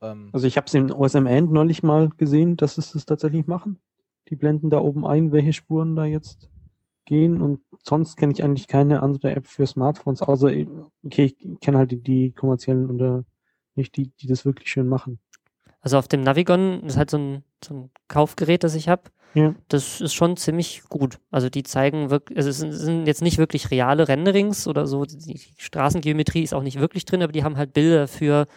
Ähm, 0.01 0.29
also 0.33 0.45
ich 0.45 0.57
habe 0.57 0.67
es 0.67 0.73
in 0.73 0.91
OSM 0.91 1.25
End 1.25 1.53
neulich 1.53 1.83
mal 1.83 2.09
gesehen, 2.09 2.57
dass 2.57 2.77
es 2.77 2.91
das 2.91 3.05
tatsächlich 3.05 3.47
machen. 3.47 3.79
Die 4.27 4.35
blenden 4.35 4.69
da 4.69 4.79
oben 4.79 5.05
ein, 5.07 5.31
welche 5.31 5.53
Spuren 5.53 5.95
da 5.95 6.03
jetzt 6.03 6.49
gehen 7.05 7.41
und 7.41 7.61
sonst 7.81 8.17
kenne 8.17 8.33
ich 8.33 8.43
eigentlich 8.43 8.67
keine 8.67 9.01
andere 9.01 9.31
App 9.31 9.47
für 9.47 9.65
Smartphones, 9.65 10.21
außer, 10.21 10.51
okay, 11.05 11.25
ich 11.25 11.59
kenne 11.61 11.77
halt 11.77 11.91
die, 11.91 12.01
die 12.01 12.31
kommerziellen 12.31 12.89
oder 12.89 13.23
nicht 13.75 13.95
die, 13.95 14.09
die 14.19 14.27
das 14.27 14.43
wirklich 14.43 14.69
schön 14.69 14.89
machen. 14.89 15.19
Also 15.79 15.97
auf 15.97 16.09
dem 16.09 16.21
Navigon 16.21 16.81
ist 16.83 16.97
halt 16.97 17.09
so 17.09 17.17
ein, 17.17 17.43
so 17.65 17.73
ein 17.73 17.89
Kaufgerät, 18.07 18.63
das 18.63 18.75
ich 18.75 18.89
habe. 18.89 19.03
Ja. 19.33 19.53
Das 19.67 19.99
ist 19.99 20.13
schon 20.13 20.37
ziemlich 20.37 20.83
gut. 20.87 21.19
Also 21.29 21.49
die 21.49 21.63
zeigen 21.63 22.09
wirklich, 22.09 22.37
also 22.37 22.49
es 22.49 22.59
sind 22.59 23.05
jetzt 23.05 23.21
nicht 23.21 23.37
wirklich 23.37 23.69
reale 23.69 24.07
Renderings 24.07 24.65
oder 24.65 24.87
so. 24.87 25.03
Die 25.03 25.41
Straßengeometrie 25.57 26.41
ist 26.41 26.53
auch 26.53 26.63
nicht 26.63 26.79
wirklich 26.79 27.03
drin, 27.03 27.21
aber 27.21 27.33
die 27.33 27.43
haben 27.43 27.57
halt 27.57 27.73
Bilder 27.73 28.07
für 28.07 28.47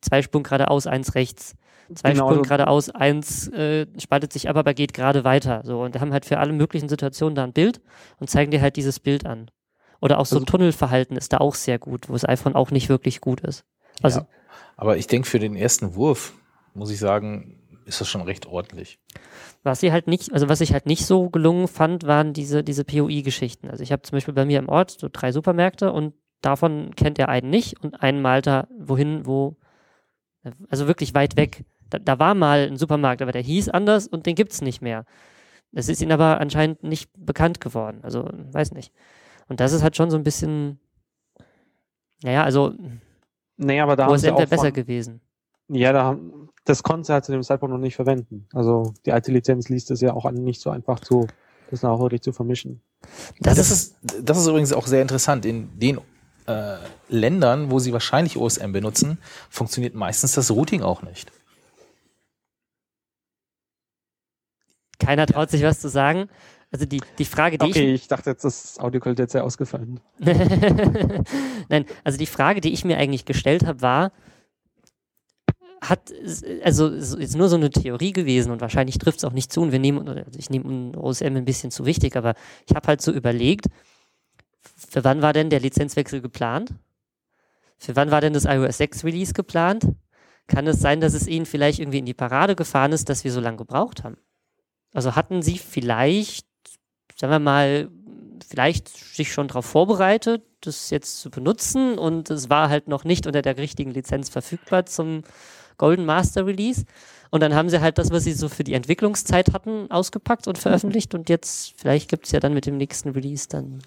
zwei 0.00 0.22
Spuren 0.22 0.44
geradeaus, 0.44 0.86
eins 0.86 1.16
rechts. 1.16 1.56
Zwei 1.92 2.12
genau. 2.12 2.28
Spuren 2.28 2.42
geradeaus, 2.44 2.90
eins 2.90 3.48
äh, 3.48 3.86
spaltet 3.98 4.32
sich 4.32 4.48
ab, 4.48 4.56
aber 4.56 4.74
geht 4.74 4.94
gerade 4.94 5.24
weiter. 5.24 5.62
So 5.64 5.82
und 5.82 5.96
die 5.96 6.00
haben 6.00 6.12
halt 6.12 6.24
für 6.24 6.38
alle 6.38 6.52
möglichen 6.52 6.88
Situationen 6.88 7.34
da 7.34 7.42
ein 7.42 7.52
Bild 7.52 7.80
und 8.20 8.30
zeigen 8.30 8.52
dir 8.52 8.60
halt 8.60 8.76
dieses 8.76 9.00
Bild 9.00 9.26
an. 9.26 9.50
Oder 10.00 10.18
auch 10.18 10.26
so 10.26 10.36
also, 10.36 10.46
Tunnelverhalten 10.46 11.16
ist 11.16 11.32
da 11.32 11.38
auch 11.38 11.56
sehr 11.56 11.80
gut, 11.80 12.08
wo 12.08 12.12
das 12.12 12.28
iPhone 12.28 12.54
auch 12.54 12.70
nicht 12.70 12.88
wirklich 12.88 13.20
gut 13.20 13.40
ist. 13.40 13.64
Also, 14.02 14.20
ja, 14.20 14.26
aber 14.76 14.96
ich 14.96 15.08
denke, 15.08 15.28
für 15.28 15.40
den 15.40 15.56
ersten 15.56 15.96
Wurf, 15.96 16.34
muss 16.74 16.90
ich 16.90 17.00
sagen, 17.00 17.57
ist 17.88 18.00
das 18.00 18.08
schon 18.08 18.22
recht 18.22 18.46
ordentlich. 18.46 19.00
Was 19.62 19.80
sie 19.80 19.90
halt 19.90 20.06
nicht, 20.06 20.32
also 20.32 20.48
was 20.48 20.60
ich 20.60 20.72
halt 20.72 20.86
nicht 20.86 21.06
so 21.06 21.30
gelungen 21.30 21.66
fand, 21.66 22.06
waren 22.06 22.32
diese, 22.32 22.62
diese 22.62 22.84
POI-Geschichten. 22.84 23.68
Also 23.68 23.82
ich 23.82 23.90
habe 23.90 24.02
zum 24.02 24.16
Beispiel 24.16 24.34
bei 24.34 24.44
mir 24.44 24.58
im 24.58 24.68
Ort 24.68 24.92
so 24.92 25.08
drei 25.10 25.32
Supermärkte 25.32 25.92
und 25.92 26.14
davon 26.42 26.94
kennt 26.94 27.18
er 27.18 27.28
einen 27.28 27.50
nicht 27.50 27.82
und 27.82 28.02
einen 28.02 28.22
malt 28.22 28.46
er 28.46 28.68
wohin, 28.78 29.26
wo, 29.26 29.56
also 30.68 30.86
wirklich 30.86 31.14
weit 31.14 31.36
weg. 31.36 31.64
Da, 31.90 31.98
da 31.98 32.18
war 32.18 32.34
mal 32.34 32.68
ein 32.68 32.76
Supermarkt, 32.76 33.22
aber 33.22 33.32
der 33.32 33.42
hieß 33.42 33.70
anders 33.70 34.06
und 34.06 34.26
den 34.26 34.34
gibt's 34.34 34.60
nicht 34.60 34.82
mehr. 34.82 35.04
Es 35.72 35.88
ist 35.88 36.00
ihnen 36.00 36.12
aber 36.12 36.40
anscheinend 36.40 36.82
nicht 36.82 37.10
bekannt 37.14 37.60
geworden. 37.60 38.00
Also, 38.02 38.28
weiß 38.52 38.72
nicht. 38.72 38.92
Und 39.48 39.60
das 39.60 39.72
ist 39.72 39.82
halt 39.82 39.96
schon 39.96 40.10
so 40.10 40.16
ein 40.16 40.22
bisschen, 40.22 40.78
naja, 42.22 42.44
also, 42.44 42.74
naja, 43.56 43.82
aber 43.82 43.96
da 43.96 44.08
wo 44.08 44.14
es 44.14 44.22
wäre 44.22 44.46
besser 44.46 44.72
gewesen. 44.72 45.20
Ja, 45.68 45.92
da, 45.92 46.18
das 46.68 46.82
konnte 46.82 47.06
sie 47.06 47.12
halt 47.12 47.24
zu 47.24 47.32
dem 47.32 47.42
Zeitpunkt 47.42 47.72
noch 47.72 47.80
nicht 47.80 47.96
verwenden. 47.96 48.46
Also 48.52 48.92
die 49.06 49.12
alte 49.12 49.32
Lizenz 49.32 49.68
liest 49.68 49.90
es 49.90 50.00
ja 50.00 50.12
auch 50.12 50.30
nicht 50.30 50.60
so 50.60 50.70
einfach 50.70 51.00
zu, 51.00 51.26
das 51.70 51.82
nachhaltig 51.82 52.22
zu 52.22 52.32
vermischen. 52.32 52.82
Das, 53.40 53.56
das, 53.56 53.70
ist, 53.70 53.96
das 54.22 54.38
ist 54.38 54.46
übrigens 54.46 54.72
auch 54.72 54.86
sehr 54.86 55.00
interessant. 55.00 55.46
In 55.46 55.78
den 55.78 55.98
äh, 56.46 56.76
Ländern, 57.08 57.70
wo 57.70 57.78
sie 57.78 57.92
wahrscheinlich 57.92 58.36
OSM 58.36 58.72
benutzen, 58.72 59.18
funktioniert 59.48 59.94
meistens 59.94 60.32
das 60.32 60.50
Routing 60.50 60.82
auch 60.82 61.02
nicht. 61.02 61.32
Keiner 64.98 65.26
traut 65.26 65.50
sich 65.50 65.62
was 65.62 65.80
zu 65.80 65.88
sagen. 65.88 66.28
Also 66.70 66.84
die, 66.84 67.00
die 67.18 67.24
Frage, 67.24 67.56
die 67.56 67.64
okay, 67.64 67.94
ich, 67.94 68.02
ich 68.02 68.08
dachte 68.08 68.28
jetzt, 68.28 68.44
das 68.44 68.78
Audio 68.78 69.00
könnte 69.00 69.22
jetzt 69.22 69.32
sehr 69.32 69.44
ausgefallen. 69.44 70.00
Nein, 70.18 71.86
also 72.04 72.18
die 72.18 72.26
Frage, 72.26 72.60
die 72.60 72.74
ich 72.74 72.84
mir 72.84 72.98
eigentlich 72.98 73.24
gestellt 73.24 73.64
habe, 73.64 73.80
war, 73.80 74.12
hat, 75.80 76.12
also 76.64 76.88
ist 76.88 77.36
nur 77.36 77.48
so 77.48 77.56
eine 77.56 77.70
Theorie 77.70 78.12
gewesen 78.12 78.50
und 78.50 78.60
wahrscheinlich 78.60 78.98
trifft 78.98 79.18
es 79.18 79.24
auch 79.24 79.32
nicht 79.32 79.52
zu 79.52 79.60
und 79.60 79.72
wir 79.72 79.78
nehmen, 79.78 80.08
also 80.08 80.38
ich 80.38 80.50
nehme 80.50 80.96
OSM 80.98 81.36
ein 81.36 81.44
bisschen 81.44 81.70
zu 81.70 81.86
wichtig, 81.86 82.16
aber 82.16 82.34
ich 82.66 82.74
habe 82.74 82.88
halt 82.88 83.00
so 83.00 83.12
überlegt, 83.12 83.66
für 84.76 85.04
wann 85.04 85.22
war 85.22 85.32
denn 85.32 85.50
der 85.50 85.60
Lizenzwechsel 85.60 86.20
geplant? 86.20 86.74
Für 87.78 87.94
wann 87.96 88.10
war 88.10 88.20
denn 88.20 88.32
das 88.32 88.44
iOS 88.44 88.78
6 88.78 89.04
Release 89.04 89.32
geplant? 89.32 89.86
Kann 90.46 90.66
es 90.66 90.80
sein, 90.80 91.00
dass 91.00 91.14
es 91.14 91.28
Ihnen 91.28 91.46
vielleicht 91.46 91.78
irgendwie 91.78 91.98
in 91.98 92.06
die 92.06 92.14
Parade 92.14 92.56
gefahren 92.56 92.92
ist, 92.92 93.08
dass 93.08 93.22
wir 93.22 93.32
so 93.32 93.40
lange 93.40 93.58
gebraucht 93.58 94.02
haben? 94.02 94.16
Also 94.92 95.14
hatten 95.14 95.42
Sie 95.42 95.58
vielleicht, 95.58 96.46
sagen 97.14 97.32
wir 97.32 97.38
mal, 97.38 97.88
vielleicht 98.48 98.88
sich 98.88 99.32
schon 99.32 99.48
darauf 99.48 99.66
vorbereitet, 99.66 100.42
das 100.60 100.90
jetzt 100.90 101.20
zu 101.20 101.30
benutzen 101.30 101.98
und 101.98 102.30
es 102.30 102.50
war 102.50 102.68
halt 102.68 102.88
noch 102.88 103.04
nicht 103.04 103.26
unter 103.26 103.42
der 103.42 103.58
richtigen 103.58 103.90
Lizenz 103.90 104.28
verfügbar 104.28 104.86
zum 104.86 105.22
Golden 105.78 106.04
Master 106.04 106.46
Release. 106.46 106.84
Und 107.30 107.42
dann 107.42 107.54
haben 107.54 107.68
sie 107.68 107.80
halt 107.80 107.98
das, 107.98 108.10
was 108.10 108.24
sie 108.24 108.32
so 108.32 108.48
für 108.48 108.64
die 108.64 108.74
Entwicklungszeit 108.74 109.52
hatten, 109.52 109.90
ausgepackt 109.90 110.48
und 110.48 110.58
veröffentlicht. 110.58 111.14
Und 111.14 111.28
jetzt, 111.28 111.74
vielleicht 111.76 112.08
gibt 112.08 112.26
es 112.26 112.32
ja 112.32 112.40
dann 112.40 112.54
mit 112.54 112.66
dem 112.66 112.76
nächsten 112.76 113.10
Release 113.10 113.48
dann. 113.48 113.82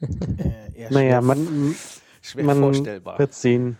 äh, 0.00 0.90
naja, 0.90 1.20
man, 1.20 1.74
schwer 2.22 2.44
man 2.44 2.58
vorstellbar. 2.58 3.18
wird 3.18 3.34
sehen. 3.34 3.78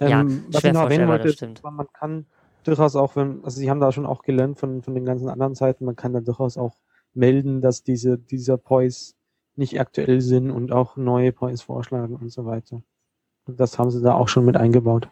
Ähm, 0.00 0.08
ja, 0.08 0.24
was 0.52 0.60
schwer 0.60 0.70
ich 0.70 0.74
noch 0.74 0.82
erwähnen 0.82 1.08
wollte, 1.08 1.28
ist, 1.28 1.62
man 1.62 1.86
kann 1.92 2.26
durchaus 2.64 2.96
auch, 2.96 3.16
wenn, 3.16 3.44
also 3.44 3.58
sie 3.58 3.70
haben 3.70 3.80
da 3.80 3.92
schon 3.92 4.06
auch 4.06 4.22
gelernt 4.22 4.58
von, 4.58 4.82
von 4.82 4.94
den 4.94 5.04
ganzen 5.04 5.28
anderen 5.28 5.54
Seiten, 5.54 5.84
man 5.84 5.96
kann 5.96 6.12
da 6.12 6.20
durchaus 6.20 6.58
auch 6.58 6.74
melden, 7.14 7.60
dass 7.60 7.82
diese, 7.82 8.18
dieser 8.18 8.58
Poise 8.58 9.14
nicht 9.54 9.80
aktuell 9.80 10.20
sind 10.20 10.50
und 10.50 10.72
auch 10.72 10.96
neue 10.96 11.32
Poise 11.32 11.64
vorschlagen 11.64 12.16
und 12.16 12.30
so 12.30 12.44
weiter. 12.44 12.82
Das 13.46 13.78
haben 13.78 13.90
sie 13.90 14.02
da 14.02 14.14
auch 14.14 14.28
schon 14.28 14.44
mit 14.44 14.56
eingebaut. 14.56 15.08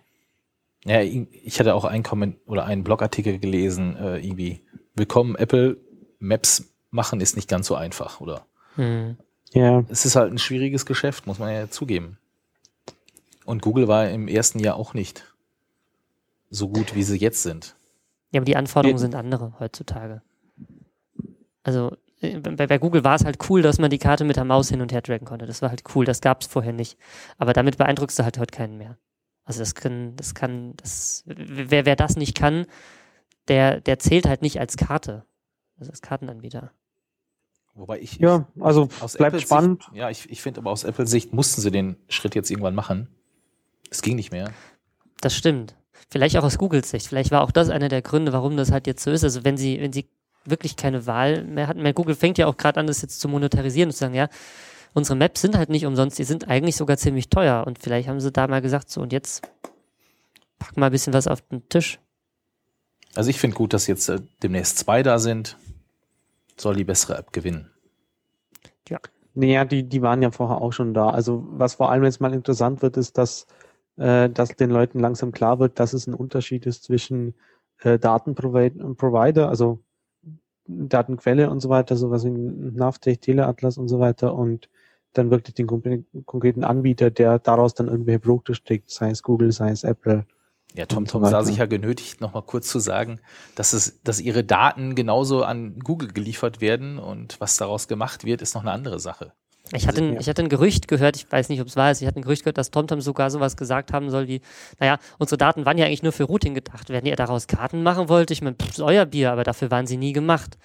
Ja, 0.85 1.01
ich 1.01 1.59
hatte 1.59 1.75
auch 1.75 1.85
einen 1.85 2.03
Comment 2.03 2.37
oder 2.47 2.67
einen 2.67 2.85
Blogartikel 2.85 3.39
gelesen, 3.39 3.97
äh, 3.97 4.19
irgendwie, 4.19 4.61
willkommen 4.95 5.35
Apple, 5.35 5.79
Maps 6.19 6.75
machen 6.91 7.21
ist 7.21 7.37
nicht 7.37 7.49
ganz 7.49 7.67
so 7.67 7.75
einfach, 7.75 8.21
oder? 8.21 8.47
Hm. 8.77 9.17
Ja. 9.53 9.85
Es 9.89 10.05
ist 10.05 10.17
halt 10.17 10.33
ein 10.33 10.39
schwieriges 10.39 10.85
Geschäft, 10.85 11.27
muss 11.27 11.39
man 11.39 11.53
ja 11.53 11.71
zugeben. 11.71 12.19
Und 13.45 13.63
Google 13.63 13.89
war 13.89 14.11
im 14.11 14.29
ersten 14.29 14.59
Jahr 14.59 14.77
auch 14.77 14.95
nicht 14.95 15.25
so 16.51 16.69
gut, 16.69 16.95
wie 16.95 17.03
sie 17.03 17.19
jetzt 17.19 17.43
sind. 17.43 17.77
Ja, 18.31 18.41
aber 18.41 18.47
die 18.47 18.57
Anforderungen 18.57 18.99
sind 18.99 19.15
andere 19.15 19.55
heutzutage. 19.59 20.23
Also 21.63 21.97
äh, 22.21 22.41
bei, 22.41 22.67
bei, 22.67 22.79
Google 22.79 23.05
war 23.05 23.15
es 23.15 23.25
halt 23.25 23.39
cool, 23.49 23.63
dass 23.63 23.79
man 23.79 23.91
die 23.91 23.99
Karte 23.99 24.25
mit 24.25 24.37
der 24.37 24.45
Maus 24.45 24.69
hin 24.69 24.81
und 24.81 24.93
her 24.93 25.03
draggen 25.03 25.27
konnte. 25.27 25.47
Das 25.47 25.63
war 25.63 25.71
halt 25.71 25.83
cool, 25.95 26.05
das 26.05 26.21
gab 26.21 26.43
es 26.43 26.47
vorher 26.47 26.73
nicht. 26.73 26.99
Aber 27.39 27.53
damit 27.53 27.79
beeindruckst 27.79 28.19
du 28.19 28.25
halt 28.25 28.39
heute 28.39 28.57
keinen 28.57 28.77
mehr. 28.77 28.99
Also 29.45 29.61
das 29.61 29.75
kann, 29.75 30.17
das 30.17 30.35
kann, 30.35 30.75
das, 30.77 31.23
wer, 31.27 31.85
wer 31.85 31.97
das 31.97 32.17
nicht 32.17 32.37
kann, 32.37 32.67
der, 33.49 33.81
der 33.81 33.99
zählt 33.99 34.27
halt 34.27 34.43
nicht 34.43 34.59
als 34.59 34.77
Karte. 34.77 35.25
Also 35.79 35.91
als 35.91 36.01
Kartenanbieter. 36.01 36.73
Wobei 37.75 37.99
ich. 38.01 38.19
Ja, 38.19 38.47
also 38.61 38.87
bleibt 38.87 39.21
Apples 39.21 39.43
spannend. 39.43 39.83
Sicht, 39.83 39.97
ja, 39.97 40.09
ich, 40.09 40.31
ich 40.31 40.41
finde 40.41 40.61
aber 40.61 40.71
aus 40.71 40.85
Apples 40.85 41.11
Sicht 41.11 41.33
mussten 41.33 41.61
sie 41.61 41.71
den 41.71 41.97
Schritt 42.09 42.35
jetzt 42.35 42.51
irgendwann 42.51 42.75
machen. 42.75 43.09
Es 43.91 44.01
ging 44.01 44.17
nicht 44.17 44.33
mehr. 44.33 44.53
Das 45.21 45.35
stimmt. 45.35 45.77
Vielleicht 46.11 46.37
auch 46.37 46.45
aus 46.45 46.59
Googles 46.59 46.91
Sicht. 46.91 47.09
Vielleicht 47.09 47.31
war 47.31 47.43
auch 47.43 47.51
das 47.51 47.71
einer 47.71 47.89
der 47.89 48.03
Gründe, 48.03 48.33
warum 48.33 48.57
das 48.57 48.71
halt 48.71 48.87
jetzt 48.87 49.03
so 49.03 49.11
ist. 49.11 49.25
Also 49.25 49.45
wenn 49.45 49.57
sie, 49.57 49.81
wenn 49.81 49.93
sie 49.93 50.09
wirklich 50.45 50.77
keine 50.77 51.07
Wahl 51.07 51.45
mehr 51.45 51.67
hatten, 51.67 51.83
weil 51.83 51.95
Google 51.95 52.15
fängt 52.15 52.39
ja 52.39 52.47
auch 52.47 52.57
gerade 52.57 52.79
an, 52.79 52.87
das 52.87 53.03
jetzt 53.03 53.21
zu 53.21 53.29
monetarisieren 53.29 53.89
und 53.89 53.93
zu 53.93 54.01
sagen, 54.01 54.15
ja, 54.15 54.29
unsere 54.95 55.19
Maps 55.19 55.43
sind 55.43 55.59
halt 55.59 55.69
nicht 55.69 55.85
umsonst, 55.85 56.19
die 56.19 56.25
sind 56.25 56.49
eigentlich 56.49 56.77
sogar 56.77 56.97
ziemlich 56.97 57.29
teuer. 57.29 57.65
Und 57.67 57.79
vielleicht 57.79 58.09
haben 58.09 58.21
sie 58.21 58.33
da 58.33 58.47
mal 58.47 58.63
gesagt, 58.63 58.91
so 58.91 59.03
und 59.03 59.13
jetzt 59.13 59.43
pack 60.59 60.77
mal 60.77 60.87
ein 60.87 60.93
bisschen 60.93 61.13
was 61.13 61.27
auf 61.27 61.43
den 61.43 61.69
Tisch. 61.69 61.99
Also 63.15 63.31
ich 63.31 63.39
finde 63.39 63.57
gut, 63.57 63.73
dass 63.73 63.87
jetzt 63.87 64.09
äh, 64.09 64.21
demnächst 64.43 64.79
zwei 64.79 65.03
da 65.03 65.19
sind. 65.19 65.59
Soll 66.57 66.77
die 66.77 66.85
bessere 66.85 67.19
App 67.19 67.33
gewinnen. 67.33 67.71
Ja. 68.89 68.99
Naja, 69.35 69.65
die, 69.65 69.83
die 69.83 70.03
waren 70.03 70.23
ja 70.23 70.31
vorher 70.31 70.61
auch 70.61 70.73
schon 70.73 70.95
da. 70.95 71.11
Also 71.11 71.45
was 71.51 71.75
vor 71.75 71.91
allem 71.91 72.05
jetzt 72.05 72.21
mal 72.21 72.33
interessant 72.33 72.83
wird, 72.83 72.97
ist, 72.97 73.19
dass, 73.19 73.47
äh, 73.97 74.31
dass 74.31 74.51
den 74.51 74.71
Leuten 74.71 75.01
langsam 75.01 75.33
klar 75.33 75.59
wird, 75.59 75.81
dass 75.81 75.93
es 75.93 76.07
ein 76.07 76.15
Unterschied 76.15 76.67
ist 76.67 76.85
zwischen 76.85 77.35
äh, 77.81 77.99
Datenprovider, 77.99 79.49
also 79.49 79.81
Datenquelle 80.67 81.51
und 81.51 81.61
so 81.61 81.69
weiter, 81.69 81.97
sowas 81.97 82.25
wie 82.25 82.31
Navtech, 82.31 83.19
Teleatlas 83.19 83.77
und 83.77 83.89
so 83.89 83.99
weiter 83.99 84.35
und 84.35 84.69
dann 85.15 85.31
wirklich 85.31 85.55
den 85.55 85.67
konkreten 86.27 86.65
Anbieter, 86.65 87.11
der 87.11 87.39
daraus 87.39 87.75
dann 87.75 87.89
irgendwelche 87.89 88.21
Produkte 88.21 88.55
steckt, 88.55 88.91
sei 88.91 89.11
es 89.11 89.23
Google, 89.23 89.53
sei 89.53 89.71
es 89.71 89.85
Apple. 89.85 90.27
Ja, 90.75 90.87
TomTom 90.87 91.25
so 91.25 91.31
sah 91.31 91.43
sich 91.45 91.59
ja 91.59 91.67
genötigt, 91.67 92.21
nochmal 92.21 92.43
kurz 92.43 92.69
zu 92.69 92.81
sagen, 92.81 93.21
dass 93.55 93.73
es, 93.73 94.03
dass 94.03 94.21
ihre 94.21 94.43
Daten 94.43 94.97
genauso 94.97 95.45
an 95.45 95.79
Google 95.79 96.09
geliefert 96.09 96.61
werden 96.61 96.99
und 96.99 97.41
was 97.41 97.57
daraus 97.57 97.87
gemacht 97.87 98.25
wird, 98.25 98.43
ist 98.43 98.55
noch 98.55 98.63
eine 98.63 98.73
andere 98.73 98.99
Sache. 98.99 99.33
Ich 99.73 99.87
hatte, 99.89 100.03
ein, 100.03 100.21
ich 100.21 100.29
hatte 100.29 100.43
ein 100.43 100.51
Gerücht 100.51 100.89
gehört, 100.89 101.17
ich 101.17 101.31
weiß 101.31 101.49
nicht, 101.49 101.61
ob 101.61 101.69
es 101.69 101.77
wahr 101.77 101.91
ist, 101.91 102.03
ich 102.03 102.07
hatte 102.07 102.21
ein 102.21 102.23
Gerücht 102.23 102.43
gehört, 102.43 102.59
dass 102.59 102.71
TomTom 102.71 103.01
sogar 103.01 103.31
sowas 103.31 103.57
gesagt 103.57 103.93
haben 103.93 104.11
soll 104.11 104.29
wie, 104.29 104.43
naja, 104.79 104.99
unsere 105.19 105.39
Daten 105.39 105.65
waren 105.65 105.79
ja 105.79 105.87
eigentlich 105.87 106.03
nur 106.03 106.13
für 106.13 106.25
Routing 106.25 106.55
gedacht. 106.55 106.91
Wenn 106.91 107.07
ihr 107.07 107.17
daraus 107.17 107.47
Karten 107.47 107.83
machen 107.83 108.09
wollt, 108.11 108.31
ich 108.31 108.43
meine, 108.43 108.57
ist 108.69 108.81
euer 108.81 109.07
Bier, 109.07 109.33
aber 109.33 109.43
dafür 109.43 109.71
waren 109.71 109.87
sie 109.87 109.97
nie 109.97 110.13
gemacht. 110.13 110.59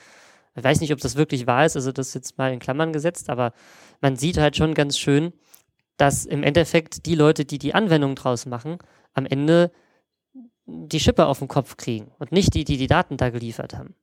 Ich 0.55 0.63
weiß 0.63 0.81
nicht, 0.81 0.91
ob 0.93 0.99
das 0.99 1.15
wirklich 1.15 1.47
wahr 1.47 1.65
ist, 1.65 1.75
also 1.75 1.91
das 1.91 2.13
jetzt 2.13 2.37
mal 2.37 2.51
in 2.51 2.59
Klammern 2.59 2.91
gesetzt, 2.91 3.29
aber 3.29 3.53
man 4.01 4.15
sieht 4.15 4.37
halt 4.37 4.57
schon 4.57 4.73
ganz 4.73 4.97
schön, 4.97 5.33
dass 5.97 6.25
im 6.25 6.43
Endeffekt 6.43 7.05
die 7.05 7.15
Leute, 7.15 7.45
die 7.45 7.59
die 7.59 7.73
Anwendung 7.73 8.15
draus 8.15 8.45
machen, 8.45 8.77
am 9.13 9.25
Ende 9.25 9.71
die 10.65 10.99
Schippe 10.99 11.25
auf 11.25 11.39
den 11.39 11.47
Kopf 11.47 11.77
kriegen 11.77 12.11
und 12.19 12.31
nicht 12.31 12.53
die, 12.53 12.63
die 12.63 12.77
die 12.77 12.87
Daten 12.87 13.17
da 13.17 13.29
geliefert 13.29 13.75
haben. 13.75 13.95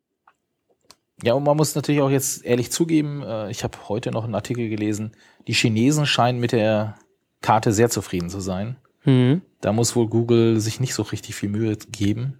Ja, 1.22 1.32
und 1.34 1.44
man 1.44 1.56
muss 1.56 1.74
natürlich 1.74 2.02
auch 2.02 2.10
jetzt 2.10 2.44
ehrlich 2.44 2.70
zugeben, 2.70 3.22
äh, 3.22 3.50
ich 3.50 3.64
habe 3.64 3.78
heute 3.88 4.10
noch 4.10 4.24
einen 4.24 4.34
Artikel 4.34 4.68
gelesen, 4.68 5.12
die 5.46 5.54
Chinesen 5.54 6.04
scheinen 6.04 6.40
mit 6.40 6.52
der 6.52 6.96
Karte 7.40 7.72
sehr 7.72 7.88
zufrieden 7.88 8.28
zu 8.28 8.40
sein. 8.40 8.76
Mhm. 9.04 9.40
Da 9.60 9.72
muss 9.72 9.96
wohl 9.96 10.08
Google 10.08 10.60
sich 10.60 10.80
nicht 10.80 10.92
so 10.92 11.02
richtig 11.02 11.34
viel 11.34 11.48
Mühe 11.48 11.76
geben. 11.90 12.38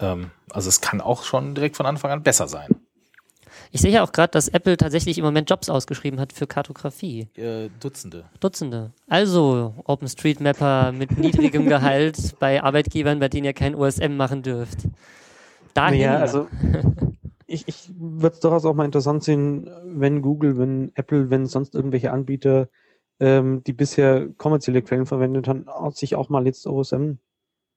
Ähm, 0.00 0.30
also 0.50 0.68
es 0.68 0.80
kann 0.80 1.00
auch 1.00 1.24
schon 1.24 1.54
direkt 1.54 1.76
von 1.76 1.86
Anfang 1.86 2.10
an 2.10 2.22
besser 2.22 2.48
sein. 2.48 2.74
Ich 3.70 3.80
sehe 3.80 3.90
ja 3.90 4.04
auch 4.04 4.12
gerade, 4.12 4.30
dass 4.30 4.48
Apple 4.48 4.76
tatsächlich 4.76 5.18
im 5.18 5.24
Moment 5.24 5.50
Jobs 5.50 5.68
ausgeschrieben 5.68 6.20
hat 6.20 6.32
für 6.32 6.46
Kartografie. 6.46 7.28
Äh, 7.34 7.70
Dutzende. 7.80 8.24
Dutzende. 8.38 8.92
Also 9.08 9.74
OpenStreetMapper 9.84 10.92
mit 10.92 11.18
niedrigem 11.18 11.66
Gehalt 11.66 12.38
bei 12.38 12.62
Arbeitgebern, 12.62 13.18
bei 13.18 13.28
denen 13.28 13.46
ihr 13.46 13.52
kein 13.52 13.74
OSM 13.74 14.16
machen 14.16 14.42
dürft. 14.42 14.78
Dahin. 15.74 16.00
Ja, 16.00 16.18
also 16.18 16.46
ich, 17.46 17.66
ich 17.66 17.90
würde 17.98 18.34
es 18.34 18.40
durchaus 18.40 18.64
auch 18.64 18.74
mal 18.74 18.84
interessant 18.84 19.24
sehen, 19.24 19.68
wenn 19.84 20.22
Google, 20.22 20.56
wenn 20.56 20.92
Apple, 20.94 21.30
wenn 21.30 21.46
sonst 21.46 21.74
irgendwelche 21.74 22.12
Anbieter, 22.12 22.68
ähm, 23.20 23.62
die 23.64 23.72
bisher 23.72 24.28
kommerzielle 24.36 24.82
Quellen 24.82 25.06
verwendet 25.06 25.48
haben, 25.48 25.66
sich 25.92 26.14
auch 26.14 26.28
mal 26.28 26.46
jetzt 26.46 26.66
OSM 26.66 27.14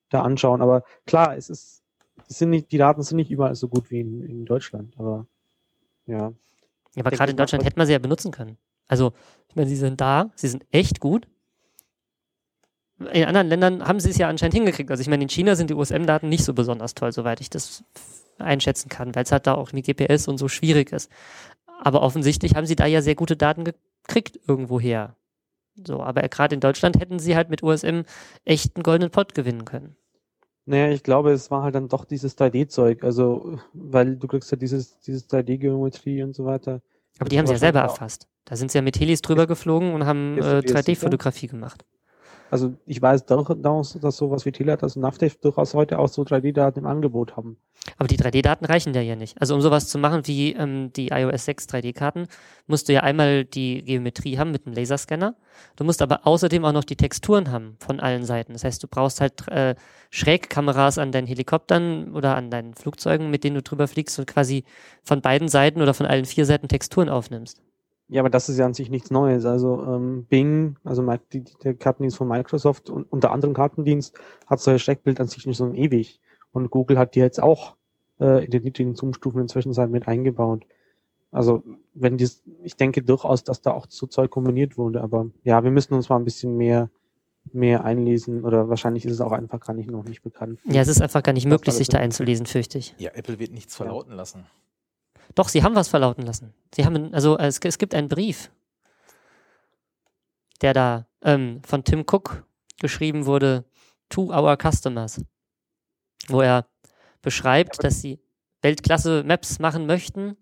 da 0.09 0.21
anschauen. 0.21 0.61
Aber 0.61 0.83
klar, 1.05 1.35
es 1.35 1.49
ist, 1.49 1.83
es 2.27 2.39
sind 2.39 2.49
nicht, 2.49 2.71
die 2.71 2.77
Daten 2.77 3.01
sind 3.03 3.17
nicht 3.17 3.31
überall 3.31 3.55
so 3.55 3.67
gut 3.67 3.89
wie 3.91 4.01
in, 4.01 4.23
in 4.23 4.45
Deutschland, 4.45 4.93
aber 4.97 5.25
ja. 6.05 6.33
Ja, 6.95 7.03
aber 7.03 7.11
gerade 7.11 7.31
in 7.31 7.37
Deutschland 7.37 7.63
hätte 7.63 7.77
man 7.77 7.85
sie 7.85 7.93
ja 7.93 7.99
benutzen 7.99 8.31
können. 8.31 8.57
Also, 8.87 9.13
ich 9.49 9.55
meine, 9.55 9.69
sie 9.69 9.75
sind 9.75 10.01
da, 10.01 10.31
sie 10.35 10.47
sind 10.47 10.65
echt 10.71 10.99
gut. 10.99 11.27
In 13.13 13.25
anderen 13.25 13.47
Ländern 13.47 13.87
haben 13.87 13.99
sie 13.99 14.09
es 14.09 14.17
ja 14.17 14.27
anscheinend 14.27 14.55
hingekriegt. 14.55 14.89
Also 14.89 15.01
ich 15.01 15.07
meine, 15.07 15.21
in 15.21 15.29
China 15.29 15.55
sind 15.55 15.69
die 15.69 15.75
USM-Daten 15.75 16.29
nicht 16.29 16.43
so 16.43 16.53
besonders 16.53 16.95
toll, 16.95 17.11
soweit 17.11 17.41
ich 17.41 17.49
das 17.51 17.83
einschätzen 18.39 18.89
kann, 18.89 19.13
weil 19.13 19.23
es 19.23 19.31
halt 19.31 19.45
da 19.45 19.53
auch 19.53 19.71
mit 19.71 19.85
GPS 19.85 20.27
und 20.27 20.39
so 20.39 20.47
schwierig 20.47 20.91
ist. 20.91 21.11
Aber 21.79 22.01
offensichtlich 22.01 22.55
haben 22.55 22.65
sie 22.65 22.75
da 22.75 22.87
ja 22.87 23.03
sehr 23.03 23.13
gute 23.13 23.37
Daten 23.37 23.65
gekriegt 23.65 24.39
irgendwoher. 24.47 25.15
So, 25.85 26.01
aber 26.01 26.27
gerade 26.27 26.55
in 26.55 26.61
Deutschland 26.61 26.99
hätten 26.99 27.19
sie 27.19 27.35
halt 27.35 27.51
mit 27.51 27.61
USM 27.61 28.01
echt 28.45 28.75
einen 28.75 28.83
goldenen 28.83 29.11
Pot 29.11 29.35
gewinnen 29.35 29.65
können. 29.65 29.95
Naja, 30.67 30.89
ich 30.89 31.01
glaube, 31.01 31.31
es 31.31 31.49
war 31.49 31.63
halt 31.63 31.75
dann 31.75 31.87
doch 31.87 32.03
dieses 32.03 32.37
3D-Zeug, 32.37 33.05
also, 33.05 33.57
weil 33.73 34.17
du 34.17 34.27
kriegst 34.27 34.51
ja 34.51 34.57
dieses, 34.57 34.99
dieses 34.99 35.29
3D-Geometrie 35.29 36.21
und 36.23 36.35
so 36.35 36.43
weiter. 36.43 36.81
Aber 37.19 37.29
die 37.29 37.39
haben 37.39 37.47
sie 37.47 37.53
ja 37.53 37.59
selber 37.59 37.79
erfasst. 37.79 38.27
Da 38.43 38.57
sind 38.57 38.71
sie 38.71 38.77
ja 38.77 38.81
mit 38.81 38.99
Helis 38.99 39.21
drüber 39.21 39.47
geflogen 39.47 39.93
und 39.93 40.05
haben 40.05 40.37
äh, 40.37 40.59
3D-Fotografie 40.59 41.47
gemacht. 41.47 41.85
Also 42.49 42.73
ich 42.85 43.01
weiß 43.01 43.25
durchaus, 43.25 43.97
dass 43.99 44.17
sowas 44.17 44.45
wie 44.45 44.51
Teletas 44.51 44.95
und 44.95 45.01
Navtex 45.01 45.39
durchaus 45.39 45.73
heute 45.73 45.99
auch 45.99 46.07
so 46.07 46.21
3D-Daten 46.23 46.79
im 46.79 46.85
Angebot 46.85 47.35
haben. 47.35 47.57
Aber 47.97 48.07
die 48.07 48.17
3D-Daten 48.17 48.65
reichen 48.65 48.93
ja 48.93 49.01
ja 49.01 49.15
nicht. 49.15 49.39
Also 49.41 49.55
um 49.55 49.61
sowas 49.61 49.87
zu 49.87 49.97
machen 49.97 50.25
wie 50.25 50.53
ähm, 50.53 50.91
die 50.93 51.09
iOS 51.09 51.45
6 51.45 51.67
3D-Karten, 51.67 52.27
musst 52.65 52.89
du 52.89 52.93
ja 52.93 53.01
einmal 53.01 53.45
die 53.45 53.83
Geometrie 53.83 54.37
haben 54.37 54.51
mit 54.51 54.65
einem 54.65 54.75
Laserscanner. 54.75 55.35
Du 55.75 55.83
musst 55.83 56.01
aber 56.01 56.25
außerdem 56.27 56.63
auch 56.65 56.73
noch 56.73 56.83
die 56.83 56.95
Texturen 56.95 57.51
haben 57.51 57.77
von 57.79 57.99
allen 57.99 58.25
Seiten. 58.25 58.53
Das 58.53 58.63
heißt, 58.63 58.83
du 58.83 58.87
brauchst 58.87 59.21
halt 59.21 59.47
äh, 59.47 59.75
Schrägkameras 60.09 60.97
an 60.97 61.11
deinen 61.11 61.27
Helikoptern 61.27 62.13
oder 62.13 62.35
an 62.35 62.51
deinen 62.51 62.73
Flugzeugen, 62.73 63.29
mit 63.29 63.43
denen 63.43 63.55
du 63.55 63.61
drüber 63.61 63.87
fliegst 63.87 64.19
und 64.19 64.27
quasi 64.27 64.63
von 65.03 65.21
beiden 65.21 65.47
Seiten 65.47 65.81
oder 65.81 65.93
von 65.93 66.05
allen 66.05 66.25
vier 66.25 66.45
Seiten 66.45 66.67
Texturen 66.67 67.09
aufnimmst. 67.09 67.61
Ja, 68.09 68.21
aber 68.21 68.29
das 68.29 68.47
ist 68.47 68.57
ja 68.57 68.65
an 68.65 68.73
sich 68.73 68.89
nichts 68.89 69.11
Neues. 69.11 69.45
Also 69.45 69.83
ähm, 69.83 70.25
Bing, 70.29 70.77
also 70.83 71.05
die, 71.33 71.43
der 71.63 71.73
Kartendienst 71.73 72.17
von 72.17 72.27
Microsoft 72.27 72.89
und 72.89 73.11
unter 73.11 73.31
anderem 73.31 73.53
Kartendienst 73.53 74.17
hat 74.45 74.61
solche 74.61 74.79
Steckbild 74.79 75.19
an 75.19 75.27
sich 75.27 75.45
nicht 75.45 75.57
so 75.57 75.71
ewig. 75.73 76.21
Und 76.53 76.71
Google 76.71 76.97
hat 76.97 77.15
die 77.15 77.19
jetzt 77.19 77.41
auch 77.41 77.75
äh, 78.19 78.45
in 78.45 78.51
den 78.51 78.63
niedrigen 78.63 78.95
Zoom-Stufen 78.95 79.41
inzwischen 79.41 79.73
mit 79.91 80.07
eingebaut. 80.07 80.65
Also 81.31 81.63
wenn 81.93 82.17
dies, 82.17 82.43
ich 82.63 82.77
denke 82.77 83.03
durchaus, 83.03 83.43
dass 83.43 83.61
da 83.61 83.71
auch 83.71 83.87
so 83.89 84.07
Zeug 84.07 84.31
kombiniert 84.31 84.77
wurde. 84.77 85.01
Aber 85.01 85.29
ja, 85.43 85.63
wir 85.63 85.71
müssen 85.71 85.93
uns 85.93 86.07
mal 86.07 86.15
ein 86.15 86.25
bisschen 86.25 86.55
mehr 86.55 86.89
mehr 87.53 87.85
einlesen 87.85 88.43
oder 88.43 88.69
wahrscheinlich 88.69 89.05
ist 89.05 89.13
es 89.13 89.21
auch 89.21 89.31
einfach 89.31 89.59
gar 89.59 89.73
nicht 89.73 89.89
noch 89.89 90.03
nicht 90.03 90.21
bekannt. 90.21 90.59
Ja, 90.65 90.81
es 90.81 90.87
ist 90.87 91.01
einfach 91.01 91.23
gar 91.23 91.33
nicht 91.33 91.45
möglich, 91.45 91.75
sich 91.75 91.87
da 91.87 91.97
einzulesen, 91.97 92.45
fürchte 92.45 92.77
ich. 92.77 92.93
Ja, 92.97 93.11
Apple 93.13 93.39
wird 93.39 93.51
nichts 93.51 93.75
verlauten 93.75 94.11
ja. 94.11 94.17
lassen. 94.17 94.45
Doch, 95.35 95.49
sie 95.49 95.63
haben 95.63 95.75
was 95.75 95.87
verlauten 95.87 96.23
lassen. 96.23 96.53
Sie 96.73 96.85
haben, 96.85 97.13
also 97.13 97.37
es, 97.37 97.59
es 97.59 97.77
gibt 97.77 97.93
einen 97.93 98.09
Brief, 98.09 98.51
der 100.61 100.73
da 100.73 101.07
ähm, 101.21 101.61
von 101.65 101.83
Tim 101.83 102.01
Cook 102.01 102.45
geschrieben 102.79 103.25
wurde, 103.25 103.65
to 104.09 104.31
our 104.33 104.57
customers, 104.57 105.21
wo 106.27 106.41
er 106.41 106.65
beschreibt, 107.21 107.83
dass 107.83 108.01
sie 108.01 108.19
Weltklasse 108.61 109.23
Maps 109.23 109.59
machen 109.59 109.85
möchten 109.85 110.37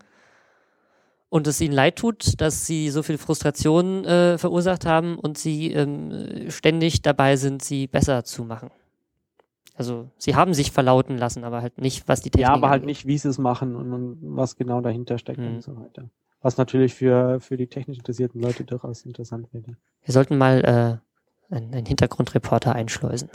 und 1.29 1.47
es 1.47 1.59
ihnen 1.59 1.73
leid 1.73 1.97
tut, 1.97 2.39
dass 2.39 2.65
sie 2.65 2.89
so 2.89 3.03
viel 3.03 3.17
Frustration 3.17 4.05
äh, 4.05 4.37
verursacht 4.37 4.85
haben 4.85 5.17
und 5.17 5.37
sie 5.37 5.71
ähm, 5.71 6.49
ständig 6.49 7.01
dabei 7.01 7.35
sind, 7.35 7.63
sie 7.63 7.87
besser 7.87 8.23
zu 8.23 8.43
machen. 8.43 8.71
Also 9.75 10.09
sie 10.17 10.35
haben 10.35 10.53
sich 10.53 10.71
verlauten 10.71 11.17
lassen, 11.17 11.43
aber 11.43 11.61
halt 11.61 11.77
nicht, 11.79 12.07
was 12.07 12.21
die 12.21 12.31
Technik 12.31 12.47
Ja, 12.47 12.53
aber 12.53 12.69
halt 12.69 12.85
nicht, 12.85 13.05
wie 13.05 13.17
sie 13.17 13.27
es 13.27 13.37
machen 13.37 13.75
und, 13.75 13.93
und 13.93 14.17
was 14.21 14.55
genau 14.55 14.81
dahinter 14.81 15.17
steckt 15.17 15.39
mhm. 15.39 15.55
und 15.55 15.61
so 15.61 15.75
weiter. 15.77 16.09
Was 16.41 16.57
natürlich 16.57 16.93
für, 16.93 17.39
für 17.41 17.57
die 17.57 17.67
technisch 17.67 17.97
interessierten 17.97 18.39
Leute 18.41 18.63
durchaus 18.63 19.05
interessant 19.05 19.47
wäre. 19.51 19.75
Wir 20.03 20.13
sollten 20.13 20.37
mal 20.37 21.01
einen, 21.49 21.73
einen 21.73 21.85
Hintergrundreporter 21.85 22.73
einschleusen. 22.73 23.29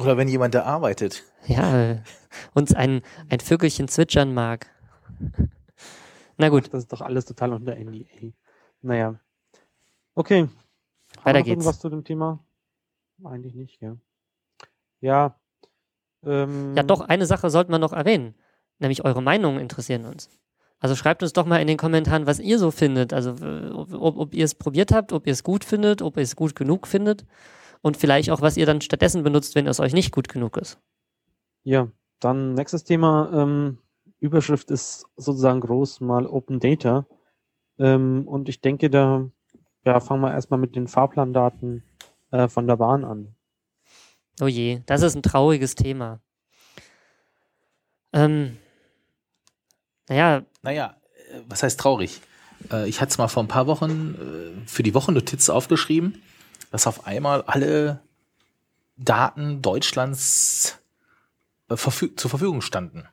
Oder 0.00 0.16
wenn 0.16 0.28
jemand 0.28 0.54
da 0.54 0.62
arbeitet. 0.62 1.24
Ja, 1.46 1.90
äh, 1.90 2.02
uns 2.54 2.72
ein, 2.72 3.02
ein 3.28 3.40
Vögelchen 3.40 3.88
zwitschern 3.88 4.32
mag. 4.32 4.70
Na 6.38 6.48
gut. 6.48 6.72
Das 6.72 6.84
ist 6.84 6.92
doch 6.92 7.02
alles 7.02 7.24
total 7.26 7.52
unter 7.52 7.76
NDA. 7.76 8.32
Naja. 8.80 9.20
Okay. 10.14 10.48
Weiter 11.22 11.42
geht's. 11.42 11.48
Irgendwas 11.50 11.80
zu 11.80 11.88
dem 11.88 12.04
Thema? 12.04 12.40
Eigentlich 13.22 13.54
nicht, 13.54 13.80
ja. 13.80 13.96
Ja. 15.02 15.38
Ähm, 16.24 16.74
Ja, 16.74 16.82
doch, 16.82 17.02
eine 17.02 17.26
Sache 17.26 17.50
sollten 17.50 17.70
wir 17.70 17.78
noch 17.78 17.92
erwähnen. 17.92 18.34
Nämlich 18.78 19.04
eure 19.04 19.22
Meinungen 19.22 19.60
interessieren 19.60 20.06
uns. 20.06 20.30
Also 20.78 20.96
schreibt 20.96 21.22
uns 21.22 21.32
doch 21.32 21.46
mal 21.46 21.58
in 21.58 21.68
den 21.68 21.76
Kommentaren, 21.76 22.26
was 22.26 22.40
ihr 22.40 22.58
so 22.58 22.70
findet. 22.70 23.12
Also 23.12 23.36
äh, 23.44 23.70
ob, 23.70 24.16
ob 24.16 24.34
ihr 24.34 24.44
es 24.44 24.54
probiert 24.54 24.92
habt, 24.92 25.12
ob 25.12 25.26
ihr 25.26 25.32
es 25.32 25.44
gut 25.44 25.64
findet, 25.64 26.02
ob 26.02 26.16
ihr 26.16 26.22
es 26.22 26.34
gut 26.34 26.56
genug 26.56 26.86
findet. 26.86 27.26
Und 27.82 27.96
vielleicht 27.96 28.30
auch, 28.30 28.40
was 28.40 28.56
ihr 28.56 28.66
dann 28.66 28.80
stattdessen 28.80 29.22
benutzt, 29.22 29.54
wenn 29.54 29.66
es 29.66 29.80
euch 29.80 29.92
nicht 29.92 30.12
gut 30.12 30.28
genug 30.28 30.56
ist. 30.56 30.80
Ja, 31.64 31.88
dann 32.20 32.54
nächstes 32.54 32.84
Thema. 32.84 33.30
Ähm, 33.32 33.78
Überschrift 34.18 34.70
ist 34.70 35.06
sozusagen 35.16 35.60
groß 35.60 36.00
mal 36.00 36.26
Open 36.26 36.60
Data. 36.60 37.06
Ähm, 37.78 38.26
und 38.26 38.48
ich 38.48 38.60
denke, 38.60 38.88
da 38.88 39.28
ja, 39.84 40.00
fangen 40.00 40.22
wir 40.22 40.32
erstmal 40.32 40.60
mit 40.60 40.76
den 40.76 40.86
Fahrplandaten 40.86 41.82
äh, 42.30 42.48
von 42.48 42.66
der 42.66 42.76
Bahn 42.76 43.04
an. 43.04 43.34
Oh 44.40 44.46
je, 44.46 44.80
das 44.86 45.02
ist 45.02 45.14
ein 45.14 45.22
trauriges 45.22 45.74
Thema. 45.74 46.20
Ähm, 48.12 48.58
naja, 50.08 50.42
Naja, 50.62 50.96
äh, 51.30 51.40
was 51.48 51.62
heißt 51.62 51.78
traurig? 51.80 52.20
Äh, 52.70 52.88
Ich 52.88 53.00
hatte 53.00 53.10
es 53.10 53.18
mal 53.18 53.28
vor 53.28 53.42
ein 53.42 53.48
paar 53.48 53.66
Wochen 53.66 54.14
äh, 54.64 54.68
für 54.68 54.82
die 54.82 54.94
Wochennotiz 54.94 55.48
aufgeschrieben, 55.48 56.22
dass 56.70 56.86
auf 56.86 57.06
einmal 57.06 57.42
alle 57.42 58.00
Daten 58.96 59.62
Deutschlands 59.62 60.78
zur 61.68 61.78
Verfügung 62.30 62.60
standen. 62.60 63.08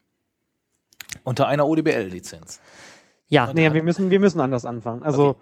Unter 1.24 1.48
einer 1.48 1.66
ODBL-Lizenz. 1.66 2.60
ja, 3.30 3.52
Naja, 3.54 3.74
wir 3.74 3.84
müssen, 3.84 4.10
wir 4.10 4.20
müssen 4.20 4.42
anders 4.42 4.66
anfangen. 4.66 5.02
Also, 5.04 5.40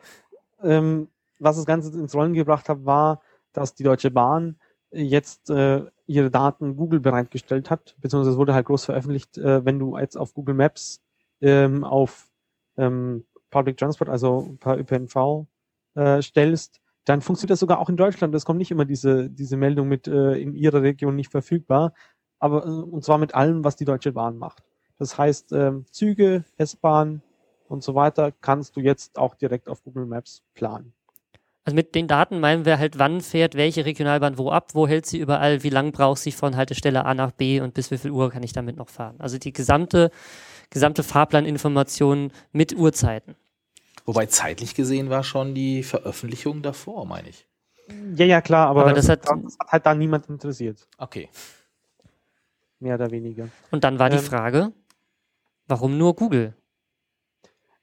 ähm, 0.63 1.09
was 1.39 1.55
das 1.55 1.65
Ganze 1.65 1.91
ins 1.99 2.13
Rollen 2.13 2.33
gebracht 2.33 2.69
hat, 2.69 2.85
war, 2.85 3.21
dass 3.53 3.73
die 3.73 3.83
Deutsche 3.83 4.11
Bahn 4.11 4.59
jetzt 4.91 5.49
äh, 5.49 5.83
ihre 6.05 6.31
Daten 6.31 6.75
Google 6.77 6.99
bereitgestellt 6.99 7.69
hat, 7.69 7.95
beziehungsweise 7.99 8.31
es 8.31 8.37
wurde 8.37 8.53
halt 8.53 8.65
groß 8.65 8.85
veröffentlicht, 8.85 9.37
äh, 9.37 9.65
wenn 9.65 9.79
du 9.79 9.97
jetzt 9.97 10.15
auf 10.15 10.33
Google 10.33 10.55
Maps 10.55 11.01
ähm, 11.41 11.83
auf 11.83 12.29
ähm, 12.77 13.25
Public 13.49 13.77
Transport, 13.77 14.09
also 14.09 14.55
per 14.59 14.77
ÖPNV 14.77 15.47
äh, 15.95 16.21
stellst, 16.21 16.79
dann 17.05 17.21
funktioniert 17.21 17.51
das 17.51 17.59
sogar 17.59 17.79
auch 17.79 17.89
in 17.89 17.97
Deutschland. 17.97 18.35
Es 18.35 18.45
kommt 18.45 18.59
nicht 18.59 18.71
immer 18.71 18.85
diese, 18.85 19.29
diese 19.29 19.57
Meldung 19.57 19.87
mit 19.87 20.07
äh, 20.07 20.33
in 20.33 20.53
ihrer 20.53 20.81
Region 20.81 21.15
nicht 21.15 21.31
verfügbar, 21.31 21.93
aber 22.39 22.65
äh, 22.65 22.69
und 22.69 23.03
zwar 23.03 23.17
mit 23.17 23.33
allem, 23.35 23.63
was 23.63 23.75
die 23.75 23.85
Deutsche 23.85 24.11
Bahn 24.11 24.37
macht. 24.37 24.63
Das 24.97 25.17
heißt, 25.17 25.51
ähm, 25.53 25.85
Züge, 25.91 26.43
S-Bahn 26.57 27.21
und 27.67 27.83
so 27.83 27.95
weiter 27.95 28.31
kannst 28.41 28.75
du 28.75 28.81
jetzt 28.81 29.17
auch 29.17 29.35
direkt 29.35 29.69
auf 29.69 29.83
Google 29.83 30.05
Maps 30.05 30.43
planen. 30.53 30.93
Also 31.67 31.75
mit 31.75 31.95
den 31.95 32.07
Daten 32.07 32.39
meinen 32.39 32.63
wir 32.63 32.79
halt, 32.79 32.97
wann 32.97 33.19
fährt 33.19 33.55
welche 33.55 33.83
Regionalbahn 33.83 34.37
wo 34.37 34.49
ab, 34.51 34.69
wo 34.73 34.87
hält 34.87 35.05
sie 35.05 35.17
überall, 35.19 35.63
wie 35.63 35.69
lang 35.69 35.91
braucht 35.91 36.21
sie 36.21 36.31
von 36.31 36.55
Haltestelle 36.55 37.03
A 37.03 37.13
nach 37.13 37.31
B 37.31 37.59
und 37.59 37.73
bis 37.73 37.91
wie 37.91 37.97
viel 37.97 38.11
Uhr 38.11 38.31
kann 38.31 38.41
ich 38.41 38.53
damit 38.53 38.77
noch 38.77 38.87
fahren. 38.87 39.15
Also 39.19 39.37
die 39.37 39.51
gesamte, 39.51 40.09
gesamte 40.69 41.03
Fahrplaninformation 41.03 42.31
mit 42.53 42.73
Uhrzeiten. 42.73 43.35
Wobei 44.05 44.27
zeitlich 44.27 44.75
gesehen 44.75 45.09
war 45.09 45.25
schon 45.25 45.55
die 45.55 45.83
Veröffentlichung 45.83 46.61
davor, 46.61 47.05
meine 47.05 47.27
ich. 47.27 47.45
Ja, 48.15 48.25
ja, 48.25 48.39
klar, 48.39 48.69
aber, 48.69 48.83
Aber 48.83 48.93
das 48.93 49.09
hat- 49.09 49.25
das 49.25 49.57
hat 49.59 49.69
halt 49.69 49.85
da 49.85 49.93
niemand 49.93 50.29
interessiert, 50.29 50.87
Okay. 50.97 51.27
mehr 52.79 52.95
oder 52.95 53.11
weniger. 53.11 53.49
Und 53.71 53.83
dann 53.83 53.99
war 53.99 54.09
die 54.09 54.15
Ähm, 54.19 54.23
Frage, 54.23 54.71
warum 55.67 55.97
nur 55.97 56.15
Google? 56.15 56.53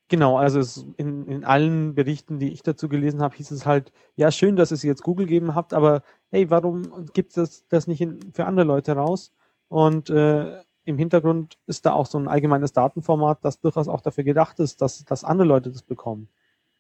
Genau, 0.08 0.36
also 0.36 0.60
es, 0.60 0.84
in, 0.98 1.26
in 1.26 1.44
allen 1.44 1.94
Berichten, 1.94 2.38
die 2.38 2.52
ich 2.52 2.62
dazu 2.62 2.88
gelesen 2.88 3.22
habe, 3.22 3.36
hieß 3.36 3.50
es 3.50 3.64
halt, 3.64 3.90
ja, 4.16 4.30
schön, 4.30 4.54
dass 4.56 4.68
sie 4.68 4.86
jetzt 4.86 5.02
Google 5.02 5.26
gegeben 5.26 5.54
habt, 5.54 5.72
aber 5.72 6.02
hey, 6.30 6.50
warum 6.50 7.06
gibt 7.14 7.36
es 7.36 7.66
das 7.68 7.86
nicht 7.86 8.00
in, 8.02 8.32
für 8.32 8.44
andere 8.44 8.66
Leute 8.66 8.92
raus? 8.92 9.32
Und 9.68 10.10
äh, 10.10 10.60
im 10.84 10.98
Hintergrund 10.98 11.56
ist 11.66 11.86
da 11.86 11.92
auch 11.94 12.06
so 12.06 12.18
ein 12.18 12.28
allgemeines 12.28 12.72
Datenformat, 12.72 13.38
das 13.42 13.60
durchaus 13.60 13.88
auch 13.88 14.02
dafür 14.02 14.24
gedacht 14.24 14.60
ist, 14.60 14.82
dass, 14.82 15.04
dass 15.04 15.24
andere 15.24 15.48
Leute 15.48 15.70
das 15.70 15.82
bekommen. 15.82 16.28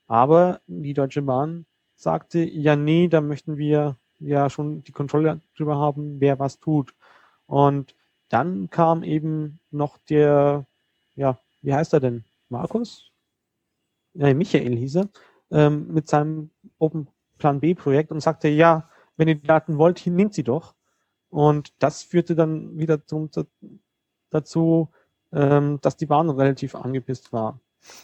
Aber 0.06 0.60
die 0.66 0.92
Deutsche 0.92 1.22
Bahn 1.22 1.64
sagte, 1.96 2.40
ja, 2.40 2.76
nee, 2.76 3.08
da 3.08 3.22
möchten 3.22 3.56
wir 3.56 3.96
ja 4.18 4.50
schon 4.50 4.82
die 4.84 4.92
Kontrolle 4.92 5.40
drüber 5.56 5.76
haben, 5.78 6.20
wer 6.20 6.38
was 6.38 6.60
tut. 6.60 6.94
Und 7.46 7.94
dann 8.28 8.68
kam 8.70 9.02
eben 9.02 9.60
noch 9.70 9.96
der, 10.10 10.66
ja, 11.16 11.38
wie 11.62 11.74
heißt 11.74 11.94
er 11.94 12.00
denn? 12.00 12.24
Markus? 12.50 13.13
Ja, 14.14 14.32
Michael 14.32 14.76
hieß 14.76 14.96
er, 14.96 15.08
ähm, 15.50 15.92
mit 15.92 16.08
seinem 16.08 16.50
Open 16.78 17.08
Plan 17.38 17.60
B 17.60 17.74
Projekt 17.74 18.12
und 18.12 18.20
sagte, 18.20 18.48
ja, 18.48 18.88
wenn 19.16 19.28
ihr 19.28 19.36
die 19.36 19.46
Daten 19.46 19.78
wollt, 19.78 20.06
nehmt 20.06 20.34
sie 20.34 20.44
doch. 20.44 20.74
Und 21.28 21.72
das 21.82 22.02
führte 22.02 22.34
dann 22.34 22.78
wieder 22.78 23.04
zum, 23.06 23.30
dazu, 24.30 24.90
ähm, 25.32 25.78
dass 25.80 25.96
die 25.96 26.06
Bahn 26.06 26.30
relativ 26.30 26.74
angepisst 26.74 27.32
war. 27.32 27.60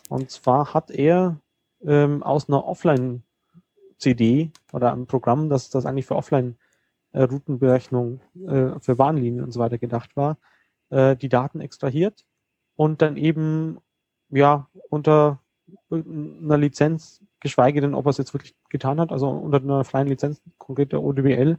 Und 0.09 0.31
zwar 0.31 0.75
hat 0.75 0.91
er 0.91 1.41
ähm, 1.83 2.23
aus 2.23 2.49
einer 2.49 2.65
Offline-CD 2.67 4.51
oder 4.73 4.93
einem 4.93 5.07
Programm, 5.07 5.49
das, 5.49 5.71
das 5.71 5.87
eigentlich 5.87 6.07
für 6.07 6.17
Offline-Routenberechnung 6.17 8.21
äh, 8.47 8.79
für 8.81 8.97
Bahnlinien 8.97 9.45
und 9.45 9.53
so 9.53 9.61
weiter 9.61 9.79
gedacht 9.79 10.17
war, 10.17 10.39
äh, 10.91 11.17
die 11.17 11.29
Daten 11.29 11.61
extrahiert 11.61 12.25
und 12.77 13.01
dann 13.01 13.17
eben 13.17 13.79
ja 14.29 14.69
unter 14.89 15.41
einer 15.91 16.59
Lizenz, 16.59 17.23
geschweige 17.41 17.81
denn, 17.81 17.95
ob 17.95 18.07
er 18.07 18.11
es 18.11 18.19
jetzt 18.19 18.35
wirklich 18.35 18.55
getan 18.69 19.01
hat, 19.01 19.13
also 19.13 19.29
unter 19.29 19.59
einer 19.59 19.85
freien 19.85 20.09
Lizenz, 20.09 20.43
konkret 20.59 20.93
der 20.93 21.03
ODBL, 21.03 21.59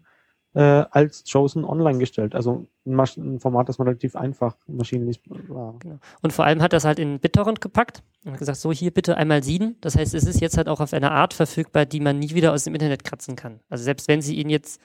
äh, 0.53 0.59
als 0.91 1.23
JSON 1.25 1.63
online 1.63 1.99
gestellt. 1.99 2.35
Also 2.35 2.67
ein, 2.85 2.93
Masch 2.93 3.17
ein 3.17 3.39
Format, 3.39 3.69
das 3.69 3.77
man 3.77 3.87
relativ 3.87 4.15
einfach 4.15 4.57
maschinenlich 4.67 5.21
war. 5.47 5.79
Und 6.21 6.33
vor 6.33 6.45
allem 6.45 6.61
hat 6.61 6.73
es 6.73 6.83
halt 6.83 6.99
in 6.99 7.19
BitTorrent 7.19 7.61
gepackt 7.61 8.03
und 8.25 8.33
hat 8.33 8.39
gesagt, 8.39 8.59
so 8.59 8.71
hier 8.71 8.91
bitte 8.91 9.17
einmal 9.17 9.43
sieden. 9.43 9.77
Das 9.81 9.95
heißt, 9.95 10.13
es 10.13 10.25
ist 10.25 10.41
jetzt 10.41 10.57
halt 10.57 10.67
auch 10.67 10.81
auf 10.81 10.93
eine 10.93 11.11
Art 11.11 11.33
verfügbar, 11.33 11.85
die 11.85 12.01
man 12.01 12.19
nie 12.19 12.33
wieder 12.35 12.53
aus 12.53 12.65
dem 12.65 12.73
Internet 12.73 13.03
kratzen 13.03 13.35
kann. 13.35 13.61
Also 13.69 13.83
selbst 13.83 14.07
wenn 14.07 14.21
sie 14.21 14.35
ihn 14.35 14.49
jetzt 14.49 14.81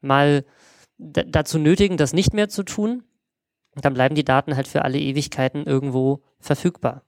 mal 0.00 0.44
dazu 0.96 1.58
nötigen, 1.58 1.96
das 1.96 2.12
nicht 2.12 2.32
mehr 2.32 2.48
zu 2.48 2.62
tun, 2.62 3.02
dann 3.74 3.94
bleiben 3.94 4.14
die 4.14 4.24
Daten 4.24 4.56
halt 4.56 4.68
für 4.68 4.82
alle 4.82 4.98
Ewigkeiten 4.98 5.64
irgendwo 5.64 6.22
verfügbar. 6.38 7.02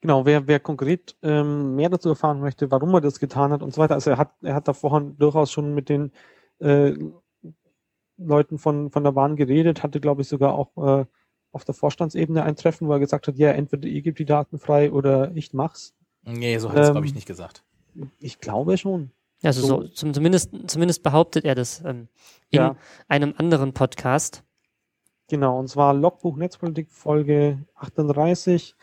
Genau, 0.00 0.24
wer, 0.24 0.46
wer 0.46 0.60
konkret 0.60 1.16
ähm, 1.22 1.76
mehr 1.76 1.90
dazu 1.90 2.08
erfahren 2.08 2.40
möchte, 2.40 2.70
warum 2.70 2.94
er 2.94 3.00
das 3.02 3.20
getan 3.20 3.52
hat 3.52 3.62
und 3.62 3.74
so 3.74 3.80
weiter, 3.82 3.94
also 3.94 4.10
er 4.10 4.16
hat, 4.18 4.32
er 4.42 4.54
hat 4.54 4.66
da 4.66 4.72
vorhin 4.72 5.16
durchaus 5.18 5.52
schon 5.52 5.74
mit 5.74 5.88
den 5.90 6.10
äh, 6.60 6.94
Leuten 8.16 8.58
von, 8.58 8.90
von 8.90 9.04
der 9.04 9.12
Bahn 9.12 9.36
geredet, 9.36 9.82
hatte, 9.82 10.00
glaube 10.00 10.22
ich, 10.22 10.28
sogar 10.28 10.54
auch 10.54 11.00
äh, 11.00 11.04
auf 11.52 11.64
der 11.64 11.74
Vorstandsebene 11.74 12.42
ein 12.42 12.56
Treffen, 12.56 12.88
wo 12.88 12.92
er 12.92 12.98
gesagt 13.00 13.26
hat, 13.28 13.36
ja, 13.36 13.50
entweder 13.50 13.88
ihr 13.88 14.02
gebt 14.02 14.18
die 14.18 14.24
Daten 14.24 14.58
frei 14.58 14.92
oder 14.92 15.32
ich 15.34 15.52
mach's. 15.52 15.94
Nee, 16.22 16.58
so 16.58 16.70
hat 16.70 16.78
es, 16.78 16.88
Ähm, 16.88 16.94
glaube 16.94 17.06
ich, 17.06 17.14
nicht 17.14 17.26
gesagt. 17.26 17.64
Ich 18.20 18.38
glaube 18.40 18.76
schon. 18.78 19.10
Also 19.42 19.62
so, 19.62 19.82
So. 19.82 19.88
zum, 19.88 20.14
zumindest, 20.14 20.50
zumindest 20.66 21.02
behauptet 21.02 21.44
er 21.44 21.54
das 21.54 21.80
ähm, 21.84 22.08
in 22.50 22.58
Ja. 22.58 22.76
einem 23.08 23.34
anderen 23.36 23.72
Podcast. 23.72 24.44
Genau, 25.28 25.58
und 25.58 25.68
zwar 25.68 25.94
Logbuch 25.94 26.36
Netzpolitik 26.36 26.90
Folge 26.90 27.64
38. 27.76 28.74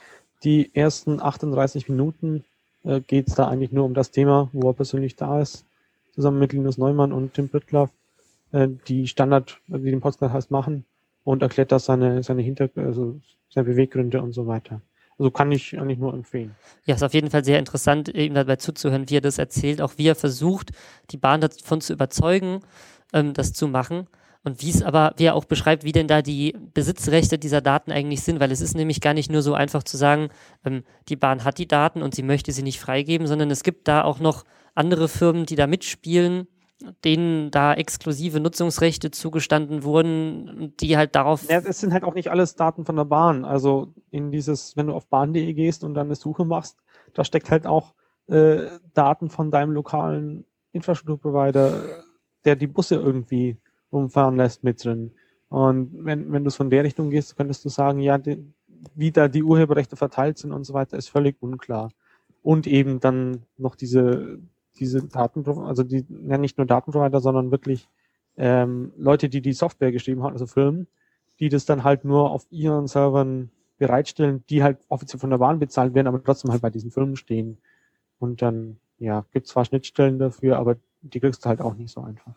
Die 0.43 0.73
ersten 0.75 1.21
38 1.21 1.89
Minuten 1.89 2.43
äh, 2.83 3.01
geht 3.01 3.27
es 3.27 3.35
da 3.35 3.47
eigentlich 3.47 3.71
nur 3.71 3.85
um 3.85 3.93
das 3.93 4.11
Thema, 4.11 4.49
wo 4.53 4.69
er 4.69 4.73
persönlich 4.73 5.15
da 5.15 5.41
ist, 5.41 5.65
zusammen 6.13 6.39
mit 6.39 6.53
Linus 6.53 6.77
Neumann 6.77 7.11
und 7.11 7.33
Tim 7.33 7.49
Prittlaff, 7.49 7.89
äh, 8.51 8.67
die 8.87 9.07
Standard, 9.07 9.59
die 9.67 9.91
den 9.91 10.01
Podcast 10.01 10.33
heißt, 10.33 10.51
machen 10.51 10.85
und 11.23 11.41
erklärt 11.41 11.71
das 11.71 11.85
seine, 11.85 12.23
seine 12.23 12.41
Hinter 12.41 12.69
also 12.75 13.19
seine 13.49 13.65
Beweggründe 13.65 14.21
und 14.21 14.33
so 14.33 14.47
weiter. 14.47 14.81
Also 15.19 15.31
kann 15.31 15.51
ich 15.51 15.77
eigentlich 15.79 15.97
nur 15.97 16.13
empfehlen. 16.13 16.55
Ja, 16.85 16.95
ist 16.95 17.03
auf 17.03 17.13
jeden 17.13 17.31
Fall 17.31 17.43
sehr 17.43 17.57
interessant, 17.57 18.09
ihm 18.09 18.35
dabei 18.35 18.57
zuzuhören, 18.57 19.09
wie 19.09 19.17
er 19.17 19.21
das 19.21 19.39
erzählt, 19.39 19.81
auch 19.81 19.93
wie 19.97 20.07
er 20.07 20.15
versucht, 20.15 20.71
die 21.09 21.17
Bahn 21.17 21.41
davon 21.41 21.81
zu 21.81 21.93
überzeugen, 21.93 22.59
ähm, 23.13 23.33
das 23.33 23.53
zu 23.53 23.67
machen. 23.67 24.07
Und 24.47 24.61
wie 24.61 24.69
es 24.69 24.81
aber, 24.81 25.13
wie 25.17 25.25
er 25.25 25.35
auch 25.35 25.43
beschreibt, 25.43 25.83
wie 25.83 25.91
denn 25.91 26.07
da 26.07 26.21
die 26.21 26.55
Besitzrechte 26.73 27.37
dieser 27.37 27.59
Daten 27.59 27.91
eigentlich 27.91 28.23
sind, 28.23 28.39
weil 28.39 28.51
es 28.51 28.61
ist 28.61 28.75
nämlich 28.75 29.01
gar 29.01 29.13
nicht 29.13 29.29
nur 29.29 29.41
so 29.41 29.53
einfach 29.53 29.83
zu 29.83 29.97
sagen, 29.97 30.29
ähm, 30.63 30.83
die 31.09 31.17
Bahn 31.17 31.43
hat 31.43 31.57
die 31.57 31.67
Daten 31.67 32.01
und 32.01 32.15
sie 32.15 32.23
möchte 32.23 32.53
sie 32.53 32.63
nicht 32.63 32.79
freigeben, 32.79 33.27
sondern 33.27 33.51
es 33.51 33.61
gibt 33.61 33.89
da 33.89 34.05
auch 34.05 34.19
noch 34.19 34.45
andere 34.73 35.09
Firmen, 35.09 35.45
die 35.45 35.57
da 35.57 35.67
mitspielen, 35.67 36.47
denen 37.03 37.51
da 37.51 37.73
exklusive 37.73 38.39
Nutzungsrechte 38.39 39.11
zugestanden 39.11 39.83
wurden, 39.83 40.73
die 40.79 40.95
halt 40.95 41.15
darauf 41.15 41.49
Ja, 41.49 41.59
es 41.59 41.81
sind 41.81 41.91
halt 41.91 42.05
auch 42.05 42.13
nicht 42.13 42.31
alles 42.31 42.55
Daten 42.55 42.85
von 42.85 42.95
der 42.95 43.05
Bahn. 43.05 43.43
Also 43.43 43.93
in 44.11 44.31
dieses, 44.31 44.77
wenn 44.77 44.87
du 44.87 44.93
auf 44.93 45.07
bahn.de 45.07 45.53
gehst 45.53 45.83
und 45.83 45.93
dann 45.93 46.07
eine 46.07 46.15
Suche 46.15 46.45
machst, 46.45 46.77
da 47.13 47.25
steckt 47.25 47.51
halt 47.51 47.67
auch 47.67 47.95
äh, 48.27 48.67
Daten 48.93 49.29
von 49.29 49.51
deinem 49.51 49.73
lokalen 49.73 50.45
Infrastrukturprovider, 50.71 51.83
der 52.45 52.55
die 52.55 52.67
Busse 52.67 52.95
irgendwie 52.95 53.57
rumfahren 53.91 54.35
lässt 54.35 54.63
mit 54.63 54.83
drin. 54.83 55.11
Und 55.49 56.05
wenn, 56.05 56.31
wenn 56.31 56.43
du 56.43 56.49
es 56.49 56.55
von 56.55 56.69
der 56.69 56.83
Richtung 56.83 57.09
gehst, 57.09 57.37
könntest 57.37 57.63
du 57.63 57.69
sagen, 57.69 57.99
ja, 57.99 58.17
die, 58.17 58.43
wie 58.95 59.11
da 59.11 59.27
die 59.27 59.43
Urheberrechte 59.43 59.95
verteilt 59.95 60.37
sind 60.37 60.51
und 60.51 60.65
so 60.65 60.73
weiter, 60.73 60.97
ist 60.97 61.09
völlig 61.09 61.37
unklar. 61.41 61.91
Und 62.43 62.67
eben 62.67 62.99
dann 62.99 63.43
noch 63.57 63.75
diese, 63.75 64.39
diese 64.79 65.03
Daten, 65.03 65.47
also 65.61 65.83
die, 65.83 66.05
ja 66.27 66.37
nicht 66.37 66.57
nur 66.57 66.67
Datenprovider, 66.67 67.19
sondern 67.19 67.51
wirklich 67.51 67.87
ähm, 68.37 68.93
Leute, 68.97 69.29
die 69.29 69.41
die 69.41 69.53
Software 69.53 69.91
geschrieben 69.91 70.23
haben, 70.23 70.33
also 70.33 70.45
Firmen, 70.45 70.87
die 71.39 71.49
das 71.49 71.65
dann 71.65 71.83
halt 71.83 72.05
nur 72.05 72.31
auf 72.31 72.45
ihren 72.51 72.87
Servern 72.87 73.49
bereitstellen, 73.77 74.43
die 74.49 74.63
halt 74.63 74.79
offiziell 74.89 75.19
von 75.19 75.29
der 75.29 75.37
Bahn 75.37 75.59
bezahlt 75.59 75.93
werden, 75.93 76.07
aber 76.07 76.23
trotzdem 76.23 76.51
halt 76.51 76.61
bei 76.61 76.69
diesen 76.69 76.91
Firmen 76.91 77.15
stehen. 77.15 77.57
Und 78.19 78.41
dann, 78.41 78.77
ja, 78.97 79.25
gibt 79.31 79.47
zwar 79.47 79.65
Schnittstellen 79.65 80.19
dafür, 80.19 80.57
aber 80.57 80.77
die 81.01 81.19
kriegst 81.19 81.45
du 81.45 81.49
halt 81.49 81.61
auch 81.61 81.75
nicht 81.75 81.91
so 81.91 82.01
einfach. 82.01 82.33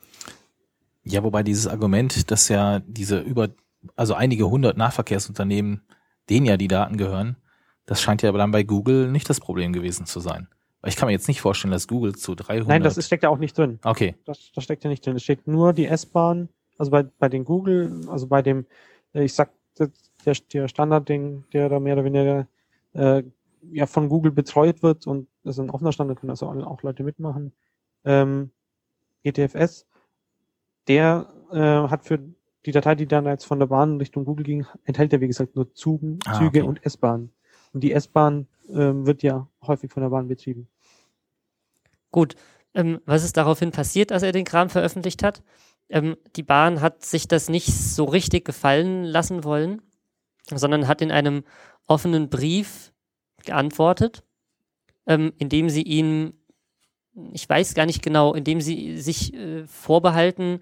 Ja, 1.05 1.23
wobei 1.23 1.43
dieses 1.43 1.67
Argument, 1.67 2.31
dass 2.31 2.49
ja 2.49 2.81
diese 2.81 3.21
über, 3.21 3.49
also 3.97 4.15
einige 4.15 4.49
hundert 4.51 4.77
Nahverkehrsunternehmen, 4.77 5.83
denen 6.29 6.47
ja 6.47 6.57
die 6.57 6.69
Daten 6.69 6.97
gehören, 6.97 7.37
das 7.87 8.01
scheint 8.01 8.23
ja 8.23 8.31
dann 8.33 8.51
bei 8.51 8.63
Google 8.63 9.11
nicht 9.11 9.29
das 9.29 9.41
Problem 9.41 9.73
gewesen 9.73 10.07
zu 10.07 10.21
sein. 10.21 10.49
Ich 10.87 10.97
kann 10.97 11.07
mir 11.07 11.13
jetzt 11.13 11.29
nicht 11.29 11.41
vorstellen, 11.41 11.73
dass 11.73 11.89
Google 11.89 12.15
zu 12.15 12.35
300... 12.35 12.69
Nein, 12.69 12.83
das 12.83 13.05
steckt 13.05 13.23
ja 13.23 13.29
auch 13.29 13.39
nicht 13.39 13.57
drin. 13.57 13.79
Okay. 13.85 14.15
Das, 14.25 14.51
das 14.55 14.65
steckt 14.65 14.85
ja 14.85 14.91
nicht 14.91 15.05
drin. 15.05 15.17
Es 15.17 15.23
steckt 15.23 15.47
nur 15.47 15.73
die 15.73 15.87
S-Bahn, 15.87 16.49
also 16.79 16.91
bei, 16.91 17.03
bei 17.03 17.29
den 17.29 17.45
Google, 17.45 18.07
also 18.09 18.27
bei 18.27 18.41
dem, 18.41 18.67
äh, 19.13 19.25
ich 19.25 19.35
sag, 19.35 19.51
der, 19.79 20.37
der 20.53 20.69
Standardding, 20.69 21.45
der 21.53 21.69
da 21.69 21.81
mehr 21.81 21.95
oder 21.95 22.05
weniger 22.05 22.47
äh, 22.93 23.23
ja 23.73 23.87
von 23.87 24.09
Google 24.09 24.33
betreut 24.33 24.83
wird 24.83 25.07
und 25.07 25.29
das 25.45 25.57
ist 25.57 25.61
ein 25.61 25.71
offener 25.71 25.93
Standard, 25.93 26.21
können 26.21 26.31
also 26.31 26.47
auch 26.47 26.83
Leute 26.83 27.03
mitmachen. 27.03 27.53
Ähm, 28.05 28.51
GTFS, 29.25 29.87
der 30.91 31.33
äh, 31.53 31.57
hat 31.89 32.05
für 32.05 32.19
die 32.67 32.73
Datei, 32.73 32.97
die 32.97 33.07
dann 33.07 33.25
jetzt 33.25 33.45
von 33.45 33.61
der 33.61 33.67
Bahn 33.67 33.99
Richtung 33.99 34.25
Google 34.25 34.45
ging, 34.45 34.67
enthält 34.85 35.13
ja 35.13 35.21
wie 35.21 35.29
gesagt 35.29 35.55
nur 35.55 35.73
Zügen, 35.73 36.19
ah, 36.27 36.37
Züge 36.37 36.61
okay. 36.61 36.69
und 36.69 36.85
S-Bahn. 36.85 37.31
Und 37.73 37.85
die 37.85 37.93
S-Bahn 37.93 38.49
ähm, 38.69 39.07
wird 39.07 39.23
ja 39.23 39.47
häufig 39.65 39.93
von 39.93 40.03
der 40.03 40.11
Bahn 40.11 40.27
betrieben. 40.27 40.67
Gut. 42.11 42.35
Ähm, 42.75 43.01
was 43.07 43.23
ist 43.23 43.37
daraufhin 43.37 43.71
passiert, 43.71 44.11
als 44.11 44.25
er 44.25 44.33
den 44.33 44.45
Kram 44.45 44.69
veröffentlicht 44.69 45.23
hat? 45.23 45.45
Ähm, 45.89 46.17
die 46.35 46.43
Bahn 46.43 46.81
hat 46.81 47.05
sich 47.05 47.29
das 47.29 47.49
nicht 47.49 47.73
so 47.73 48.05
richtig 48.05 48.45
gefallen 48.45 49.05
lassen 49.05 49.45
wollen, 49.45 49.83
sondern 50.53 50.89
hat 50.89 51.03
in 51.03 51.13
einem 51.13 51.45
offenen 51.87 52.31
Brief 52.31 52.93
geantwortet, 53.45 54.25
ähm, 55.07 55.33
indem 55.39 55.71
sie 55.71 55.83
ihm, 55.83 56.35
ich 57.33 57.49
weiß 57.49 57.75
gar 57.75 57.87
nicht 57.87 58.03
genau, 58.03 58.35
indem 58.35 58.61
sie 58.61 58.97
sich 58.97 59.35
äh, 59.35 59.67
vorbehalten, 59.67 60.61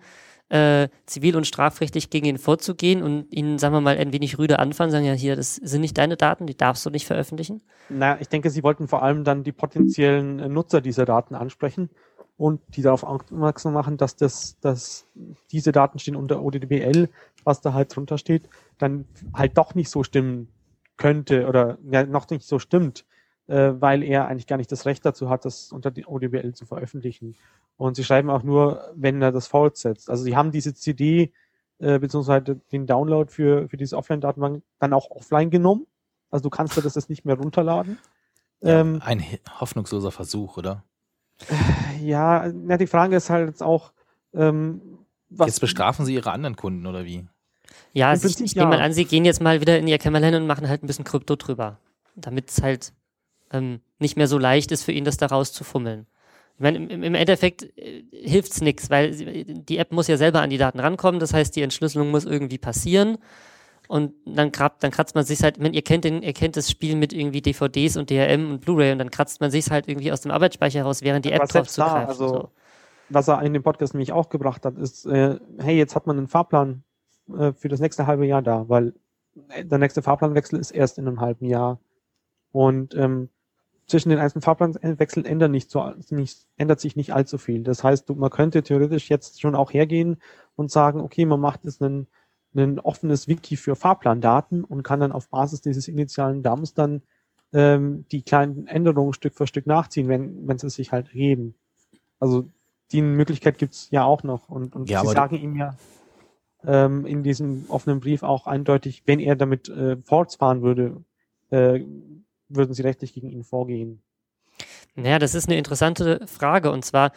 äh, 0.49 0.88
zivil- 1.07 1.36
und 1.36 1.46
strafrechtlich 1.46 2.11
gegen 2.11 2.26
ihn 2.26 2.38
vorzugehen 2.38 3.03
und 3.03 3.26
ihn, 3.30 3.59
sagen 3.59 3.74
wir 3.74 3.80
mal, 3.80 3.99
ein 3.99 4.12
wenig 4.12 4.38
rüde 4.38 4.59
anfangen, 4.59 4.90
sagen 4.90 5.05
ja, 5.05 5.12
hier, 5.12 5.36
das 5.36 5.57
sind 5.57 5.82
nicht 5.82 5.99
deine 5.99 6.16
Daten, 6.16 6.46
die 6.46 6.57
darfst 6.57 6.86
du 6.86 6.90
nicht 6.90 7.07
veröffentlichen? 7.07 7.62
Na, 7.90 8.20
ich 8.20 8.28
denke, 8.28 8.51
sie 8.51 8.62
wollten 8.62 8.88
vor 8.88 9.03
allem 9.03 9.24
dann 9.24 9.44
die 9.44 9.53
potenziellen 9.53 10.38
äh, 10.38 10.49
Nutzer 10.49 10.80
dieser 10.80 11.05
Daten 11.05 11.34
ansprechen 11.34 11.90
und 12.38 12.61
die 12.76 12.82
darauf 12.82 13.03
aufmerksam 13.03 13.74
machen, 13.74 13.96
dass 13.96 14.16
das, 14.16 14.59
dass 14.61 15.07
diese 15.51 15.72
Daten 15.72 15.99
stehen 15.99 16.16
unter 16.16 16.42
ODDBL, 16.42 17.11
was 17.44 17.61
da 17.61 17.74
halt 17.74 17.94
drunter 17.94 18.16
steht, 18.16 18.49
dann 18.78 19.05
halt 19.34 19.59
doch 19.59 19.74
nicht 19.74 19.90
so 19.90 20.03
stimmen 20.03 20.49
könnte 20.96 21.46
oder 21.46 21.78
ja, 21.90 22.05
noch 22.05 22.28
nicht 22.30 22.44
so 22.44 22.59
stimmt, 22.59 23.05
äh, 23.49 23.72
weil 23.80 24.03
er 24.03 24.28
eigentlich 24.28 24.46
gar 24.46 24.57
nicht 24.57 24.70
das 24.70 24.86
Recht 24.86 25.05
dazu 25.05 25.28
hat, 25.28 25.44
das 25.44 25.72
unter 25.72 25.90
die 25.90 26.07
ODBL 26.07 26.53
zu 26.53 26.66
veröffentlichen. 26.66 27.34
Und 27.76 27.96
sie 27.96 28.05
schreiben 28.05 28.30
auch 28.30 28.42
nur, 28.42 28.92
wenn 28.94 29.20
er 29.20 29.32
das 29.32 29.46
fortsetzt. 29.46 30.11
Also 30.11 30.22
sie 30.22 30.36
haben 30.36 30.53
diese 30.53 30.74
CD 30.74 31.32
äh, 31.78 31.99
beziehungsweise 31.99 32.61
den 32.72 32.86
Download 32.86 33.30
für, 33.30 33.68
für 33.68 33.76
diese 33.76 33.96
Offline-Datenbank 33.96 34.62
dann 34.78 34.92
auch 34.92 35.11
offline 35.11 35.51
genommen. 35.51 35.86
Also 36.30 36.44
du 36.44 36.51
kannst 36.51 36.76
dir 36.76 36.82
das 36.82 36.94
jetzt 36.94 37.09
nicht 37.09 37.24
mehr 37.24 37.36
runterladen. 37.36 37.99
Ja, 38.61 38.80
ähm, 38.80 39.01
ein 39.05 39.24
hoffnungsloser 39.61 40.11
Versuch, 40.11 40.57
oder? 40.57 40.84
Ja, 42.01 42.51
na, 42.53 42.76
die 42.76 42.86
Frage 42.86 43.16
ist 43.16 43.28
halt 43.28 43.49
jetzt 43.49 43.62
auch, 43.62 43.92
ähm, 44.34 44.99
was. 45.30 45.49
Jetzt 45.49 45.61
bestrafen 45.61 46.05
sie 46.05 46.14
ihre 46.14 46.30
anderen 46.30 46.55
Kunden, 46.55 46.86
oder 46.86 47.05
wie? 47.05 47.26
Ja, 47.92 48.12
ich, 48.12 48.24
ich 48.24 48.55
ja. 48.55 48.62
nehme 48.62 48.76
mal 48.76 48.84
an, 48.84 48.92
sie 48.92 49.05
gehen 49.05 49.24
jetzt 49.24 49.40
mal 49.40 49.61
wieder 49.61 49.78
in 49.78 49.88
ihr 49.88 49.99
Kämmerlein 49.99 50.34
und 50.34 50.46
machen 50.46 50.68
halt 50.68 50.82
ein 50.82 50.86
bisschen 50.86 51.05
Krypto 51.05 51.36
drüber. 51.36 51.78
Damit 52.14 52.51
es 52.51 52.62
halt 52.62 52.92
ähm, 53.53 53.80
nicht 53.99 54.16
mehr 54.16 54.28
so 54.28 54.38
leicht 54.38 54.72
ist 54.72 54.84
für 54.84 54.92
ihn, 54.92 55.05
das 55.05 55.16
da 55.16 55.26
rauszufummeln. 55.26 56.07
Ich 56.57 56.62
meine, 56.62 56.78
im, 56.78 57.03
im 57.03 57.14
Endeffekt 57.14 57.62
äh, 57.78 58.05
hilft's 58.12 58.61
nix, 58.61 58.90
weil 58.90 59.12
die 59.14 59.78
App 59.78 59.92
muss 59.92 60.09
ja 60.09 60.16
selber 60.16 60.42
an 60.42 60.51
die 60.51 60.59
Daten 60.59 60.80
rankommen. 60.80 61.20
Das 61.20 61.32
heißt, 61.32 61.55
die 61.55 61.62
Entschlüsselung 61.62 62.11
muss 62.11 62.24
irgendwie 62.24 62.59
passieren. 62.59 63.18
Und 63.86 64.12
dann, 64.26 64.53
grabt, 64.53 64.82
dann 64.82 64.90
kratzt 64.90 65.14
man 65.14 65.24
sich 65.24 65.42
halt, 65.42 65.61
wenn 65.61 65.72
ihr 65.72 65.82
kennt 65.82 66.05
den, 66.05 66.22
ihr 66.22 66.34
kennt 66.34 66.57
das 66.57 66.70
Spiel 66.70 66.94
mit 66.94 67.14
irgendwie 67.14 67.40
DVDs 67.40 67.96
und 67.96 68.11
DRM 68.11 68.51
und 68.51 68.61
Blu-ray 68.61 68.92
und 68.92 68.99
dann 68.99 69.11
kratzt 69.11 69.40
man 69.40 69.51
sich 69.51 69.70
halt 69.70 69.88
irgendwie 69.88 70.12
aus 70.12 70.20
dem 70.20 70.30
Arbeitsspeicher 70.30 70.82
raus, 70.82 71.01
während 71.03 71.24
die 71.24 71.32
App 71.32 71.49
drauf 71.49 71.68
zugreift. 71.68 72.09
Also, 72.09 72.28
so. 72.28 72.51
Was 73.09 73.28
er 73.28 73.40
in 73.42 73.55
dem 73.55 73.62
Podcast 73.62 73.94
nämlich 73.94 74.12
auch 74.12 74.28
gebracht 74.28 74.66
hat, 74.66 74.76
ist, 74.76 75.07
äh, 75.07 75.38
hey, 75.59 75.78
jetzt 75.78 75.96
hat 75.96 76.07
man 76.07 76.18
einen 76.18 76.28
Fahrplan 76.28 76.82
äh, 77.34 77.53
für 77.53 77.68
das 77.68 77.80
nächste 77.80 78.07
halbe 78.07 78.26
Jahr 78.26 78.42
da, 78.42 78.68
weil 78.68 78.92
der 79.62 79.78
nächste 79.78 80.03
Fahrplanwechsel 80.03 80.59
ist 80.59 80.72
erst 80.72 80.99
in 80.99 81.07
einem 81.07 81.20
halben 81.20 81.46
Jahr. 81.46 81.80
Und 82.53 82.94
ähm, 82.94 83.30
zwischen 83.89 84.11
den 84.11 84.18
einzelnen 84.18 84.43
Fahrplanwechseln 84.43 85.26
ändert, 85.26 85.51
nicht 85.51 85.70
so, 85.70 85.93
nicht, 86.11 86.47
ändert 86.57 86.78
sich 86.78 86.95
nicht 86.95 87.14
allzu 87.14 87.39
viel. 87.39 87.62
Das 87.64 87.82
heißt, 87.82 88.09
man 88.11 88.30
könnte 88.30 88.62
theoretisch 88.62 89.09
jetzt 89.09 89.41
schon 89.41 89.55
auch 89.55 89.72
hergehen 89.72 90.18
und 90.57 90.70
sagen, 90.70 91.01
okay, 91.01 91.24
man 91.24 91.41
macht 91.41 91.64
jetzt 91.64 91.82
ein, 91.82 92.07
ein 92.55 92.78
offenes 92.78 93.28
Wiki 93.28 93.57
für 93.57 93.76
Fahrplandaten 93.76 94.62
und 94.62 94.82
kann 94.82 95.01
dann 95.01 95.12
auf 95.12 95.28
Basis 95.30 95.62
dieses 95.62 95.89
initialen 95.89 96.43
DAMs 96.43 96.74
dann 96.74 97.03
ähm, 97.55 98.05
die 98.12 98.22
kleinen 98.22 98.66
Änderungen 98.66 99.14
Stück 99.14 99.34
für 99.34 99.47
Stück 99.47 99.66
nachziehen, 99.66 100.09
wenn, 100.09 100.47
wenn 100.47 100.59
sie 100.59 100.68
sich 100.68 100.93
halt 100.93 101.09
ergeben. 101.09 101.55
Also 102.20 102.47
die 102.93 103.01
Möglichkeit 103.01 103.57
gibt's 103.57 103.89
ja 103.91 104.05
auch 104.05 104.22
noch. 104.22 104.51
Und, 104.51 104.76
und 104.76 104.91
ja, 104.91 105.01
sie 105.01 105.09
sagen 105.09 105.36
ihm 105.36 105.57
ja 105.57 105.74
ähm, 106.66 107.07
in 107.07 107.22
diesem 107.22 107.64
offenen 107.68 108.01
Brief 108.01 108.22
auch 108.22 108.47
eindeutig, 108.47 109.03
wenn 109.07 109.20
er 109.20 109.36
damit 109.36 109.70
äh, 109.70 109.97
fortfahren 110.03 110.62
würde, 110.62 111.03
äh, 111.51 111.84
würden 112.49 112.74
Sie 112.74 112.82
rechtlich 112.82 113.12
gegen 113.12 113.30
ihn 113.30 113.44
vorgehen? 113.44 114.03
Naja, 114.94 115.18
das 115.18 115.34
ist 115.34 115.49
eine 115.49 115.59
interessante 115.59 116.26
Frage. 116.26 116.70
Und 116.70 116.84
zwar 116.84 117.12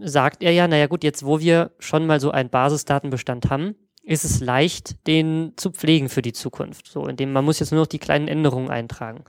sagt 0.00 0.42
er 0.42 0.52
ja, 0.52 0.68
naja 0.68 0.86
gut, 0.86 1.04
jetzt 1.04 1.24
wo 1.24 1.40
wir 1.40 1.72
schon 1.78 2.06
mal 2.06 2.20
so 2.20 2.30
einen 2.30 2.50
Basisdatenbestand 2.50 3.50
haben, 3.50 3.74
ist 4.02 4.24
es 4.24 4.40
leicht, 4.40 5.06
den 5.06 5.54
zu 5.56 5.70
pflegen 5.70 6.10
für 6.10 6.20
die 6.20 6.34
Zukunft. 6.34 6.86
So, 6.88 7.06
indem 7.06 7.32
man 7.32 7.44
muss 7.44 7.58
jetzt 7.58 7.72
nur 7.72 7.80
noch 7.80 7.86
die 7.86 7.98
kleinen 7.98 8.28
Änderungen 8.28 8.70
eintragen. 8.70 9.24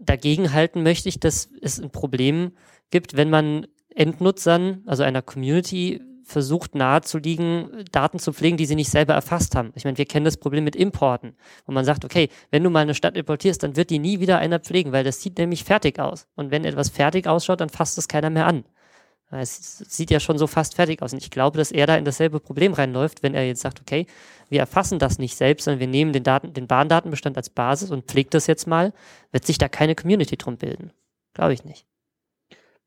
Dagegen 0.00 0.52
halten 0.52 0.82
möchte 0.82 1.08
ich, 1.08 1.20
dass 1.20 1.48
es 1.62 1.78
ein 1.78 1.90
Problem 1.90 2.52
gibt, 2.90 3.16
wenn 3.16 3.30
man 3.30 3.68
Endnutzern, 3.94 4.82
also 4.86 5.04
einer 5.04 5.22
Community, 5.22 6.02
versucht 6.26 6.74
nahezuliegen, 6.74 7.84
Daten 7.92 8.18
zu 8.18 8.32
pflegen, 8.32 8.56
die 8.56 8.66
sie 8.66 8.74
nicht 8.74 8.90
selber 8.90 9.14
erfasst 9.14 9.54
haben. 9.54 9.72
Ich 9.76 9.84
meine, 9.84 9.96
wir 9.96 10.06
kennen 10.06 10.24
das 10.24 10.36
Problem 10.36 10.64
mit 10.64 10.74
Importen, 10.74 11.36
wo 11.66 11.72
man 11.72 11.84
sagt, 11.84 12.04
okay, 12.04 12.28
wenn 12.50 12.64
du 12.64 12.70
mal 12.70 12.80
eine 12.80 12.94
Stadt 12.94 13.16
importierst, 13.16 13.62
dann 13.62 13.76
wird 13.76 13.90
die 13.90 14.00
nie 14.00 14.18
wieder 14.18 14.38
einer 14.38 14.58
pflegen, 14.58 14.90
weil 14.90 15.04
das 15.04 15.22
sieht 15.22 15.38
nämlich 15.38 15.62
fertig 15.62 16.00
aus. 16.00 16.26
Und 16.34 16.50
wenn 16.50 16.64
etwas 16.64 16.88
fertig 16.88 17.28
ausschaut, 17.28 17.60
dann 17.60 17.68
fasst 17.68 17.96
es 17.96 18.08
keiner 18.08 18.28
mehr 18.28 18.46
an. 18.46 18.64
Es 19.30 19.78
sieht 19.78 20.10
ja 20.10 20.18
schon 20.18 20.38
so 20.38 20.46
fast 20.46 20.74
fertig 20.74 21.00
aus. 21.00 21.12
Und 21.12 21.22
ich 21.22 21.30
glaube, 21.30 21.58
dass 21.58 21.70
er 21.70 21.86
da 21.86 21.96
in 21.96 22.04
dasselbe 22.04 22.40
Problem 22.40 22.72
reinläuft, 22.72 23.22
wenn 23.22 23.34
er 23.34 23.46
jetzt 23.46 23.60
sagt, 23.60 23.80
okay, 23.80 24.06
wir 24.48 24.60
erfassen 24.60 24.98
das 24.98 25.18
nicht 25.18 25.36
selbst, 25.36 25.64
sondern 25.64 25.80
wir 25.80 25.88
nehmen 25.88 26.12
den, 26.12 26.22
Daten, 26.24 26.52
den 26.54 26.66
Bahndatenbestand 26.66 27.36
als 27.36 27.50
Basis 27.50 27.90
und 27.90 28.06
pflegt 28.06 28.34
das 28.34 28.46
jetzt 28.48 28.66
mal, 28.66 28.92
wird 29.30 29.46
sich 29.46 29.58
da 29.58 29.68
keine 29.68 29.94
Community 29.94 30.36
drum 30.36 30.56
bilden. 30.56 30.92
Glaube 31.34 31.54
ich 31.54 31.64
nicht. 31.64 31.86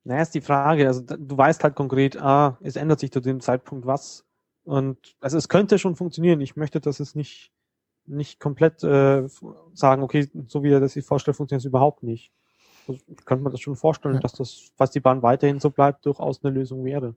Naja, 0.04 0.22
ist 0.22 0.34
die 0.34 0.42
Frage. 0.42 0.88
Also 0.88 1.02
du 1.02 1.38
weißt 1.38 1.64
halt 1.64 1.76
konkret, 1.76 2.18
ah, 2.18 2.58
es 2.62 2.76
ändert 2.76 3.00
sich 3.00 3.12
zu 3.12 3.20
dem 3.20 3.42
Zeitpunkt 3.42 3.86
was. 3.86 4.26
Und 4.64 5.16
also 5.20 5.38
es 5.38 5.50
könnte 5.50 5.80
schon 5.80 5.96
funktionieren. 5.96 6.42
Ich 6.42 6.56
möchte, 6.56 6.80
dass 6.80 7.00
es 7.00 7.16
nicht, 7.16 7.52
nicht 8.06 8.40
komplett 8.40 8.84
äh, 8.84 9.28
sagen, 9.74 10.04
okay, 10.04 10.30
so 10.48 10.64
wie 10.64 10.72
er 10.72 10.80
das 10.80 10.94
sich 10.94 11.06
vorstellt, 11.06 11.38
funktioniert 11.38 11.62
es 11.62 11.70
überhaupt 11.70 12.04
nicht. 12.04 12.32
Also, 12.88 13.02
könnte 13.26 13.44
man 13.44 13.52
das 13.52 13.62
schon 13.62 13.76
vorstellen, 13.76 14.16
ja. 14.16 14.22
dass 14.22 14.34
das, 14.34 14.72
was 14.78 14.92
die 14.92 15.00
Bahn 15.00 15.22
weiterhin 15.22 15.60
so 15.60 15.70
bleibt, 15.70 16.06
durchaus 16.06 16.44
eine 16.44 16.54
Lösung 16.54 16.84
wäre. 16.86 17.16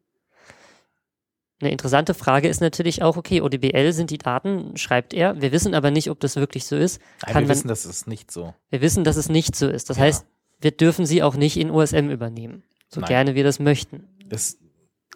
Eine 1.60 1.70
interessante 1.70 2.12
Frage 2.12 2.48
ist 2.48 2.60
natürlich 2.60 3.02
auch, 3.02 3.16
okay, 3.16 3.40
ODBL 3.40 3.92
sind 3.92 4.10
die 4.10 4.18
Daten, 4.18 4.76
schreibt 4.76 5.14
er. 5.14 5.40
Wir 5.40 5.52
wissen 5.52 5.74
aber 5.74 5.92
nicht, 5.92 6.10
ob 6.10 6.18
das 6.18 6.34
wirklich 6.36 6.66
so 6.66 6.76
ist. 6.76 7.00
Nein, 7.24 7.44
wir 7.44 7.48
wissen, 7.48 7.68
dass 7.68 7.84
es 7.84 8.06
nicht 8.06 8.32
so. 8.32 8.52
Wir 8.68 8.80
wissen, 8.80 9.04
dass 9.04 9.16
es 9.16 9.28
nicht 9.28 9.54
so 9.54 9.68
ist. 9.68 9.88
Das 9.88 9.96
ja. 9.96 10.04
heißt, 10.04 10.26
wir 10.60 10.72
dürfen 10.72 11.06
sie 11.06 11.22
auch 11.22 11.36
nicht 11.36 11.56
in 11.56 11.70
USM 11.70 12.10
übernehmen 12.10 12.64
so 12.92 13.00
Nein. 13.00 13.08
gerne 13.08 13.34
wir 13.34 13.44
das 13.44 13.58
möchten. 13.58 14.06
Das, 14.26 14.58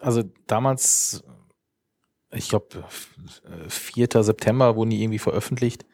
also 0.01 0.23
damals, 0.47 1.23
ich 2.31 2.49
glaube, 2.49 2.83
4. 3.67 4.07
September 4.23 4.75
wurden 4.75 4.89
die 4.89 5.01
irgendwie 5.01 5.19
veröffentlicht. 5.19 5.85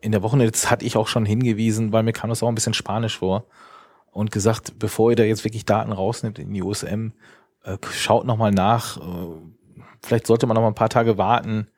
In 0.00 0.12
der 0.12 0.22
Woche 0.22 0.36
jetzt 0.42 0.70
hatte 0.70 0.84
ich 0.84 0.98
auch 0.98 1.08
schon 1.08 1.24
hingewiesen, 1.24 1.92
weil 1.92 2.02
mir 2.02 2.12
kam 2.12 2.28
das 2.28 2.42
auch 2.42 2.48
ein 2.48 2.54
bisschen 2.54 2.74
spanisch 2.74 3.18
vor. 3.18 3.46
und 4.12 4.30
gesagt, 4.30 4.78
bevor 4.78 5.10
ihr 5.10 5.16
da 5.16 5.24
jetzt 5.24 5.44
wirklich 5.44 5.64
Daten 5.64 5.90
rausnimmt 5.90 6.38
in 6.38 6.52
die 6.52 6.62
USM, 6.62 7.08
äh, 7.64 7.78
schaut 7.90 8.26
nochmal 8.26 8.52
nach. 8.52 8.98
Äh, 8.98 9.40
vielleicht 10.02 10.26
sollte 10.26 10.46
man 10.46 10.54
noch 10.54 10.60
mal 10.60 10.68
ein 10.68 10.76
paar 10.76 10.90
Tage 10.90 11.18
warten, 11.18 11.68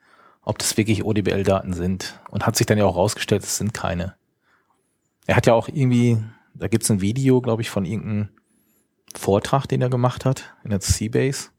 ob 0.43 0.59
das 0.59 0.77
wirklich 0.77 1.03
ODBL-Daten 1.03 1.73
sind. 1.73 2.19
Und 2.29 2.45
hat 2.45 2.55
sich 2.55 2.67
dann 2.67 2.77
ja 2.77 2.85
auch 2.85 2.95
rausgestellt, 2.95 3.43
es 3.43 3.57
sind 3.57 3.73
keine. 3.73 4.15
Er 5.25 5.35
hat 5.35 5.47
ja 5.47 5.53
auch 5.53 5.67
irgendwie, 5.67 6.23
da 6.53 6.67
gibt's 6.67 6.91
ein 6.91 7.01
Video, 7.01 7.41
glaube 7.41 7.63
ich, 7.63 7.69
von 7.69 7.85
irgendeinem 7.85 8.29
Vortrag, 9.17 9.67
den 9.67 9.81
er 9.81 9.89
gemacht 9.89 10.25
hat 10.25 10.55
in 10.63 10.69
der 10.69 10.81
Seabase. 10.81 11.49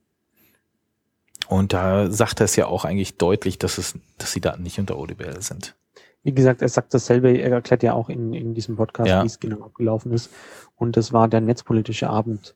Und 1.48 1.72
da 1.72 2.10
sagt 2.10 2.40
er 2.40 2.44
es 2.44 2.56
ja 2.56 2.66
auch 2.66 2.84
eigentlich 2.84 3.16
deutlich, 3.16 3.58
dass 3.58 3.78
es, 3.78 3.98
dass 4.18 4.32
die 4.32 4.40
Daten 4.40 4.62
nicht 4.62 4.78
unter 4.78 4.98
ODBL 4.98 5.40
sind. 5.40 5.76
Wie 6.22 6.32
gesagt, 6.32 6.62
er 6.62 6.68
sagt 6.68 6.92
dasselbe, 6.92 7.30
er 7.30 7.52
erklärt 7.52 7.82
ja 7.82 7.94
auch 7.94 8.08
in, 8.08 8.34
in 8.34 8.54
diesem 8.54 8.76
Podcast, 8.76 9.08
ja. 9.08 9.22
wie 9.22 9.26
es 9.26 9.40
genau 9.40 9.62
abgelaufen 9.62 10.12
ist. 10.12 10.30
Und 10.76 10.96
das 10.96 11.12
war 11.12 11.28
der 11.28 11.40
netzpolitische 11.40 12.10
Abend, 12.10 12.54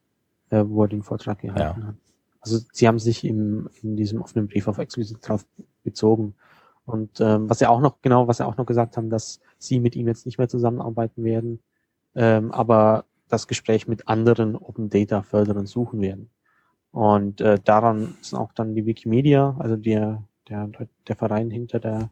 äh, 0.51 0.65
wo 0.67 0.83
er 0.85 0.89
den 0.89 1.03
Vortrag 1.03 1.39
gehalten 1.39 1.81
ja. 1.81 1.87
hat. 1.87 1.95
Also 2.41 2.59
sie 2.73 2.89
haben 2.89 2.99
sich 2.99 3.25
im, 3.25 3.71
in 3.83 3.97
diesem 3.97 4.21
offenen 4.21 4.49
Brief 4.49 4.69
auf 4.69 4.79
explizit 4.79 5.27
drauf 5.27 5.47
bezogen. 5.85 6.35
Und 6.85 7.21
ähm, 7.21 7.49
was 7.49 7.61
er 7.61 7.71
auch 7.71 7.81
noch, 7.81 8.03
genau, 8.03 8.27
was 8.27 8.41
er 8.41 8.49
auch 8.49 8.57
noch 8.57 8.67
gesagt 8.67 8.97
haben, 8.97 9.09
dass 9.09 9.41
sie 9.59 9.79
mit 9.79 9.95
ihm 9.95 10.09
jetzt 10.09 10.27
nicht 10.27 10.39
mehr 10.39 10.49
zusammenarbeiten 10.49 11.23
werden, 11.25 11.61
ähm, 12.15 12.51
aber 12.51 13.05
das 13.33 13.49
Gespräch 13.49 13.89
mit 13.89 14.09
anderen 14.09 14.57
Open 14.57 14.91
Data 14.91 15.23
Förderern 15.23 15.67
suchen 15.67 16.01
werden. 16.03 16.31
Und 16.91 17.41
äh, 17.41 17.59
daran 17.65 18.15
ist 18.21 18.35
auch 18.35 18.53
dann 18.53 18.75
die 18.75 18.85
Wikimedia, 18.85 19.57
also 19.59 19.77
der, 19.77 20.23
der, 20.49 20.69
der 21.09 21.17
Verein 21.17 21.51
hinter 21.51 21.81
der 21.81 22.11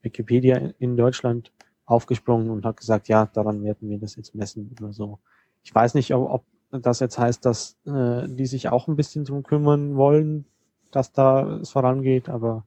Wikipedia 0.00 0.72
in 0.78 0.96
Deutschland 0.96 1.52
aufgesprungen 1.84 2.48
und 2.48 2.64
hat 2.64 2.78
gesagt, 2.78 3.08
ja, 3.08 3.26
daran 3.26 3.62
werden 3.62 3.90
wir 3.90 3.98
das 3.98 4.16
jetzt 4.16 4.34
messen 4.34 4.74
oder 4.80 4.94
so. 4.94 5.18
Ich 5.62 5.74
weiß 5.74 5.92
nicht, 5.94 6.14
ob, 6.14 6.30
ob 6.30 6.44
das 6.70 7.00
jetzt 7.00 7.18
heißt, 7.18 7.44
dass 7.44 7.76
äh, 7.84 8.26
die 8.28 8.46
sich 8.46 8.70
auch 8.70 8.88
ein 8.88 8.96
bisschen 8.96 9.26
drum 9.26 9.42
kümmern 9.42 9.96
wollen, 9.96 10.46
dass 10.90 11.12
da 11.12 11.58
es 11.58 11.70
vorangeht, 11.70 12.30
aber 12.30 12.64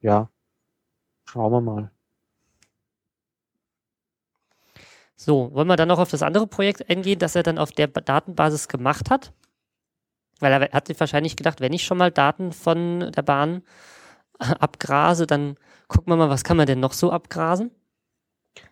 ja, 0.00 0.28
schauen 1.24 1.52
wir 1.52 1.60
mal. 1.60 1.90
So, 5.16 5.52
wollen 5.54 5.68
wir 5.68 5.76
dann 5.76 5.88
noch 5.88 5.98
auf 5.98 6.10
das 6.10 6.22
andere 6.22 6.46
Projekt 6.46 6.88
eingehen, 6.90 7.18
das 7.18 7.34
er 7.34 7.42
dann 7.42 7.58
auf 7.58 7.72
der 7.72 7.88
Datenbasis 7.88 8.68
gemacht 8.68 9.10
hat? 9.10 9.32
Weil 10.40 10.52
er 10.52 10.72
hat 10.72 10.88
sich 10.88 11.00
wahrscheinlich 11.00 11.36
gedacht, 11.36 11.60
wenn 11.60 11.72
ich 11.72 11.84
schon 11.84 11.98
mal 11.98 12.10
Daten 12.10 12.52
von 12.52 13.10
der 13.12 13.22
Bahn 13.22 13.62
abgrase, 14.38 15.26
dann 15.26 15.56
gucken 15.88 16.12
wir 16.12 16.16
mal, 16.16 16.28
was 16.28 16.44
kann 16.44 16.58
man 16.58 16.66
denn 16.66 16.80
noch 16.80 16.92
so 16.92 17.10
abgrasen? 17.10 17.70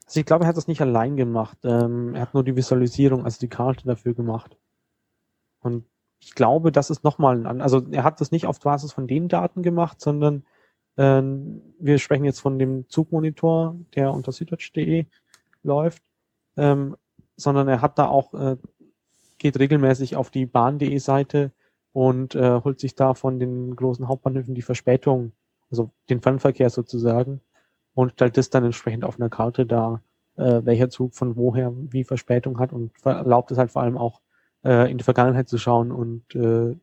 Also 0.06 0.20
ich 0.20 0.26
glaube, 0.26 0.44
er 0.44 0.48
hat 0.48 0.56
das 0.56 0.68
nicht 0.68 0.82
allein 0.82 1.16
gemacht. 1.16 1.58
Ähm, 1.64 2.14
er 2.14 2.22
hat 2.22 2.34
nur 2.34 2.44
die 2.44 2.56
Visualisierung, 2.56 3.24
also 3.24 3.38
die 3.40 3.48
Karte 3.48 3.86
dafür 3.86 4.14
gemacht. 4.14 4.56
Und 5.60 5.86
ich 6.20 6.34
glaube, 6.34 6.72
das 6.72 6.90
ist 6.90 7.04
nochmal 7.04 7.46
ein, 7.46 7.60
also 7.60 7.86
er 7.90 8.04
hat 8.04 8.20
das 8.20 8.30
nicht 8.30 8.46
auf 8.46 8.60
Basis 8.60 8.92
von 8.92 9.06
den 9.06 9.28
Daten 9.28 9.62
gemacht, 9.62 10.00
sondern 10.00 10.44
ähm, 10.96 11.62
wir 11.78 11.98
sprechen 11.98 12.24
jetzt 12.24 12.40
von 12.40 12.58
dem 12.58 12.88
Zugmonitor, 12.88 13.76
der 13.94 14.12
unter 14.12 14.32
süddeutsch.de 14.32 15.06
läuft, 15.62 16.02
ähm, 16.56 16.96
sondern 17.36 17.68
er 17.68 17.80
hat 17.80 17.98
da 17.98 18.06
auch, 18.06 18.34
äh, 18.34 18.56
geht 19.38 19.58
regelmäßig 19.58 20.16
auf 20.16 20.30
die 20.30 20.46
Bahn.de 20.46 20.98
Seite 20.98 21.52
und 21.92 22.34
äh, 22.34 22.60
holt 22.62 22.80
sich 22.80 22.94
da 22.94 23.14
von 23.14 23.38
den 23.38 23.76
großen 23.76 24.08
Hauptbahnhöfen 24.08 24.54
die 24.54 24.62
Verspätung, 24.62 25.32
also 25.70 25.90
den 26.10 26.20
Fernverkehr 26.20 26.70
sozusagen, 26.70 27.40
und 27.94 28.12
stellt 28.12 28.36
das 28.36 28.50
dann 28.50 28.64
entsprechend 28.64 29.04
auf 29.04 29.20
einer 29.20 29.30
Karte 29.30 29.66
dar, 29.66 30.02
äh, 30.36 30.62
welcher 30.64 30.90
Zug 30.90 31.14
von 31.14 31.36
woher 31.36 31.72
wie 31.76 32.04
Verspätung 32.04 32.58
hat 32.58 32.72
und 32.72 32.92
erlaubt 33.04 33.50
es 33.50 33.58
halt 33.58 33.70
vor 33.70 33.82
allem 33.82 33.96
auch 33.96 34.20
äh, 34.64 34.90
in 34.90 34.98
die 34.98 35.04
Vergangenheit 35.04 35.48
zu 35.48 35.58
schauen 35.58 35.92
und 35.92 36.34
äh, 36.34 36.76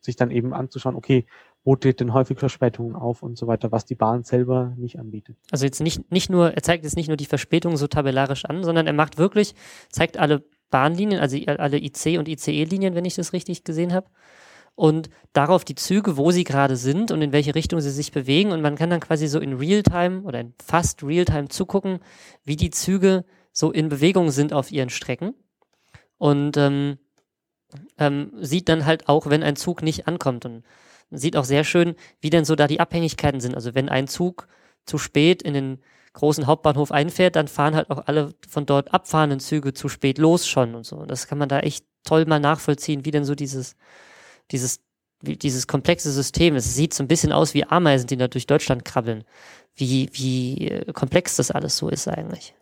sich 0.00 0.16
dann 0.16 0.30
eben 0.30 0.52
anzuschauen, 0.54 0.96
okay, 0.96 1.26
wo 1.64 1.76
tritt 1.76 2.00
denn 2.00 2.14
häufig 2.14 2.38
Verspätungen 2.38 2.96
auf 2.96 3.22
und 3.22 3.36
so 3.36 3.46
weiter, 3.46 3.70
was 3.70 3.84
die 3.84 3.94
Bahn 3.94 4.24
selber 4.24 4.72
nicht 4.76 4.98
anbietet. 4.98 5.36
Also 5.50 5.66
jetzt 5.66 5.80
nicht, 5.80 6.10
nicht 6.10 6.30
nur, 6.30 6.52
er 6.52 6.62
zeigt 6.62 6.84
jetzt 6.84 6.96
nicht 6.96 7.08
nur 7.08 7.16
die 7.16 7.26
Verspätung 7.26 7.76
so 7.76 7.86
tabellarisch 7.86 8.46
an, 8.46 8.64
sondern 8.64 8.86
er 8.86 8.92
macht 8.92 9.18
wirklich, 9.18 9.54
zeigt 9.90 10.18
alle 10.18 10.44
Bahnlinien, 10.70 11.20
also 11.20 11.36
alle 11.46 11.78
IC 11.78 12.18
und 12.18 12.28
ICE-Linien, 12.28 12.94
wenn 12.94 13.04
ich 13.04 13.14
das 13.14 13.32
richtig 13.32 13.64
gesehen 13.64 13.92
habe. 13.92 14.06
Und 14.74 15.10
darauf 15.34 15.64
die 15.64 15.74
Züge, 15.74 16.16
wo 16.16 16.30
sie 16.30 16.44
gerade 16.44 16.76
sind 16.76 17.10
und 17.10 17.20
in 17.20 17.32
welche 17.32 17.54
Richtung 17.54 17.80
sie 17.80 17.90
sich 17.90 18.12
bewegen. 18.12 18.52
Und 18.52 18.62
man 18.62 18.76
kann 18.76 18.88
dann 18.88 19.00
quasi 19.00 19.26
so 19.26 19.38
in 19.38 19.52
Realtime 19.52 20.22
oder 20.22 20.40
in 20.40 20.54
fast 20.64 21.02
Realtime 21.02 21.48
zugucken, 21.48 21.98
wie 22.44 22.56
die 22.56 22.70
Züge 22.70 23.24
so 23.52 23.72
in 23.72 23.88
Bewegung 23.90 24.30
sind 24.30 24.54
auf 24.54 24.70
ihren 24.72 24.88
Strecken. 24.88 25.34
Und 26.16 26.56
ähm, 26.56 26.98
ähm, 27.98 28.32
sieht 28.40 28.68
dann 28.68 28.86
halt 28.86 29.08
auch, 29.08 29.28
wenn 29.28 29.42
ein 29.42 29.56
Zug 29.56 29.82
nicht 29.82 30.08
ankommt. 30.08 30.46
Und 30.46 30.62
sieht 31.10 31.36
auch 31.36 31.44
sehr 31.44 31.64
schön, 31.64 31.94
wie 32.20 32.30
denn 32.30 32.44
so 32.44 32.56
da 32.56 32.66
die 32.66 32.80
Abhängigkeiten 32.80 33.40
sind. 33.40 33.54
Also 33.54 33.74
wenn 33.74 33.88
ein 33.88 34.08
Zug 34.08 34.48
zu 34.86 34.98
spät 34.98 35.42
in 35.42 35.54
den 35.54 35.78
großen 36.12 36.46
Hauptbahnhof 36.46 36.92
einfährt, 36.92 37.36
dann 37.36 37.48
fahren 37.48 37.74
halt 37.74 37.90
auch 37.90 38.06
alle 38.06 38.34
von 38.48 38.66
dort 38.66 38.92
abfahrenden 38.92 39.40
Züge 39.40 39.72
zu 39.72 39.88
spät 39.88 40.18
los 40.18 40.46
schon 40.46 40.74
und 40.74 40.84
so. 40.84 40.96
Und 40.96 41.10
das 41.10 41.26
kann 41.26 41.38
man 41.38 41.48
da 41.48 41.60
echt 41.60 41.84
toll 42.04 42.24
mal 42.26 42.40
nachvollziehen, 42.40 43.04
wie 43.04 43.10
denn 43.10 43.24
so 43.24 43.34
dieses, 43.34 43.76
dieses, 44.50 44.80
wie, 45.20 45.36
dieses 45.36 45.66
komplexe 45.66 46.10
System, 46.10 46.56
es 46.56 46.74
sieht 46.74 46.94
so 46.94 47.04
ein 47.04 47.08
bisschen 47.08 47.32
aus 47.32 47.54
wie 47.54 47.64
Ameisen, 47.64 48.06
die 48.06 48.16
da 48.16 48.28
durch 48.28 48.46
Deutschland 48.46 48.84
krabbeln. 48.84 49.24
Wie, 49.74 50.10
wie 50.12 50.68
äh, 50.68 50.92
komplex 50.92 51.36
das 51.36 51.50
alles 51.50 51.76
so 51.76 51.88
ist 51.88 52.08
eigentlich. 52.08 52.54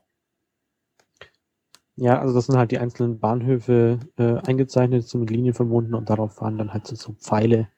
Ja, 1.97 2.21
also 2.21 2.35
das 2.35 2.47
sind 2.47 2.57
halt 2.57 2.71
die 2.71 2.79
einzelnen 2.79 3.19
Bahnhöfe 3.19 3.99
äh, 4.19 4.37
eingezeichnet, 4.47 5.09
so 5.09 5.19
mit 5.19 5.31
Linien 5.31 5.55
verbunden 5.55 5.95
und 5.95 6.11
darauf 6.11 6.35
fahren 6.35 6.59
dann 6.59 6.73
halt 6.73 6.87
so, 6.87 6.95
so 6.95 7.13
Pfeile, 7.13 7.69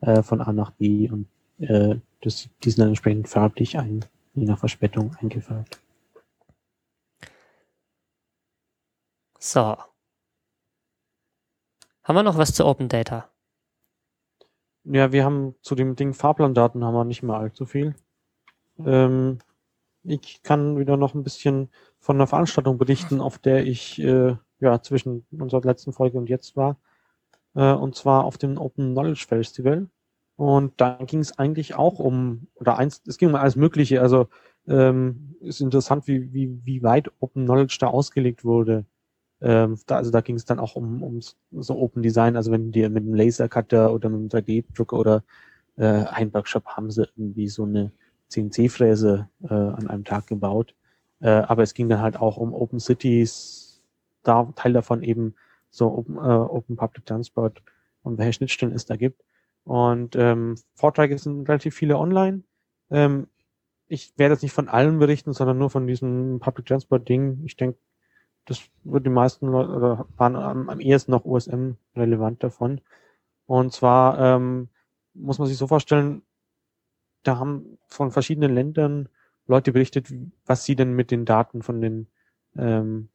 äh, 0.00 0.22
von 0.22 0.40
A 0.40 0.52
nach 0.52 0.70
B 0.72 1.08
und 1.10 1.26
äh, 1.58 1.96
das, 2.22 2.48
die 2.62 2.70
sind 2.70 2.80
dann 2.80 2.88
entsprechend 2.88 3.28
farblich 3.28 3.78
ein, 3.78 4.04
je 4.34 4.44
nach 4.44 4.58
Verspätung 4.58 5.14
eingefärbt. 5.20 5.80
So. 9.38 9.76
Haben 12.02 12.16
wir 12.16 12.22
noch 12.22 12.38
was 12.38 12.54
zu 12.54 12.66
Open 12.66 12.88
Data? 12.88 13.30
Ja, 14.84 15.12
wir 15.12 15.24
haben 15.24 15.54
zu 15.62 15.74
dem 15.74 15.96
Ding 15.96 16.14
Fahrplandaten 16.14 16.84
haben 16.84 16.94
wir 16.94 17.04
nicht 17.04 17.22
mehr 17.22 17.36
allzu 17.36 17.66
viel. 17.66 17.94
Ähm, 18.78 19.38
ich 20.02 20.42
kann 20.42 20.78
wieder 20.78 20.96
noch 20.96 21.14
ein 21.14 21.22
bisschen 21.22 21.70
von 21.98 22.16
einer 22.16 22.26
Veranstaltung 22.26 22.78
berichten, 22.78 23.20
auf 23.20 23.38
der 23.38 23.66
ich 23.66 23.98
äh, 24.00 24.36
ja 24.60 24.82
zwischen 24.82 25.26
unserer 25.30 25.62
letzten 25.62 25.92
Folge 25.92 26.18
und 26.18 26.28
jetzt 26.28 26.56
war 26.56 26.78
äh, 27.60 27.74
und 27.74 27.94
zwar 27.94 28.24
auf 28.24 28.38
dem 28.38 28.56
Open 28.56 28.92
Knowledge 28.92 29.26
Festival. 29.28 29.88
Und 30.36 30.72
da 30.80 30.98
ging 31.06 31.20
es 31.20 31.38
eigentlich 31.38 31.74
auch 31.74 31.98
um, 31.98 32.48
oder 32.54 32.78
eins, 32.78 33.02
es 33.06 33.18
ging 33.18 33.28
um 33.28 33.34
alles 33.34 33.56
Mögliche. 33.56 34.00
Also 34.00 34.28
ähm, 34.66 35.36
ist 35.40 35.60
interessant, 35.60 36.06
wie, 36.06 36.32
wie, 36.32 36.58
wie 36.64 36.82
weit 36.82 37.10
Open 37.20 37.44
Knowledge 37.44 37.76
da 37.78 37.88
ausgelegt 37.88 38.44
wurde. 38.44 38.86
Ähm, 39.42 39.78
da, 39.86 39.96
also 39.96 40.10
da 40.10 40.22
ging 40.22 40.36
es 40.36 40.46
dann 40.46 40.58
auch 40.58 40.74
um, 40.74 41.02
um 41.02 41.20
so 41.52 41.76
Open 41.78 42.02
Design, 42.02 42.36
also 42.36 42.50
wenn 42.50 42.72
dir 42.72 42.88
mit 42.88 43.04
einem 43.04 43.14
Lasercutter 43.14 43.92
oder 43.92 44.08
mit 44.08 44.34
einem 44.34 44.44
3D-Drucker 44.44 44.98
oder 44.98 45.24
äh, 45.76 45.84
ein 45.84 46.32
Workshop 46.32 46.64
haben 46.66 46.90
sie 46.90 47.08
irgendwie 47.16 47.48
so 47.48 47.64
eine 47.64 47.92
CNC-Fräse 48.28 49.28
äh, 49.42 49.52
an 49.52 49.86
einem 49.88 50.04
Tag 50.04 50.26
gebaut. 50.26 50.74
Äh, 51.20 51.28
aber 51.28 51.62
es 51.62 51.74
ging 51.74 51.90
dann 51.90 52.00
halt 52.00 52.18
auch 52.18 52.38
um 52.38 52.54
Open 52.54 52.80
Cities, 52.80 53.82
da 54.22 54.50
Teil 54.56 54.72
davon 54.72 55.02
eben 55.02 55.34
so 55.70 55.86
Open, 55.92 56.16
äh, 56.16 56.20
Open 56.20 56.76
Public 56.76 57.06
Transport 57.06 57.62
und 58.02 58.18
welche 58.18 58.34
Schnittstellen 58.34 58.74
es 58.74 58.86
da 58.86 58.96
gibt. 58.96 59.22
Und 59.64 60.16
ähm, 60.16 60.56
Vorträge 60.74 61.18
sind 61.18 61.48
relativ 61.48 61.74
viele 61.74 61.98
online. 61.98 62.42
Ähm, 62.90 63.28
ich 63.86 64.12
werde 64.16 64.34
jetzt 64.34 64.42
nicht 64.42 64.52
von 64.52 64.68
allen 64.68 64.98
berichten, 64.98 65.32
sondern 65.32 65.58
nur 65.58 65.70
von 65.70 65.86
diesem 65.86 66.38
Public 66.40 66.66
Transport 66.66 67.08
Ding. 67.08 67.42
Ich 67.44 67.56
denke, 67.56 67.78
das 68.46 68.62
wird 68.84 69.06
die 69.06 69.10
meisten 69.10 69.46
Leute 69.46 69.72
oder 69.72 70.06
waren 70.16 70.36
am, 70.36 70.68
am 70.68 70.80
ehesten 70.80 71.10
noch 71.10 71.24
USM 71.24 71.72
relevant 71.94 72.42
davon. 72.42 72.80
Und 73.46 73.72
zwar 73.72 74.18
ähm, 74.18 74.68
muss 75.14 75.38
man 75.38 75.48
sich 75.48 75.56
so 75.56 75.66
vorstellen, 75.66 76.22
da 77.22 77.38
haben 77.38 77.78
von 77.86 78.10
verschiedenen 78.10 78.54
Ländern 78.54 79.08
Leute 79.46 79.72
berichtet, 79.72 80.12
was 80.46 80.64
sie 80.64 80.76
denn 80.76 80.94
mit 80.94 81.10
den 81.10 81.24
Daten 81.24 81.62
von 81.62 81.80
den 81.80 82.06
ähm, 82.56 83.08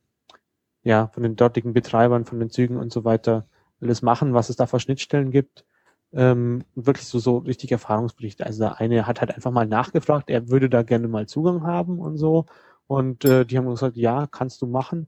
ja, 0.86 1.07
von 1.07 1.23
den 1.23 1.36
dortigen 1.36 1.73
Betreibern, 1.73 2.25
von 2.25 2.39
den 2.39 2.49
Zügen 2.51 2.77
und 2.77 2.93
so 2.93 3.03
weiter 3.03 3.47
alles 3.81 4.01
machen, 4.01 4.33
was 4.33 4.49
es 4.49 4.55
da 4.55 4.67
für 4.67 4.79
Schnittstellen 4.79 5.31
gibt. 5.31 5.65
Ähm, 6.13 6.63
wirklich 6.75 7.07
so, 7.07 7.19
so 7.19 7.39
richtig 7.39 7.71
Erfahrungsberichte. 7.71 8.45
Also 8.45 8.63
der 8.63 8.79
eine 8.79 9.07
hat 9.07 9.19
halt 9.19 9.33
einfach 9.36 9.51
mal 9.51 9.67
nachgefragt, 9.67 10.29
er 10.29 10.49
würde 10.49 10.69
da 10.69 10.83
gerne 10.83 11.07
mal 11.07 11.27
Zugang 11.27 11.63
haben 11.63 11.99
und 11.99 12.17
so. 12.17 12.45
Und 12.88 13.25
äh, 13.25 13.45
die 13.45 13.57
haben 13.57 13.67
gesagt, 13.67 13.97
ja, 13.97 14.27
kannst 14.27 14.61
du 14.61 14.67
machen. 14.67 15.07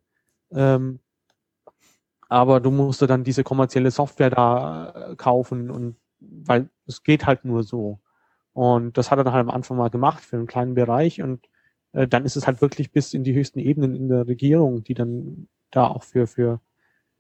Ähm, 0.52 1.00
aber 2.30 2.60
du 2.60 2.72
musst 2.72 3.02
dann 3.04 3.24
diese 3.24 3.44
kommerzielle 3.44 3.92
Software 3.92 4.32
da 4.32 5.12
äh, 5.12 5.16
kaufen 5.16 5.70
und 5.70 5.96
weil 6.20 6.70
es 6.88 7.04
geht 7.04 7.26
halt 7.26 7.46
nur 7.46 7.64
so. 7.64 8.00
Und 8.54 8.98
das 8.98 9.12
hat 9.12 9.20
er 9.20 9.24
dann 9.24 9.34
halt 9.34 9.48
am 9.48 9.54
Anfang 9.56 9.78
mal 9.78 9.90
gemacht 9.90 10.24
für 10.24 10.38
einen 10.38 10.48
kleinen 10.48 10.74
Bereich 10.74 11.22
und 11.22 11.48
äh, 11.94 12.08
dann 12.08 12.26
ist 12.26 12.36
es 12.36 12.48
halt 12.48 12.62
wirklich 12.62 12.92
bis 12.92 13.14
in 13.14 13.24
die 13.24 13.36
höchsten 13.36 13.60
Ebenen 13.60 13.96
in 13.96 14.10
der 14.10 14.28
Regierung, 14.28 14.84
die 14.84 14.96
dann 14.96 15.48
da 15.72 15.88
auch 15.88 16.04
für, 16.04 16.28
für 16.28 16.60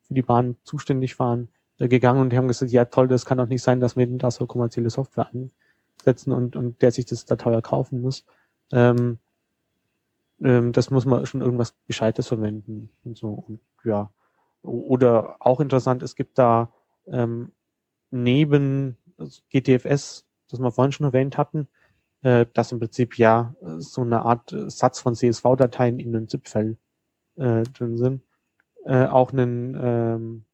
für 0.07 0.13
die 0.13 0.21
Bahn 0.21 0.55
zuständig 0.63 1.19
waren, 1.19 1.49
gegangen 1.77 2.21
und 2.21 2.31
die 2.31 2.37
haben 2.37 2.47
gesagt, 2.47 2.71
ja 2.71 2.85
toll, 2.85 3.07
das 3.07 3.25
kann 3.25 3.37
doch 3.37 3.47
nicht 3.47 3.61
sein, 3.61 3.79
dass 3.79 3.95
wir 3.95 4.07
da 4.17 4.31
so 4.31 4.47
kommerzielle 4.47 4.89
Software 4.89 5.29
ansetzen 5.31 6.31
und, 6.31 6.55
und 6.55 6.81
der 6.81 6.91
sich 6.91 7.05
das 7.05 7.25
da 7.25 7.35
teuer 7.35 7.61
kaufen 7.61 8.01
muss. 8.01 8.25
Ähm, 8.71 9.19
ähm, 10.41 10.71
das 10.71 10.89
muss 10.89 11.05
man 11.05 11.25
schon 11.27 11.41
irgendwas 11.41 11.75
Gescheites 11.85 12.27
verwenden 12.27 12.89
und 13.03 13.17
so. 13.17 13.29
Und 13.29 13.59
ja. 13.83 14.09
Oder 14.63 15.35
auch 15.39 15.59
interessant, 15.59 16.01
es 16.01 16.15
gibt 16.15 16.39
da 16.39 16.73
ähm, 17.05 17.51
neben 18.09 18.97
GTFS, 19.51 20.25
das 20.49 20.59
wir 20.59 20.71
vorhin 20.71 20.93
schon 20.93 21.05
erwähnt 21.05 21.37
hatten, 21.37 21.67
äh, 22.23 22.47
dass 22.53 22.71
im 22.71 22.79
Prinzip 22.79 23.19
ja 23.19 23.53
so 23.77 24.01
eine 24.01 24.23
Art 24.23 24.55
Satz 24.67 24.99
von 24.99 25.13
CSV-Dateien 25.13 25.99
in 25.99 26.15
einem 26.15 26.27
ZIP-File 26.27 26.77
äh, 27.35 27.63
drin 27.63 27.97
sind. 27.97 28.23
Äh, 28.87 29.07
auch 29.07 29.33
einen 29.33 29.77
ähm, 29.81 30.45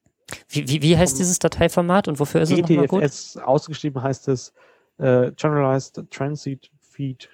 wie, 0.47 0.67
wie, 0.67 0.81
wie 0.81 0.97
heißt 0.97 1.19
dieses 1.19 1.39
Dateiformat 1.39 2.07
und 2.07 2.19
wofür 2.19 2.41
ist 2.41 2.51
es 2.51 2.57
nochmal 2.57 2.87
gut? 2.87 3.01
GTFS 3.01 3.37
ausgeschrieben 3.37 4.01
heißt 4.01 4.27
es 4.29 4.53
äh, 4.97 5.31
Generalized 5.33 6.03
Transit 6.09 6.71
Feed 6.79 7.29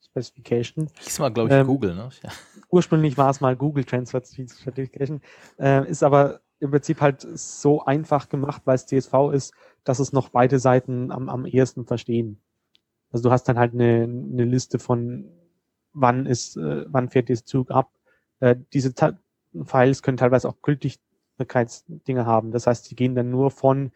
Specification. 0.00 0.88
Hieß 1.00 1.18
mal, 1.18 1.30
glaube 1.30 1.50
ich, 1.50 1.54
ähm, 1.54 1.66
Google, 1.66 1.94
ne? 1.94 2.08
Ja. 2.22 2.30
Ursprünglich 2.70 3.18
war 3.18 3.30
es 3.30 3.40
mal 3.40 3.56
Google 3.56 3.84
Transit 3.84 4.26
Feed 4.26 4.50
Specification, 4.50 5.20
äh, 5.58 5.88
ist 5.88 6.02
aber 6.02 6.40
im 6.60 6.70
Prinzip 6.70 7.00
halt 7.00 7.26
so 7.34 7.84
einfach 7.84 8.28
gemacht, 8.28 8.62
weil 8.64 8.76
es 8.76 8.86
CSV 8.86 9.12
ist, 9.32 9.52
dass 9.84 9.98
es 9.98 10.12
noch 10.12 10.28
beide 10.28 10.58
Seiten 10.58 11.10
am, 11.10 11.28
am 11.28 11.44
ehesten 11.44 11.84
verstehen. 11.84 12.40
Also 13.10 13.28
du 13.28 13.32
hast 13.32 13.44
dann 13.44 13.58
halt 13.58 13.74
eine, 13.74 14.04
eine 14.04 14.44
Liste 14.44 14.78
von 14.78 15.28
wann 15.92 16.24
ist, 16.24 16.56
äh, 16.56 16.84
wann 16.88 17.10
fährt 17.10 17.28
dieser 17.28 17.44
Zug 17.44 17.70
ab. 17.70 17.90
Äh, 18.40 18.56
diese 18.72 18.94
Ta 18.94 19.18
Files 19.64 20.02
können 20.02 20.16
teilweise 20.16 20.48
auch 20.48 20.62
Gültigkeitsdinge 20.62 22.26
haben. 22.26 22.50
Das 22.52 22.66
heißt, 22.66 22.90
die 22.90 22.96
gehen 22.96 23.14
dann 23.14 23.30
nur 23.30 23.50
von 23.50 23.92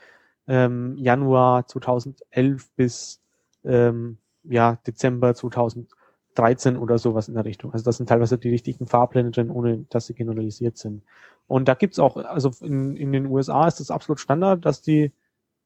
ähm, 0.47 0.97
Januar 0.97 1.67
2011 1.67 2.71
bis 2.77 3.21
ähm, 3.65 4.19
ja, 4.45 4.79
Dezember 4.87 5.35
2013 5.35 6.77
oder 6.77 6.99
sowas 6.99 7.29
in 7.29 7.35
der 7.35 7.45
Richtung. 7.45 7.73
Also 7.73 7.85
das 7.85 7.97
sind 7.97 8.09
teilweise 8.09 8.39
die 8.39 8.51
richtigen 8.51 8.87
Fahrpläne 8.87 9.31
drin, 9.31 9.51
ohne 9.51 9.87
dass 9.91 10.07
sie 10.07 10.15
generalisiert 10.15 10.77
sind. 10.77 11.03
Und 11.49 11.69
da 11.69 11.75
gibt's 11.75 11.99
auch, 11.99 12.17
also 12.17 12.51
in, 12.65 12.97
in 12.97 13.13
den 13.13 13.27
USA 13.27 13.67
ist 13.67 13.81
das 13.81 13.91
absolut 13.91 14.21
Standard, 14.21 14.65
dass 14.65 14.83
die, 14.83 15.13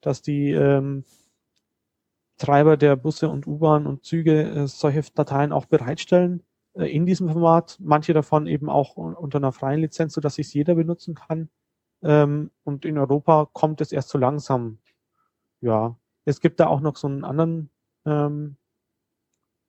dass 0.00 0.22
die 0.22 0.50
ähm, 0.50 1.04
Treiber 2.38 2.76
der 2.76 2.96
Busse 2.96 3.28
und 3.28 3.46
U-Bahn 3.46 3.86
und 3.86 4.04
Züge 4.04 4.42
äh, 4.42 4.66
solche 4.66 5.02
Dateien 5.14 5.52
auch 5.52 5.66
bereitstellen 5.66 6.42
in 6.74 7.06
diesem 7.06 7.28
Format. 7.28 7.78
Manche 7.80 8.12
davon 8.12 8.46
eben 8.46 8.68
auch 8.68 8.96
unter 8.96 9.38
einer 9.38 9.52
freien 9.52 9.80
Lizenz, 9.80 10.14
so 10.14 10.20
dass 10.20 10.36
sich 10.36 10.52
jeder 10.54 10.74
benutzen 10.74 11.14
kann. 11.14 11.50
Ähm, 12.02 12.50
und 12.64 12.84
in 12.84 12.98
Europa 12.98 13.48
kommt 13.52 13.80
es 13.80 13.92
erst 13.92 14.08
so 14.10 14.18
langsam. 14.18 14.78
Ja, 15.60 15.96
es 16.24 16.40
gibt 16.40 16.60
da 16.60 16.66
auch 16.68 16.80
noch 16.80 16.96
so 16.96 17.08
einen 17.08 17.24
anderen 17.24 17.70
ähm, 18.06 18.56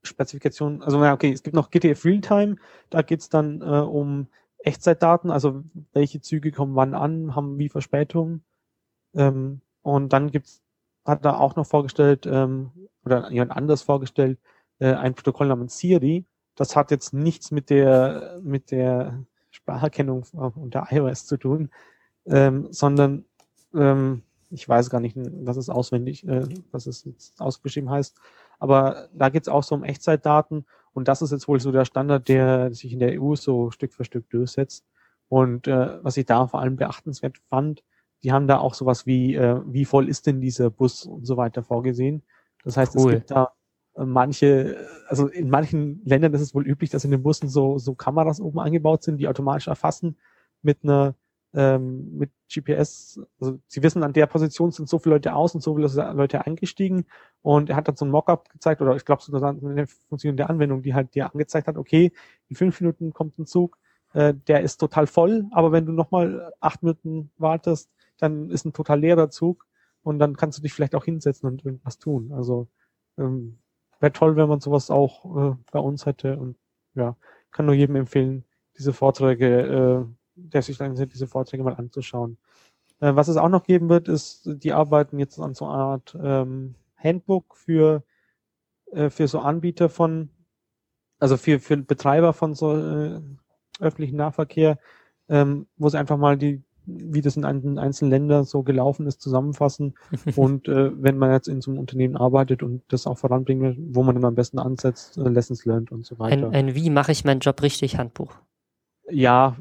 Spezifikation. 0.03 0.81
Also 0.81 1.03
ja, 1.03 1.13
okay, 1.13 1.31
es 1.31 1.43
gibt 1.43 1.55
noch 1.55 1.69
GTF 1.71 2.05
Realtime. 2.05 2.55
Da 2.89 3.01
geht's 3.01 3.29
dann 3.29 3.61
äh, 3.61 3.65
um 3.65 4.27
Echtzeitdaten, 4.59 5.31
also 5.31 5.63
welche 5.93 6.21
Züge 6.21 6.51
kommen 6.51 6.75
wann 6.75 6.93
an, 6.93 7.35
haben 7.35 7.57
wie 7.57 7.69
Verspätung. 7.69 8.43
Ähm, 9.13 9.61
und 9.81 10.13
dann 10.13 10.31
gibt's 10.31 10.61
hat 11.05 11.25
er 11.25 11.39
auch 11.39 11.55
noch 11.55 11.65
vorgestellt, 11.65 12.25
ähm, 12.25 12.71
oder 13.05 13.31
jemand 13.31 13.51
anders 13.51 13.81
vorgestellt, 13.81 14.39
äh, 14.79 14.93
ein 14.93 15.15
Protokoll 15.15 15.47
namens 15.47 15.77
Siri. 15.77 16.25
Das 16.55 16.75
hat 16.75 16.91
jetzt 16.91 17.13
nichts 17.13 17.51
mit 17.51 17.69
der, 17.69 18.39
mit 18.43 18.71
der 18.71 19.23
Spracherkennung 19.51 20.25
unter 20.33 20.87
iOS 20.91 21.25
zu 21.25 21.37
tun, 21.37 21.69
ähm, 22.25 22.67
sondern 22.71 23.25
ähm, 23.73 24.23
ich 24.49 24.67
weiß 24.67 24.89
gar 24.89 24.99
nicht, 24.99 25.15
was 25.15 25.57
es 25.57 25.69
auswendig, 25.69 26.27
äh, 26.27 26.43
was 26.71 26.87
es 26.87 27.05
jetzt 27.05 27.39
ausgeschrieben 27.39 27.89
heißt, 27.89 28.17
aber 28.59 29.09
da 29.13 29.29
geht 29.29 29.43
es 29.43 29.49
auch 29.49 29.63
so 29.63 29.75
um 29.75 29.83
Echtzeitdaten 29.83 30.65
und 30.93 31.07
das 31.07 31.21
ist 31.21 31.31
jetzt 31.31 31.47
wohl 31.47 31.59
so 31.59 31.71
der 31.71 31.85
Standard, 31.85 32.27
der 32.27 32.73
sich 32.73 32.93
in 32.93 32.99
der 32.99 33.21
EU 33.21 33.35
so 33.35 33.71
Stück 33.71 33.93
für 33.93 34.03
Stück 34.03 34.29
durchsetzt. 34.29 34.85
Und 35.29 35.67
äh, 35.67 36.03
was 36.03 36.17
ich 36.17 36.25
da 36.25 36.45
vor 36.47 36.59
allem 36.59 36.75
beachtenswert 36.75 37.37
fand, 37.49 37.83
die 38.23 38.31
haben 38.31 38.47
da 38.47 38.59
auch 38.59 38.73
sowas 38.73 39.05
wie, 39.05 39.35
äh, 39.35 39.61
wie 39.65 39.85
voll 39.85 40.09
ist 40.09 40.27
denn 40.27 40.41
dieser 40.41 40.69
Bus 40.69 41.05
und 41.05 41.25
so 41.25 41.37
weiter 41.37 41.63
vorgesehen. 41.63 42.23
Das 42.63 42.77
heißt, 42.77 42.95
cool. 42.97 43.13
es 43.13 43.17
gibt 43.19 43.31
da 43.31 43.53
manche, 43.95 44.87
also 45.07 45.27
in 45.27 45.49
manchen 45.49 46.01
Ländern 46.05 46.33
ist 46.33 46.41
es 46.41 46.55
wohl 46.55 46.67
üblich, 46.67 46.89
dass 46.89 47.05
in 47.05 47.11
den 47.11 47.23
Bussen 47.23 47.49
so, 47.49 47.77
so 47.77 47.95
Kameras 47.95 48.39
oben 48.39 48.59
eingebaut 48.59 49.03
sind, 49.03 49.17
die 49.17 49.27
automatisch 49.27 49.67
erfassen 49.67 50.17
mit 50.61 50.83
einer 50.83 51.15
ähm, 51.53 52.17
mit 52.17 52.31
GPS, 52.49 53.19
also 53.39 53.59
sie 53.67 53.83
wissen, 53.83 54.03
an 54.03 54.13
der 54.13 54.25
Position 54.25 54.71
sind 54.71 54.87
so 54.87 54.99
viele 54.99 55.15
Leute 55.15 55.35
aus 55.35 55.53
und 55.53 55.61
so 55.61 55.75
viele 55.75 55.87
Leute 56.13 56.45
eingestiegen 56.45 57.05
und 57.41 57.69
er 57.69 57.75
hat 57.75 57.87
dann 57.87 57.95
so 57.95 58.05
ein 58.05 58.11
Mockup 58.11 58.49
gezeigt 58.49 58.81
oder 58.81 58.95
ich 58.95 59.05
glaube 59.05 59.21
sogar 59.21 59.49
eine 59.49 59.87
Funktion 59.87 60.37
der 60.37 60.49
Anwendung, 60.49 60.81
die 60.81 60.93
halt 60.93 61.13
dir 61.13 61.29
angezeigt 61.31 61.67
hat, 61.67 61.77
okay, 61.77 62.13
in 62.47 62.55
fünf 62.55 62.79
Minuten 62.79 63.13
kommt 63.13 63.37
ein 63.37 63.45
Zug, 63.45 63.77
äh, 64.13 64.33
der 64.47 64.61
ist 64.61 64.77
total 64.77 65.07
voll, 65.07 65.45
aber 65.51 65.71
wenn 65.71 65.85
du 65.85 65.91
nochmal 65.91 66.53
acht 66.61 66.83
Minuten 66.83 67.31
wartest, 67.37 67.89
dann 68.17 68.49
ist 68.49 68.65
ein 68.65 68.73
total 68.73 69.01
leerer 69.01 69.29
Zug 69.29 69.65
und 70.03 70.19
dann 70.19 70.37
kannst 70.37 70.57
du 70.57 70.61
dich 70.61 70.73
vielleicht 70.73 70.95
auch 70.95 71.05
hinsetzen 71.05 71.49
und 71.49 71.65
irgendwas 71.65 71.99
tun. 71.99 72.31
Also 72.33 72.67
ähm, 73.17 73.59
wäre 74.01 74.11
toll, 74.11 74.35
wenn 74.35 74.49
man 74.49 74.59
sowas 74.59 74.89
auch 74.89 75.53
äh, 75.53 75.55
bei 75.71 75.79
uns 75.79 76.05
hätte 76.05 76.37
und 76.37 76.57
ja, 76.95 77.15
kann 77.51 77.65
nur 77.65 77.75
jedem 77.75 77.95
empfehlen, 77.95 78.43
diese 78.77 78.93
Vorträge, 78.93 80.05
äh, 80.05 80.05
der 80.35 80.61
sich 80.61 80.77
dann 80.77 80.95
diese 80.95 81.27
Vorträge 81.27 81.63
mal 81.63 81.75
anzuschauen. 81.75 82.37
Äh, 82.99 83.15
was 83.15 83.27
es 83.27 83.37
auch 83.37 83.49
noch 83.49 83.63
geben 83.63 83.89
wird, 83.89 84.07
ist, 84.07 84.43
die 84.45 84.73
arbeiten 84.73 85.19
jetzt 85.19 85.39
an 85.39 85.53
so 85.53 85.65
einer 85.65 85.83
Art 85.83 86.17
ähm, 86.21 86.75
Handbook 86.97 87.55
für, 87.55 88.03
äh, 88.91 89.09
für 89.09 89.27
so 89.27 89.39
Anbieter 89.39 89.89
von, 89.89 90.29
also 91.19 91.37
für, 91.37 91.59
für 91.59 91.77
Betreiber 91.77 92.33
von 92.33 92.53
so 92.53 92.77
äh, 92.77 93.21
öffentlichen 93.79 94.17
Nahverkehr, 94.17 94.79
ähm, 95.29 95.67
wo 95.77 95.89
sie 95.89 95.99
einfach 95.99 96.17
mal 96.17 96.37
die 96.37 96.63
wie 96.86 97.21
das 97.21 97.38
in 97.38 97.45
einzelnen 97.45 98.11
Ländern 98.11 98.43
so 98.43 98.63
gelaufen 98.63 99.07
ist, 99.07 99.21
zusammenfassen. 99.21 99.93
und 100.36 100.67
äh, 100.67 100.91
wenn 101.01 101.17
man 101.17 101.32
jetzt 101.32 101.47
in 101.47 101.61
so 101.61 101.71
einem 101.71 101.79
Unternehmen 101.79 102.17
arbeitet 102.17 102.63
und 102.63 102.82
das 102.89 103.07
auch 103.07 103.17
voranbringen 103.17 103.61
will, 103.61 103.77
wo 103.95 104.03
man 104.03 104.15
dann 104.15 104.25
am 104.25 104.36
besten 104.36 104.59
ansetzt, 104.59 105.17
äh, 105.17 105.29
Lessons 105.29 105.65
learned 105.65 105.91
und 105.91 106.05
so 106.05 106.19
weiter. 106.19 106.47
Ein, 106.47 106.69
ein 106.69 106.75
Wie 106.75 106.89
mache 106.89 107.11
ich 107.11 107.23
meinen 107.23 107.39
Job 107.39 107.61
richtig 107.61 107.97
Handbuch? 107.97 108.36
Ja, 109.09 109.55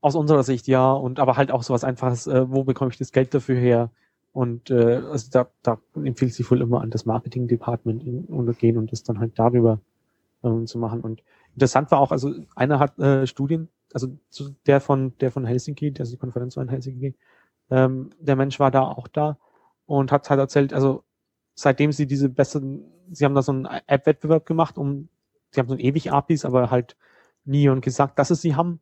aus 0.00 0.14
unserer 0.14 0.42
Sicht 0.42 0.66
ja. 0.68 0.92
Und 0.92 1.18
aber 1.18 1.36
halt 1.36 1.50
auch 1.50 1.62
sowas 1.62 1.84
einfaches, 1.84 2.26
äh, 2.26 2.50
wo 2.50 2.64
bekomme 2.64 2.90
ich 2.90 2.98
das 2.98 3.12
Geld 3.12 3.34
dafür 3.34 3.56
her? 3.56 3.90
Und 4.32 4.70
äh, 4.70 5.00
also 5.10 5.30
da, 5.30 5.48
da 5.62 5.78
empfiehlt 5.94 6.34
sich 6.34 6.50
wohl 6.50 6.60
immer 6.60 6.82
an 6.82 6.90
das 6.90 7.06
Marketing-Department 7.06 8.28
untergehen 8.28 8.76
und 8.76 8.92
das 8.92 9.02
dann 9.02 9.18
halt 9.18 9.38
darüber 9.38 9.80
ähm, 10.44 10.66
zu 10.66 10.78
machen. 10.78 11.00
Und 11.00 11.22
interessant 11.54 11.90
war 11.90 12.00
auch, 12.00 12.12
also 12.12 12.34
einer 12.54 12.78
hat 12.78 12.98
äh, 12.98 13.26
Studien 13.26 13.68
also 13.92 14.08
der 14.66 14.80
von, 14.80 15.16
der 15.18 15.30
von 15.30 15.44
Helsinki, 15.44 15.92
der 15.92 16.06
die 16.06 16.16
Konferenz 16.16 16.56
war 16.56 16.62
in 16.62 16.68
Helsinki, 16.68 17.14
ähm, 17.70 18.10
der 18.18 18.36
Mensch 18.36 18.58
war 18.60 18.70
da 18.70 18.82
auch 18.82 19.08
da 19.08 19.38
und 19.86 20.12
hat 20.12 20.28
halt 20.30 20.40
erzählt, 20.40 20.72
also 20.72 21.04
seitdem 21.54 21.92
sie 21.92 22.06
diese 22.06 22.28
besseren, 22.28 22.84
sie 23.10 23.24
haben 23.24 23.34
da 23.34 23.42
so 23.42 23.52
einen 23.52 23.66
App-Wettbewerb 23.86 24.46
gemacht, 24.46 24.78
um, 24.78 25.08
sie 25.50 25.60
haben 25.60 25.68
so 25.68 25.74
ein 25.74 25.80
ewig 25.80 26.12
APIs, 26.12 26.44
aber 26.44 26.70
halt 26.70 26.96
nie 27.44 27.68
und 27.68 27.80
gesagt, 27.80 28.18
dass 28.18 28.30
es 28.30 28.42
sie 28.42 28.54
haben 28.56 28.80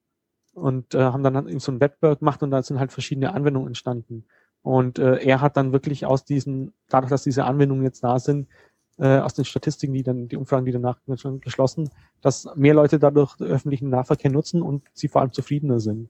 und 0.54 0.94
äh, 0.94 1.02
haben 1.02 1.22
dann 1.22 1.58
so 1.58 1.72
einen 1.72 1.80
Wettbewerb 1.80 2.20
gemacht 2.20 2.42
und 2.42 2.50
da 2.50 2.62
sind 2.62 2.78
halt 2.78 2.92
verschiedene 2.92 3.32
Anwendungen 3.32 3.68
entstanden. 3.68 4.26
Und 4.62 4.98
äh, 4.98 5.16
er 5.16 5.40
hat 5.42 5.56
dann 5.56 5.72
wirklich 5.72 6.06
aus 6.06 6.24
diesen, 6.24 6.72
dadurch, 6.88 7.10
dass 7.10 7.22
diese 7.22 7.44
Anwendungen 7.44 7.84
jetzt 7.84 8.02
da 8.02 8.18
sind, 8.18 8.48
äh, 8.98 9.18
aus 9.18 9.34
den 9.34 9.44
Statistiken, 9.44 9.92
die 9.92 10.02
dann, 10.02 10.28
die 10.28 10.36
Umfragen, 10.36 10.66
die 10.66 10.72
danach 10.72 10.98
geschlossen, 11.40 11.90
dass 12.20 12.48
mehr 12.54 12.74
Leute 12.74 12.98
dadurch 12.98 13.40
öffentlichen 13.40 13.90
Nahverkehr 13.90 14.30
nutzen 14.30 14.62
und 14.62 14.82
sie 14.92 15.08
vor 15.08 15.20
allem 15.20 15.32
zufriedener 15.32 15.80
sind. 15.80 16.08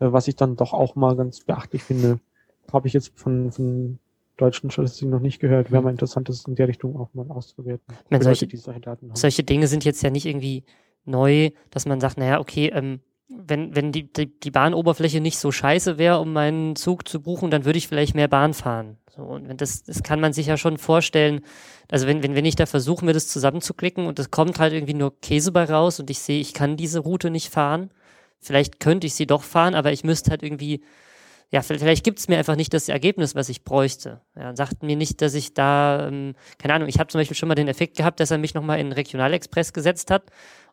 Äh, 0.00 0.12
was 0.12 0.28
ich 0.28 0.36
dann 0.36 0.56
doch 0.56 0.72
auch 0.72 0.94
mal 0.96 1.16
ganz 1.16 1.40
beachtlich 1.40 1.82
finde. 1.82 2.20
Habe 2.72 2.86
ich 2.88 2.94
jetzt 2.94 3.12
von, 3.18 3.52
von 3.52 3.98
deutschen 4.36 4.70
Statistiken 4.70 5.10
noch 5.10 5.20
nicht 5.20 5.38
gehört. 5.38 5.70
Wäre 5.70 5.82
mal 5.82 5.90
interessant, 5.90 6.28
das 6.28 6.44
in 6.46 6.54
der 6.54 6.68
Richtung 6.68 6.96
auch 6.96 7.12
mal 7.14 7.30
auszuwerten. 7.30 7.94
Meine, 8.08 8.24
solche, 8.24 8.46
Leute, 8.46 8.56
solche, 8.56 8.98
solche 9.12 9.42
Dinge 9.44 9.68
sind 9.68 9.84
jetzt 9.84 10.02
ja 10.02 10.10
nicht 10.10 10.26
irgendwie 10.26 10.64
neu, 11.04 11.50
dass 11.70 11.86
man 11.86 12.00
sagt, 12.00 12.18
naja, 12.18 12.40
okay, 12.40 12.70
ähm, 12.72 13.00
wenn, 13.28 13.74
wenn 13.74 13.92
die, 13.92 14.12
die, 14.12 14.38
die 14.38 14.50
Bahnoberfläche 14.50 15.20
nicht 15.20 15.38
so 15.38 15.50
scheiße 15.50 15.98
wäre, 15.98 16.20
um 16.20 16.32
meinen 16.32 16.76
Zug 16.76 17.08
zu 17.08 17.22
buchen, 17.22 17.50
dann 17.50 17.64
würde 17.64 17.78
ich 17.78 17.88
vielleicht 17.88 18.14
mehr 18.14 18.28
Bahn 18.28 18.54
fahren. 18.54 18.98
So, 19.16 19.22
und 19.22 19.48
wenn 19.48 19.56
das, 19.56 19.84
das 19.84 20.02
kann 20.02 20.20
man 20.20 20.32
sich 20.32 20.46
ja 20.46 20.56
schon 20.56 20.76
vorstellen. 20.76 21.40
Also 21.90 22.06
wenn, 22.06 22.22
wenn, 22.22 22.34
wenn 22.34 22.44
ich 22.44 22.56
da 22.56 22.66
versuche, 22.66 23.04
mir 23.04 23.12
das 23.12 23.28
zusammenzuklicken 23.28 24.06
und 24.06 24.18
es 24.18 24.30
kommt 24.30 24.58
halt 24.58 24.72
irgendwie 24.72 24.94
nur 24.94 25.18
Käse 25.20 25.52
bei 25.52 25.64
raus 25.64 26.00
und 26.00 26.10
ich 26.10 26.18
sehe, 26.18 26.40
ich 26.40 26.52
kann 26.52 26.76
diese 26.76 27.00
Route 27.00 27.30
nicht 27.30 27.50
fahren, 27.50 27.90
vielleicht 28.40 28.80
könnte 28.80 29.06
ich 29.06 29.14
sie 29.14 29.26
doch 29.26 29.42
fahren, 29.42 29.74
aber 29.74 29.92
ich 29.92 30.04
müsste 30.04 30.30
halt 30.30 30.42
irgendwie, 30.42 30.82
ja, 31.50 31.62
vielleicht 31.62 32.04
gibt 32.04 32.18
es 32.18 32.28
mir 32.28 32.38
einfach 32.38 32.56
nicht 32.56 32.74
das 32.74 32.88
Ergebnis, 32.88 33.34
was 33.34 33.48
ich 33.48 33.62
bräuchte. 33.62 34.20
Ja, 34.36 34.56
sagt 34.56 34.82
mir 34.82 34.96
nicht, 34.96 35.22
dass 35.22 35.34
ich 35.34 35.54
da, 35.54 36.08
ähm, 36.08 36.34
keine 36.58 36.74
Ahnung, 36.74 36.88
ich 36.88 36.98
habe 36.98 37.08
zum 37.08 37.20
Beispiel 37.20 37.36
schon 37.36 37.48
mal 37.48 37.54
den 37.54 37.68
Effekt 37.68 37.96
gehabt, 37.96 38.18
dass 38.18 38.32
er 38.32 38.38
mich 38.38 38.54
nochmal 38.54 38.80
in 38.80 38.92
Regionalexpress 38.92 39.72
gesetzt 39.72 40.10
hat, 40.10 40.24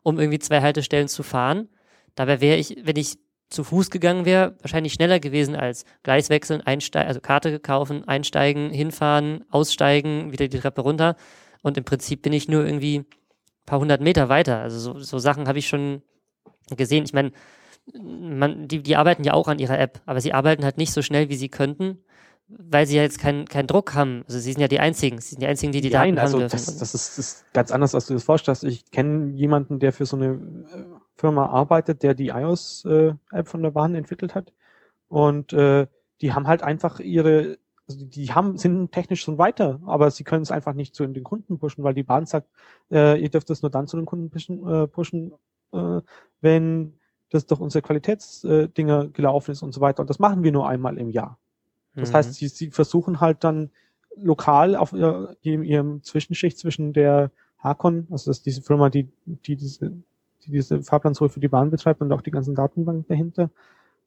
um 0.02 0.20
irgendwie 0.20 0.40
zwei 0.40 0.62
Haltestellen 0.62 1.08
zu 1.08 1.22
fahren. 1.22 1.70
Dabei 2.16 2.42
wäre 2.42 2.58
ich, 2.58 2.78
wenn 2.84 2.96
ich 2.96 3.18
zu 3.50 3.64
Fuß 3.64 3.90
gegangen 3.92 4.26
wäre, 4.26 4.56
wahrscheinlich 4.62 4.94
schneller 4.94 5.20
gewesen 5.20 5.56
als 5.56 5.86
Gleis 6.04 6.30
wechseln, 6.30 6.62
einsteigen, 6.62 7.08
also 7.08 7.20
Karte 7.20 7.60
kaufen, 7.60 8.08
einsteigen, 8.08 8.72
hinfahren, 8.72 9.44
aussteigen, 9.50 10.32
wieder 10.32 10.48
die 10.48 10.60
Treppe 10.60 10.82
runter. 10.82 11.16
Und 11.62 11.78
im 11.78 11.84
Prinzip 11.84 12.22
bin 12.22 12.34
ich 12.34 12.48
nur 12.48 12.66
irgendwie 12.66 13.00
ein 13.00 13.06
paar 13.66 13.80
hundert 13.80 14.02
Meter 14.02 14.30
weiter. 14.30 14.60
Also 14.60 14.80
so, 14.80 15.00
so 15.00 15.20
Sachen 15.20 15.48
habe 15.48 15.60
ich 15.60 15.68
schon 15.68 16.02
gesehen. 16.76 17.04
Ich 17.04 17.14
meine, 17.14 17.32
die, 18.68 18.82
die 18.82 18.96
arbeiten 18.96 19.24
ja 19.24 19.34
auch 19.34 19.48
an 19.48 19.60
ihrer 19.60 19.80
App, 19.80 20.02
aber 20.06 20.22
sie 20.22 20.34
arbeiten 20.34 20.64
halt 20.64 20.78
nicht 20.78 20.94
so 20.94 21.02
schnell, 21.02 21.30
wie 21.30 21.36
sie 21.36 21.50
könnten, 21.50 22.00
weil 22.48 22.86
sie 22.86 22.96
ja 22.96 23.02
jetzt 23.02 23.20
keinen 23.20 23.46
keinen 23.46 23.68
Druck 23.68 23.94
haben. 23.94 24.24
Also 24.28 24.40
sie 24.40 24.54
sind 24.54 24.62
ja 24.62 24.68
die 24.70 24.80
Einzigen, 24.80 25.20
sie 25.20 25.32
sind 25.32 25.42
die 25.42 25.48
Einzigen, 25.48 25.74
die 25.74 25.82
die 25.82 25.90
Nein, 25.90 26.16
Daten 26.16 26.20
also 26.20 26.38
haben 26.38 26.50
dürfen. 26.50 26.56
das, 26.56 26.78
das, 26.78 26.94
ist, 26.94 27.18
das 27.18 27.18
ist 27.18 27.54
ganz 27.54 27.72
anders, 27.72 27.96
als 27.96 28.06
du 28.06 28.14
das 28.14 28.24
vorstellst. 28.24 28.64
Ich 28.64 28.90
kenne 28.92 29.34
jemanden, 29.36 29.80
der 29.80 29.92
für 29.92 30.06
so 30.06 30.16
eine 30.16 30.28
äh, 30.28 31.01
Firma 31.22 31.46
arbeitet, 31.46 32.02
der 32.04 32.14
die 32.16 32.30
iOS-App 32.30 33.48
von 33.48 33.62
der 33.64 33.72
Bahn 33.72 33.96
entwickelt 33.96 34.34
hat. 34.34 34.52
Und 35.08 35.54
äh, 35.54 35.88
die 36.22 36.34
haben 36.34 36.48
halt 36.48 36.64
einfach 36.64 37.00
ihre, 37.00 37.58
also 37.88 38.06
die 38.06 38.32
haben, 38.34 38.58
sind 38.58 38.92
technisch 38.92 39.22
schon 39.22 39.38
weiter, 39.38 39.80
aber 39.86 40.10
sie 40.10 40.24
können 40.24 40.42
es 40.44 40.52
einfach 40.52 40.74
nicht 40.74 40.96
zu 40.96 41.06
den 41.06 41.24
Kunden 41.24 41.60
pushen, 41.60 41.84
weil 41.84 41.94
die 41.94 42.04
Bahn 42.04 42.26
sagt, 42.26 42.48
äh, 42.92 43.22
ihr 43.22 43.30
dürft 43.30 43.50
es 43.50 43.62
nur 43.62 43.70
dann 43.72 43.88
zu 43.88 43.98
den 43.98 44.06
Kunden 44.06 44.30
pushen, 44.30 44.68
äh, 44.68 44.88
pushen 44.88 45.34
äh, 45.74 46.02
wenn 46.42 46.94
das 47.30 47.46
doch 47.46 47.60
unsere 47.60 47.82
Qualitätsdinger 47.82 49.08
gelaufen 49.10 49.52
ist 49.52 49.64
und 49.64 49.74
so 49.74 49.80
weiter. 49.82 50.02
Und 50.02 50.10
das 50.10 50.20
machen 50.20 50.44
wir 50.44 50.52
nur 50.52 50.68
einmal 50.68 50.98
im 50.98 51.10
Jahr. 51.10 51.38
Das 51.96 52.12
Mhm. 52.12 52.16
heißt, 52.16 52.34
sie, 52.34 52.48
sie 52.48 52.72
versuchen 52.72 53.22
halt 53.22 53.44
dann 53.44 53.70
lokal 54.16 54.76
auf 54.76 54.94
ihr, 54.94 55.38
in 55.42 55.64
ihrem 55.64 56.04
Zwischenschicht 56.04 56.58
zwischen 56.58 56.94
der 56.94 57.32
Hakon, 57.60 58.08
also 58.10 58.30
das 58.30 58.40
ist 58.40 58.46
diese 58.46 58.62
Firma, 58.62 58.90
die, 58.90 59.08
die 59.26 59.56
diese, 59.56 59.94
die 60.46 60.52
diese 60.52 60.82
Fahrplansuche 60.84 61.30
für 61.30 61.40
die 61.40 61.48
Bahn 61.48 61.72
betreibt 61.72 62.02
und 62.02 62.12
auch 62.12 62.22
die 62.22 62.32
ganzen 62.32 62.56
Datenbanken 62.56 63.06
dahinter, 63.08 63.50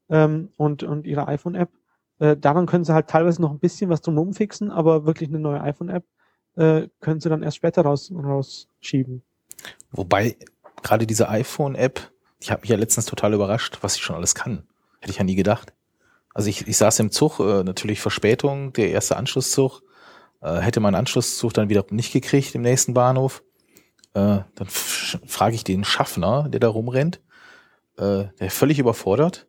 ähm, 0.08 0.50
und, 0.56 0.82
und 0.82 1.06
ihre 1.06 1.28
iPhone-App. 1.28 1.70
Äh, 2.18 2.36
daran 2.36 2.66
können 2.66 2.84
sie 2.84 2.94
halt 2.94 3.08
teilweise 3.08 3.42
noch 3.42 3.50
ein 3.50 3.58
bisschen 3.58 3.90
was 3.90 4.00
drumherum 4.00 4.34
fixen, 4.34 4.70
aber 4.70 5.06
wirklich 5.06 5.28
eine 5.28 5.40
neue 5.40 5.60
iPhone-App 5.60 6.04
äh, 6.56 6.88
können 7.00 7.20
sie 7.20 7.28
dann 7.28 7.42
erst 7.42 7.56
später 7.56 7.82
raus, 7.82 8.12
rausschieben. 8.12 9.22
Wobei 9.90 10.36
gerade 10.82 11.06
diese 11.06 11.28
iPhone-App, 11.28 12.12
die 12.42 12.50
hat 12.50 12.60
mich 12.60 12.70
ja 12.70 12.76
letztens 12.76 13.06
total 13.06 13.34
überrascht, 13.34 13.78
was 13.82 13.94
sie 13.94 14.00
schon 14.00 14.16
alles 14.16 14.34
kann. 14.34 14.64
Hätte 15.00 15.10
ich 15.10 15.18
ja 15.18 15.24
nie 15.24 15.34
gedacht. 15.34 15.72
Also 16.32 16.48
ich, 16.48 16.66
ich 16.66 16.76
saß 16.76 17.00
im 17.00 17.10
Zug, 17.10 17.40
äh, 17.40 17.62
natürlich 17.64 18.00
Verspätung, 18.00 18.72
der 18.72 18.90
erste 18.90 19.16
Anschlusszug, 19.16 19.82
äh, 20.40 20.56
hätte 20.56 20.80
meinen 20.80 20.96
Anschlusszug 20.96 21.52
dann 21.54 21.68
wieder 21.68 21.84
nicht 21.90 22.12
gekriegt 22.12 22.54
im 22.54 22.62
nächsten 22.62 22.94
Bahnhof. 22.94 23.42
Äh, 24.14 24.40
dann 24.54 24.68
frage 24.68 25.54
ich 25.54 25.64
den 25.64 25.84
Schaffner, 25.84 26.48
der 26.48 26.60
da 26.60 26.68
rumrennt, 26.68 27.20
äh, 27.98 28.24
der 28.38 28.50
völlig 28.50 28.78
überfordert, 28.78 29.46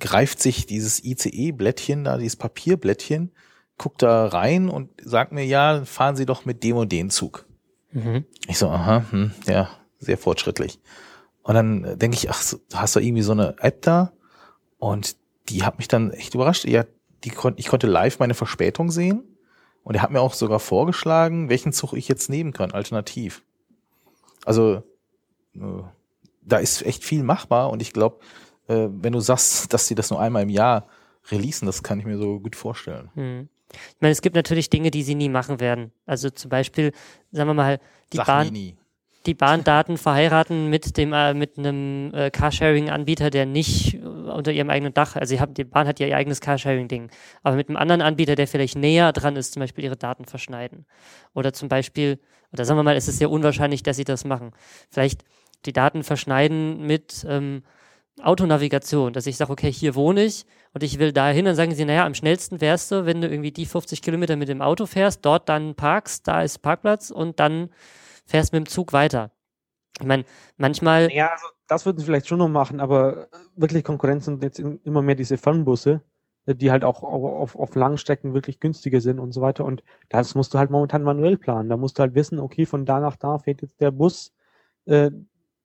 greift 0.00 0.40
sich 0.40 0.66
dieses 0.66 1.04
ICE-Blättchen 1.04 2.04
da, 2.04 2.18
dieses 2.18 2.36
Papierblättchen, 2.36 3.32
guckt 3.76 4.02
da 4.02 4.26
rein 4.26 4.68
und 4.68 4.90
sagt 5.02 5.32
mir, 5.32 5.44
ja, 5.44 5.84
fahren 5.84 6.16
Sie 6.16 6.26
doch 6.26 6.44
mit 6.44 6.64
dem 6.64 6.76
und 6.76 6.90
den 6.90 7.10
Zug. 7.10 7.46
Mhm. 7.92 8.24
Ich 8.46 8.58
so, 8.58 8.68
aha, 8.68 9.04
hm, 9.10 9.32
ja, 9.46 9.70
sehr 9.98 10.18
fortschrittlich. 10.18 10.80
Und 11.42 11.54
dann 11.54 11.98
denke 11.98 12.16
ich, 12.16 12.30
ach, 12.30 12.42
hast 12.74 12.96
du 12.96 13.00
irgendwie 13.00 13.22
so 13.22 13.32
eine 13.32 13.56
App 13.60 13.82
da? 13.82 14.12
Und 14.78 15.16
die 15.48 15.64
hat 15.64 15.78
mich 15.78 15.88
dann 15.88 16.10
echt 16.10 16.34
überrascht. 16.34 16.66
Ja, 16.66 16.84
die 17.24 17.30
kon 17.30 17.54
ich 17.56 17.68
konnte 17.68 17.86
live 17.86 18.18
meine 18.18 18.34
Verspätung 18.34 18.90
sehen. 18.90 19.24
Und 19.82 19.94
er 19.94 20.02
hat 20.02 20.10
mir 20.10 20.20
auch 20.20 20.34
sogar 20.34 20.60
vorgeschlagen, 20.60 21.48
welchen 21.48 21.72
Zug 21.72 21.94
ich 21.94 22.08
jetzt 22.08 22.28
nehmen 22.28 22.52
kann, 22.52 22.72
alternativ. 22.72 23.42
Also, 24.48 24.82
äh, 25.56 25.82
da 26.40 26.56
ist 26.56 26.80
echt 26.80 27.04
viel 27.04 27.22
machbar. 27.22 27.68
Und 27.70 27.82
ich 27.82 27.92
glaube, 27.92 28.20
äh, 28.66 28.88
wenn 28.90 29.12
du 29.12 29.20
sagst, 29.20 29.72
dass 29.74 29.86
sie 29.86 29.94
das 29.94 30.10
nur 30.10 30.20
einmal 30.20 30.42
im 30.42 30.48
Jahr 30.48 30.86
releasen, 31.30 31.66
das 31.66 31.82
kann 31.82 32.00
ich 32.00 32.06
mir 32.06 32.16
so 32.16 32.40
gut 32.40 32.56
vorstellen. 32.56 33.10
Mhm. 33.14 33.48
Ich 33.70 34.00
meine, 34.00 34.12
es 34.12 34.22
gibt 34.22 34.34
natürlich 34.34 34.70
Dinge, 34.70 34.90
die 34.90 35.02
sie 35.02 35.14
nie 35.14 35.28
machen 35.28 35.60
werden. 35.60 35.92
Also 36.06 36.30
zum 36.30 36.48
Beispiel, 36.48 36.92
sagen 37.30 37.50
wir 37.50 37.54
mal, 37.54 37.78
die 38.14 38.16
Sag 38.16 38.26
Bahn, 38.26 38.46
nie, 38.46 38.52
nie. 38.52 38.76
die 39.26 39.34
Bahndaten 39.34 39.98
verheiraten 39.98 40.70
mit 40.70 40.96
dem 40.96 41.12
äh, 41.12 41.34
mit 41.34 41.58
einem 41.58 42.14
äh, 42.14 42.30
Carsharing-Anbieter, 42.30 43.28
der 43.28 43.44
nicht 43.44 43.96
äh, 43.96 43.98
unter 43.98 44.52
ihrem 44.52 44.70
eigenen 44.70 44.94
Dach, 44.94 45.16
also 45.16 45.28
sie 45.28 45.40
haben, 45.40 45.52
die 45.52 45.64
Bahn 45.64 45.86
hat 45.86 46.00
ja 46.00 46.06
ihr 46.06 46.16
eigenes 46.16 46.40
Carsharing-Ding, 46.40 47.10
aber 47.42 47.56
mit 47.56 47.68
einem 47.68 47.76
anderen 47.76 48.00
Anbieter, 48.00 48.36
der 48.36 48.48
vielleicht 48.48 48.78
näher 48.78 49.12
dran 49.12 49.36
ist, 49.36 49.52
zum 49.52 49.60
Beispiel 49.60 49.84
ihre 49.84 49.98
Daten 49.98 50.24
verschneiden. 50.24 50.86
Oder 51.34 51.52
zum 51.52 51.68
Beispiel, 51.68 52.18
oder 52.52 52.64
sagen 52.64 52.78
wir 52.78 52.82
mal, 52.84 52.96
es 52.96 53.08
ist 53.08 53.18
sehr 53.18 53.30
unwahrscheinlich, 53.30 53.82
dass 53.82 53.96
sie 53.96 54.04
das 54.04 54.24
machen. 54.24 54.52
Vielleicht 54.90 55.24
die 55.66 55.72
Daten 55.72 56.02
verschneiden 56.02 56.86
mit 56.86 57.26
ähm, 57.28 57.62
Autonavigation, 58.22 59.12
dass 59.12 59.26
ich 59.26 59.36
sage, 59.36 59.52
okay, 59.52 59.70
hier 59.70 59.94
wohne 59.94 60.24
ich 60.24 60.44
und 60.72 60.82
ich 60.82 60.98
will 60.98 61.12
dahin, 61.12 61.44
dann 61.44 61.54
sagen 61.54 61.74
sie, 61.74 61.84
naja, 61.84 62.04
am 62.04 62.14
schnellsten 62.14 62.60
wärst 62.60 62.90
du, 62.90 63.06
wenn 63.06 63.20
du 63.20 63.28
irgendwie 63.28 63.52
die 63.52 63.66
50 63.66 64.02
Kilometer 64.02 64.36
mit 64.36 64.48
dem 64.48 64.62
Auto 64.62 64.86
fährst, 64.86 65.24
dort 65.24 65.48
dann 65.48 65.74
parkst, 65.74 66.26
da 66.26 66.42
ist 66.42 66.58
Parkplatz 66.58 67.10
und 67.10 67.38
dann 67.40 67.70
fährst 68.26 68.52
mit 68.52 68.64
dem 68.64 68.68
Zug 68.68 68.92
weiter. 68.92 69.30
Ich 70.00 70.06
meine, 70.06 70.24
manchmal, 70.56 71.10
Ja, 71.12 71.28
also 71.28 71.46
das 71.66 71.84
würden 71.84 71.98
sie 71.98 72.04
vielleicht 72.04 72.28
schon 72.28 72.38
noch 72.38 72.48
machen, 72.48 72.80
aber 72.80 73.28
wirklich 73.56 73.84
Konkurrenz 73.84 74.24
sind 74.24 74.42
jetzt 74.42 74.58
immer 74.58 75.02
mehr 75.02 75.14
diese 75.14 75.36
Fernbusse, 75.38 76.02
die 76.54 76.70
halt 76.70 76.84
auch 76.84 77.02
au- 77.02 77.36
auf, 77.38 77.56
auf 77.56 77.74
Langstrecken 77.74 78.34
wirklich 78.34 78.60
günstiger 78.60 79.00
sind 79.00 79.18
und 79.18 79.32
so 79.32 79.40
weiter. 79.40 79.64
Und 79.64 79.82
das 80.08 80.34
musst 80.34 80.54
du 80.54 80.58
halt 80.58 80.70
momentan 80.70 81.02
manuell 81.02 81.36
planen. 81.36 81.68
Da 81.68 81.76
musst 81.76 81.98
du 81.98 82.02
halt 82.02 82.14
wissen, 82.14 82.38
okay, 82.38 82.66
von 82.66 82.84
da 82.86 83.00
nach 83.00 83.16
da 83.16 83.38
fährt 83.38 83.62
jetzt 83.62 83.80
der 83.80 83.90
Bus 83.90 84.32
äh, 84.86 85.10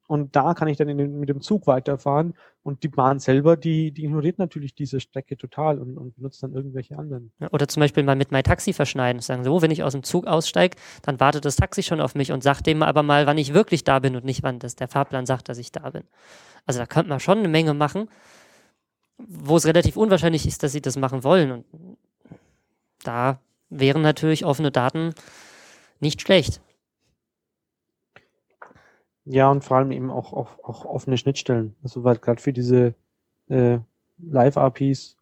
und 0.07 0.35
da 0.35 0.53
kann 0.53 0.67
ich 0.67 0.77
dann 0.77 0.87
den, 0.89 1.19
mit 1.19 1.29
dem 1.29 1.41
Zug 1.41 1.65
weiterfahren. 1.65 2.33
Und 2.61 2.83
die 2.83 2.87
Bahn 2.87 3.19
selber, 3.19 3.57
die, 3.57 3.91
die 3.91 4.05
ignoriert 4.05 4.37
natürlich 4.37 4.75
diese 4.75 4.99
Strecke 4.99 5.37
total 5.37 5.79
und, 5.79 5.97
und 5.97 6.15
benutzt 6.15 6.43
dann 6.43 6.53
irgendwelche 6.53 6.97
anderen. 6.97 7.31
oder 7.51 7.67
zum 7.67 7.81
Beispiel 7.81 8.03
mal 8.03 8.15
mit 8.15 8.31
mein 8.31 8.43
Taxi 8.43 8.73
verschneiden, 8.73 9.21
sagen 9.21 9.43
so, 9.43 9.61
wenn 9.61 9.71
ich 9.71 9.83
aus 9.83 9.93
dem 9.93 10.03
Zug 10.03 10.27
aussteige, 10.27 10.77
dann 11.01 11.19
wartet 11.19 11.45
das 11.45 11.55
Taxi 11.55 11.83
schon 11.83 11.99
auf 12.01 12.15
mich 12.15 12.31
und 12.31 12.43
sagt 12.43 12.67
dem 12.67 12.83
aber 12.83 13.01
mal, 13.03 13.25
wann 13.25 13.37
ich 13.37 13.53
wirklich 13.53 13.83
da 13.83 13.99
bin 13.99 14.15
und 14.15 14.23
nicht, 14.25 14.43
wann 14.43 14.59
das 14.59 14.75
der 14.75 14.87
Fahrplan 14.87 15.25
sagt, 15.25 15.49
dass 15.49 15.57
ich 15.57 15.71
da 15.71 15.89
bin. 15.89 16.03
Also 16.65 16.79
da 16.79 16.85
könnte 16.85 17.09
man 17.09 17.19
schon 17.19 17.39
eine 17.39 17.47
Menge 17.49 17.73
machen, 17.73 18.07
wo 19.17 19.57
es 19.57 19.65
relativ 19.65 19.97
unwahrscheinlich 19.97 20.47
ist, 20.47 20.63
dass 20.63 20.71
sie 20.71 20.81
das 20.81 20.97
machen 20.97 21.23
wollen. 21.23 21.51
Und 21.51 21.97
da 23.03 23.39
wären 23.69 24.01
natürlich 24.01 24.45
offene 24.45 24.71
Daten 24.71 25.13
nicht 25.99 26.21
schlecht. 26.21 26.61
Ja, 29.25 29.49
und 29.49 29.63
vor 29.63 29.77
allem 29.77 29.91
eben 29.91 30.11
auch, 30.11 30.33
auch, 30.33 30.59
auch 30.63 30.85
offene 30.85 31.17
Schnittstellen. 31.17 31.75
Also 31.83 32.03
weil 32.03 32.17
gerade 32.17 32.41
für 32.41 32.53
diese 32.53 32.93
äh, 33.47 33.79
Live-APIs, 34.17 35.17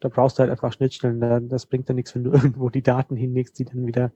da 0.00 0.08
brauchst 0.08 0.38
du 0.38 0.40
halt 0.40 0.50
einfach 0.50 0.72
Schnittstellen. 0.72 1.20
Da, 1.20 1.40
das 1.40 1.66
bringt 1.66 1.88
ja 1.88 1.94
nichts, 1.94 2.14
wenn 2.14 2.24
du 2.24 2.32
irgendwo 2.32 2.70
die 2.70 2.82
Daten 2.82 3.16
hinlegst, 3.16 3.58
die 3.58 3.64
dann 3.64 3.86
wieder 3.86 4.12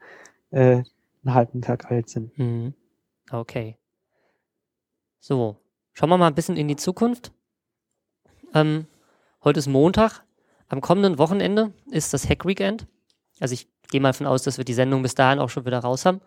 äh, 0.51 0.83
einen 1.25 1.35
halben 1.35 1.63
Tag 1.63 1.91
alt 1.91 2.09
sind. 2.09 2.37
Mhm. 2.39 2.75
Okay. 3.31 3.77
So, 5.21 5.57
schauen 5.93 6.09
wir 6.09 6.19
mal 6.19 6.29
ein 6.29 6.35
bisschen 6.35 6.57
in 6.57 6.67
die 6.67 6.77
Zukunft. 6.77 7.33
Ähm, 8.55 8.87
heute 9.45 9.59
ist 9.59 9.67
Montag. 9.67 10.23
Am 10.69 10.81
kommenden 10.81 11.19
Wochenende 11.19 11.73
ist 11.91 12.13
das 12.13 12.29
Hack 12.29 12.45
Weekend. 12.45 12.87
Also 13.41 13.55
ich 13.55 13.69
gehe 13.91 14.01
mal 14.01 14.13
von 14.13 14.27
aus, 14.27 14.43
dass 14.43 14.59
wir 14.59 14.65
die 14.65 14.75
Sendung 14.75 15.03
bis 15.03 15.15
dahin 15.15 15.39
auch 15.39 15.51
schon 15.51 15.67
wieder 15.67 15.81
raus 15.81 16.05
haben. 16.07 16.21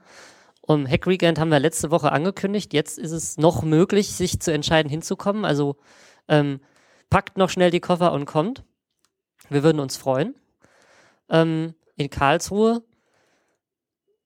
Um 0.62 0.88
Hack 0.88 1.08
Weekend 1.08 1.40
haben 1.40 1.50
wir 1.50 1.60
letzte 1.60 1.92
Woche 1.92 2.12
angekündigt. 2.12 2.74
Jetzt 2.74 2.98
ist 2.98 3.12
es 3.12 3.38
noch 3.38 3.64
möglich, 3.64 4.12
sich 4.14 4.40
zu 4.40 4.52
entscheiden, 4.52 4.90
hinzukommen. 4.90 5.46
Also 5.46 5.78
ähm, 6.28 6.60
packt 7.10 7.38
noch 7.38 7.50
schnell 7.50 7.72
die 7.72 7.80
Koffer 7.80 8.14
und 8.14 8.26
kommt. 8.26 8.64
Wir 9.50 9.64
würden 9.64 9.80
uns 9.80 9.98
freuen. 9.98 10.36
Ähm, 11.30 11.76
in 11.96 12.10
Karlsruhe. 12.10 12.84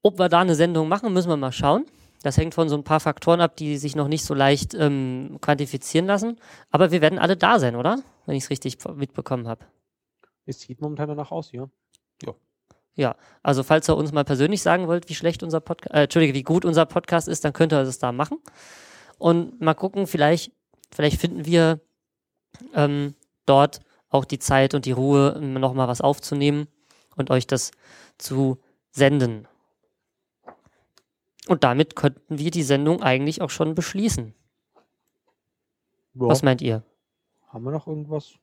Ob 0.04 0.20
wir 0.20 0.30
da 0.30 0.42
eine 0.42 0.56
Sendung 0.56 0.88
machen, 0.88 1.12
müssen 1.12 1.30
wir 1.30 1.38
mal 1.38 1.52
schauen. 1.52 1.86
Das 2.24 2.38
hängt 2.38 2.56
von 2.56 2.68
so 2.68 2.76
ein 2.76 2.84
paar 2.84 3.00
Faktoren 3.00 3.42
ab, 3.42 3.56
die 3.56 3.78
sich 3.78 3.96
noch 3.96 4.08
nicht 4.08 4.26
so 4.26 4.34
leicht 4.34 4.74
ähm, 4.74 5.38
quantifizieren 5.42 6.08
lassen. 6.08 6.38
Aber 6.72 6.92
wir 6.92 7.02
werden 7.02 7.20
alle 7.20 7.38
da 7.38 7.60
sein, 7.60 7.76
oder? 7.76 8.00
Wenn 8.26 8.36
ich 8.36 8.46
es 8.46 8.50
richtig 8.50 8.78
mitbekommen 8.96 9.48
habe. 9.48 9.66
Es 10.46 10.62
sieht 10.62 10.82
momentan 10.82 11.10
danach 11.10 11.32
aus, 11.32 11.52
ja. 11.52 11.70
Ja, 12.98 13.16
also 13.44 13.62
falls 13.62 13.88
ihr 13.88 13.96
uns 13.96 14.12
mal 14.12 14.26
persönlich 14.26 14.64
sagen 14.64 14.88
wollt, 14.88 15.08
wie 15.08 15.14
schlecht 15.14 15.44
unser 15.44 15.60
Podcast, 15.60 15.94
äh, 15.94 16.04
Entschuldige, 16.04 16.34
wie 16.34 16.42
gut 16.42 16.66
unser 16.66 16.88
Podcast 16.88 17.28
ist, 17.28 17.46
dann 17.46 17.54
könnt 17.54 17.72
ihr 17.72 17.84
das 17.84 18.00
da 18.00 18.12
machen. 18.12 18.40
Und 19.20 19.62
mal 19.62 19.76
gucken, 19.76 20.08
vielleicht, 20.08 20.52
vielleicht 20.92 21.22
finden 21.22 21.46
wir 21.46 21.80
ähm, 22.74 23.14
dort 23.46 23.82
auch 24.10 24.26
die 24.26 24.40
Zeit 24.40 24.74
und 24.74 24.86
die 24.86 24.94
Ruhe, 24.94 25.40
nochmal 25.40 25.88
was 25.88 26.02
aufzunehmen 26.02 26.68
und 27.16 27.30
euch 27.30 27.46
das 27.46 27.70
zu 28.18 28.58
senden. 28.90 29.48
Und 31.48 31.64
damit 31.64 31.96
könnten 31.96 32.38
wir 32.40 32.52
die 32.52 32.64
Sendung 32.64 33.02
eigentlich 33.02 33.42
auch 33.42 33.50
schon 33.50 33.74
beschließen. 33.76 34.34
ja. 34.76 34.82
Was 36.14 36.44
meint 36.44 36.62
ihr? 36.62 36.84
Haben 37.50 37.64
wir 37.64 37.72
noch 37.72 37.88
irgendwas? 37.88 38.34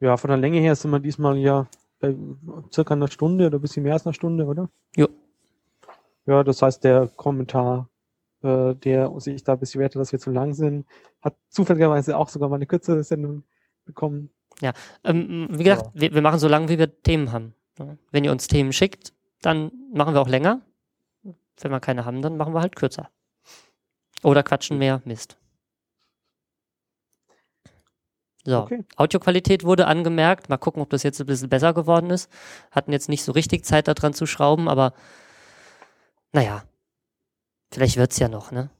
Ja, 0.00 0.16
von 0.16 0.28
der 0.28 0.38
Länge 0.38 0.60
her 0.60 0.74
sind 0.76 0.90
wir 0.90 1.00
diesmal 1.00 1.36
ja 1.36 1.66
bei 2.00 2.14
circa 2.72 2.94
einer 2.94 3.08
Stunde 3.08 3.46
oder 3.46 3.58
ein 3.58 3.60
bisschen 3.60 3.82
mehr 3.82 3.92
als 3.92 4.06
einer 4.06 4.14
Stunde, 4.14 4.46
oder? 4.46 4.70
Jo. 4.96 5.08
Ja, 6.26 6.42
das 6.42 6.62
heißt, 6.62 6.82
der 6.84 7.08
Kommentar, 7.08 7.88
äh, 8.42 8.74
der 8.76 9.12
sich 9.20 9.44
da 9.44 9.56
beschwerte, 9.56 9.98
dass 9.98 10.12
wir 10.12 10.18
zu 10.18 10.30
lang 10.30 10.54
sind, 10.54 10.86
hat 11.20 11.36
zufälligerweise 11.50 12.16
auch 12.16 12.28
sogar 12.30 12.48
mal 12.48 12.56
eine 12.56 12.66
kürzere 12.66 13.04
Sendung 13.04 13.42
bekommen. 13.84 14.30
Ähm, 15.04 15.48
wie 15.50 15.64
gesagt, 15.64 15.86
Ja. 15.94 16.00
wir, 16.00 16.14
wir 16.14 16.22
machen 16.22 16.38
so 16.38 16.48
lange, 16.48 16.68
wie 16.70 16.78
wir 16.78 17.02
Themen 17.02 17.32
haben. 17.32 17.54
Ja. 17.78 17.96
Wenn 18.10 18.24
ihr 18.24 18.32
uns 18.32 18.46
Themen 18.46 18.72
schickt, 18.72 19.12
dann 19.42 19.70
machen 19.92 20.14
wir 20.14 20.20
auch 20.22 20.28
länger. 20.28 20.60
Wenn 21.62 21.70
wir 21.70 21.80
keine 21.80 22.04
haben, 22.04 22.22
dann 22.22 22.36
machen 22.36 22.54
wir 22.54 22.60
halt 22.60 22.76
kürzer. 22.76 23.10
Oder 24.22 24.42
quatschen 24.42 24.78
mehr 24.78 25.00
Mist. 25.04 25.38
So, 28.44 28.62
Okay. 28.62 28.84
Audioqualität 28.96 29.64
wurde 29.64 29.86
angemerkt. 29.86 30.48
Mal 30.48 30.56
gucken, 30.56 30.82
ob 30.82 30.90
das 30.90 31.02
jetzt 31.02 31.20
ein 31.20 31.26
bisschen 31.26 31.48
besser 31.48 31.74
geworden 31.74 32.10
ist. 32.10 32.30
Hatten 32.70 32.92
jetzt 32.92 33.08
nicht 33.08 33.22
so 33.22 33.32
richtig 33.32 33.64
Zeit 33.64 33.88
daran 33.88 34.14
zu 34.14 34.26
schrauben, 34.26 34.68
aber 34.68 34.94
naja, 36.32 36.62
vielleicht 37.70 37.96
wird's 37.96 38.18
ja 38.18 38.28
noch, 38.28 38.50
ne? 38.50 38.70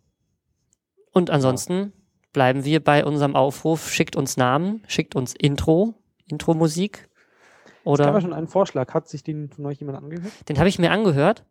Und 1.12 1.30
ansonsten 1.30 1.92
bleiben 2.32 2.64
wir 2.64 2.82
bei 2.82 3.04
unserem 3.04 3.34
Aufruf, 3.34 3.90
schickt 3.90 4.16
uns 4.16 4.36
Namen, 4.36 4.82
schickt 4.86 5.16
uns 5.16 5.34
Intro, 5.34 5.94
Intro-Musik. 6.26 7.08
Es 7.08 7.74
gab 7.84 7.84
ja 7.84 7.90
Oder 8.10 8.20
schon 8.20 8.32
einen 8.32 8.46
Vorschlag. 8.46 8.94
Hat 8.94 9.08
sich 9.08 9.24
den 9.24 9.50
von 9.50 9.66
euch 9.66 9.80
jemand 9.80 9.98
angehört? 9.98 10.32
den 10.48 10.58
habe 10.58 10.68
ich 10.68 10.78
mir 10.78 10.92
angehört. 10.92 11.44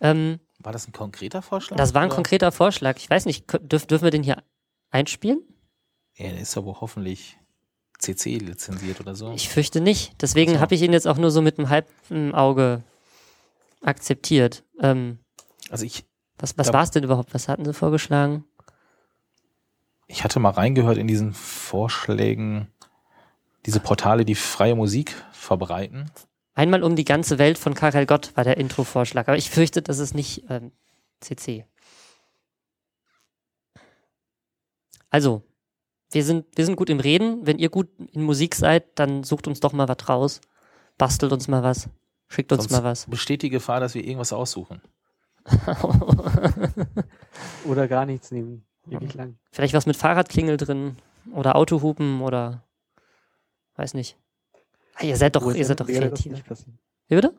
Ähm, 0.00 0.40
War 0.58 0.72
das 0.72 0.88
ein 0.88 0.92
konkreter 0.92 1.42
Vorschlag? 1.42 1.76
das 1.76 1.94
war 1.94 2.02
ein 2.02 2.08
oder? 2.08 2.16
konkreter 2.16 2.52
Vorschlag. 2.52 2.96
Ich 2.96 3.08
weiß 3.08 3.26
nicht, 3.26 3.44
dürf, 3.60 3.86
dürfen 3.86 4.04
wir 4.04 4.10
den 4.10 4.22
hier 4.22 4.42
einspielen? 4.90 5.40
Ja, 6.14 6.30
der 6.30 6.40
ist 6.40 6.56
aber 6.56 6.80
hoffentlich 6.80 7.38
CC 7.98 8.38
lizenziert 8.38 9.00
oder 9.00 9.14
so. 9.14 9.32
Ich 9.32 9.48
fürchte 9.48 9.80
nicht. 9.80 10.20
Deswegen 10.20 10.52
Ach 10.52 10.56
so. 10.56 10.60
habe 10.60 10.74
ich 10.74 10.82
ihn 10.82 10.92
jetzt 10.92 11.06
auch 11.06 11.18
nur 11.18 11.30
so 11.30 11.42
mit 11.42 11.58
einem 11.58 11.68
halben 11.68 12.34
Auge 12.34 12.82
akzeptiert. 13.82 14.64
Ähm, 14.80 15.18
also 15.70 15.84
ich, 15.84 16.04
was 16.38 16.56
was 16.58 16.72
war 16.72 16.82
es 16.82 16.90
denn 16.90 17.04
überhaupt? 17.04 17.34
Was 17.34 17.48
hatten 17.48 17.64
sie 17.64 17.74
vorgeschlagen? 17.74 18.44
ich 20.08 20.24
hatte 20.24 20.38
mal 20.38 20.50
reingehört 20.50 20.98
in 20.98 21.08
diesen 21.08 21.34
Vorschlägen, 21.34 22.68
diese 23.66 23.80
Portale, 23.80 24.24
die 24.24 24.36
freie 24.36 24.76
Musik 24.76 25.14
verbreiten. 25.32 26.10
Einmal 26.56 26.82
um 26.82 26.96
die 26.96 27.04
ganze 27.04 27.38
Welt 27.38 27.58
von 27.58 27.74
Karel 27.74 28.06
Gott 28.06 28.34
war 28.34 28.42
der 28.42 28.56
Intro-Vorschlag. 28.56 29.28
Aber 29.28 29.36
ich 29.36 29.50
fürchte, 29.50 29.82
das 29.82 29.98
ist 29.98 30.14
nicht 30.14 30.44
ähm, 30.48 30.72
CC. 31.20 31.66
Also, 35.10 35.42
wir 36.12 36.24
sind, 36.24 36.46
wir 36.56 36.64
sind 36.64 36.76
gut 36.76 36.88
im 36.88 36.98
Reden. 36.98 37.46
Wenn 37.46 37.58
ihr 37.58 37.68
gut 37.68 37.90
in 38.10 38.22
Musik 38.22 38.54
seid, 38.54 38.98
dann 38.98 39.22
sucht 39.22 39.46
uns 39.46 39.60
doch 39.60 39.74
mal 39.74 39.86
was 39.86 40.08
raus. 40.08 40.40
Bastelt 40.96 41.30
uns 41.30 41.46
mal 41.46 41.62
was. 41.62 41.90
Schickt 42.28 42.50
uns 42.50 42.62
Sonst 42.64 42.72
mal 42.72 42.82
was. 42.84 43.04
besteht 43.04 43.42
die 43.42 43.50
Gefahr, 43.50 43.78
dass 43.80 43.94
wir 43.94 44.02
irgendwas 44.02 44.32
aussuchen. 44.32 44.80
Oder 47.66 47.86
gar 47.86 48.06
nichts 48.06 48.30
nehmen? 48.30 48.64
Ewig 48.88 49.12
lang. 49.12 49.38
Vielleicht 49.52 49.74
was 49.74 49.84
mit 49.84 49.96
Fahrradklingel 49.96 50.56
drin 50.56 50.96
oder 51.32 51.56
Autohupen 51.56 52.22
oder 52.22 52.64
weiß 53.74 53.94
nicht. 53.94 54.16
Ah, 54.98 55.04
ihr 55.04 55.16
seid 55.16 55.36
doch, 55.36 55.44
Wo 55.44 55.50
ihr 55.50 55.64
seid 55.64 55.78
doch 55.80 55.86
kreativ. 55.86 56.32
nicht 56.32 56.46
passieren. 56.46 56.78
Wie 57.08 57.16
bitte? 57.16 57.34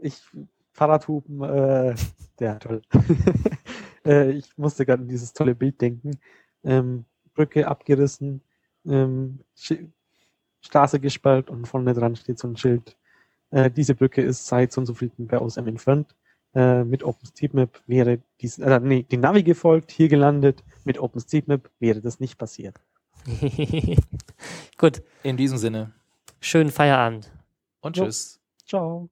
Ich, 0.00 0.20
Fahrradhupen, 0.72 1.42
äh, 1.42 1.94
ja, 2.40 2.56
toll. 2.58 2.82
äh, 4.04 4.30
ich 4.32 4.56
musste 4.58 4.84
gerade 4.84 5.02
an 5.02 5.08
dieses 5.08 5.32
tolle 5.32 5.54
Bild 5.54 5.80
denken. 5.80 6.18
Ähm, 6.64 7.04
Brücke 7.34 7.68
abgerissen, 7.68 8.42
ähm, 8.86 9.40
Straße 10.60 10.98
gespalten 10.98 11.54
und 11.54 11.66
vorne 11.66 11.94
dran 11.94 12.16
steht 12.16 12.38
so 12.38 12.48
ein 12.48 12.56
Schild. 12.56 12.96
Äh, 13.50 13.70
diese 13.70 13.94
Brücke 13.94 14.22
ist 14.22 14.46
seit 14.46 14.72
so 14.72 14.80
und 14.80 14.86
so 14.86 14.94
viel 14.94 15.12
bei 15.18 15.38
OSM 15.40 15.68
entfernt. 15.68 16.16
Äh, 16.54 16.82
mit 16.84 17.04
OpenStreetMap 17.04 17.82
wäre 17.86 18.20
dies, 18.40 18.58
äh, 18.58 18.80
nee, 18.80 19.04
die 19.08 19.18
Navi 19.18 19.42
gefolgt, 19.44 19.92
hier 19.92 20.08
gelandet. 20.08 20.64
Mit 20.84 20.98
OpenStreetMap 20.98 21.70
wäre 21.78 22.00
das 22.00 22.18
nicht 22.18 22.36
passiert. 22.38 22.80
Gut, 24.78 25.02
In 25.22 25.36
diesem 25.36 25.58
Sinne 25.58 25.92
schönen 26.40 26.70
Feierabend. 26.70 27.30
und 27.80 27.96
Jo. 27.96 28.04
tschüss. 28.04 28.40
Ciao. 28.66 29.04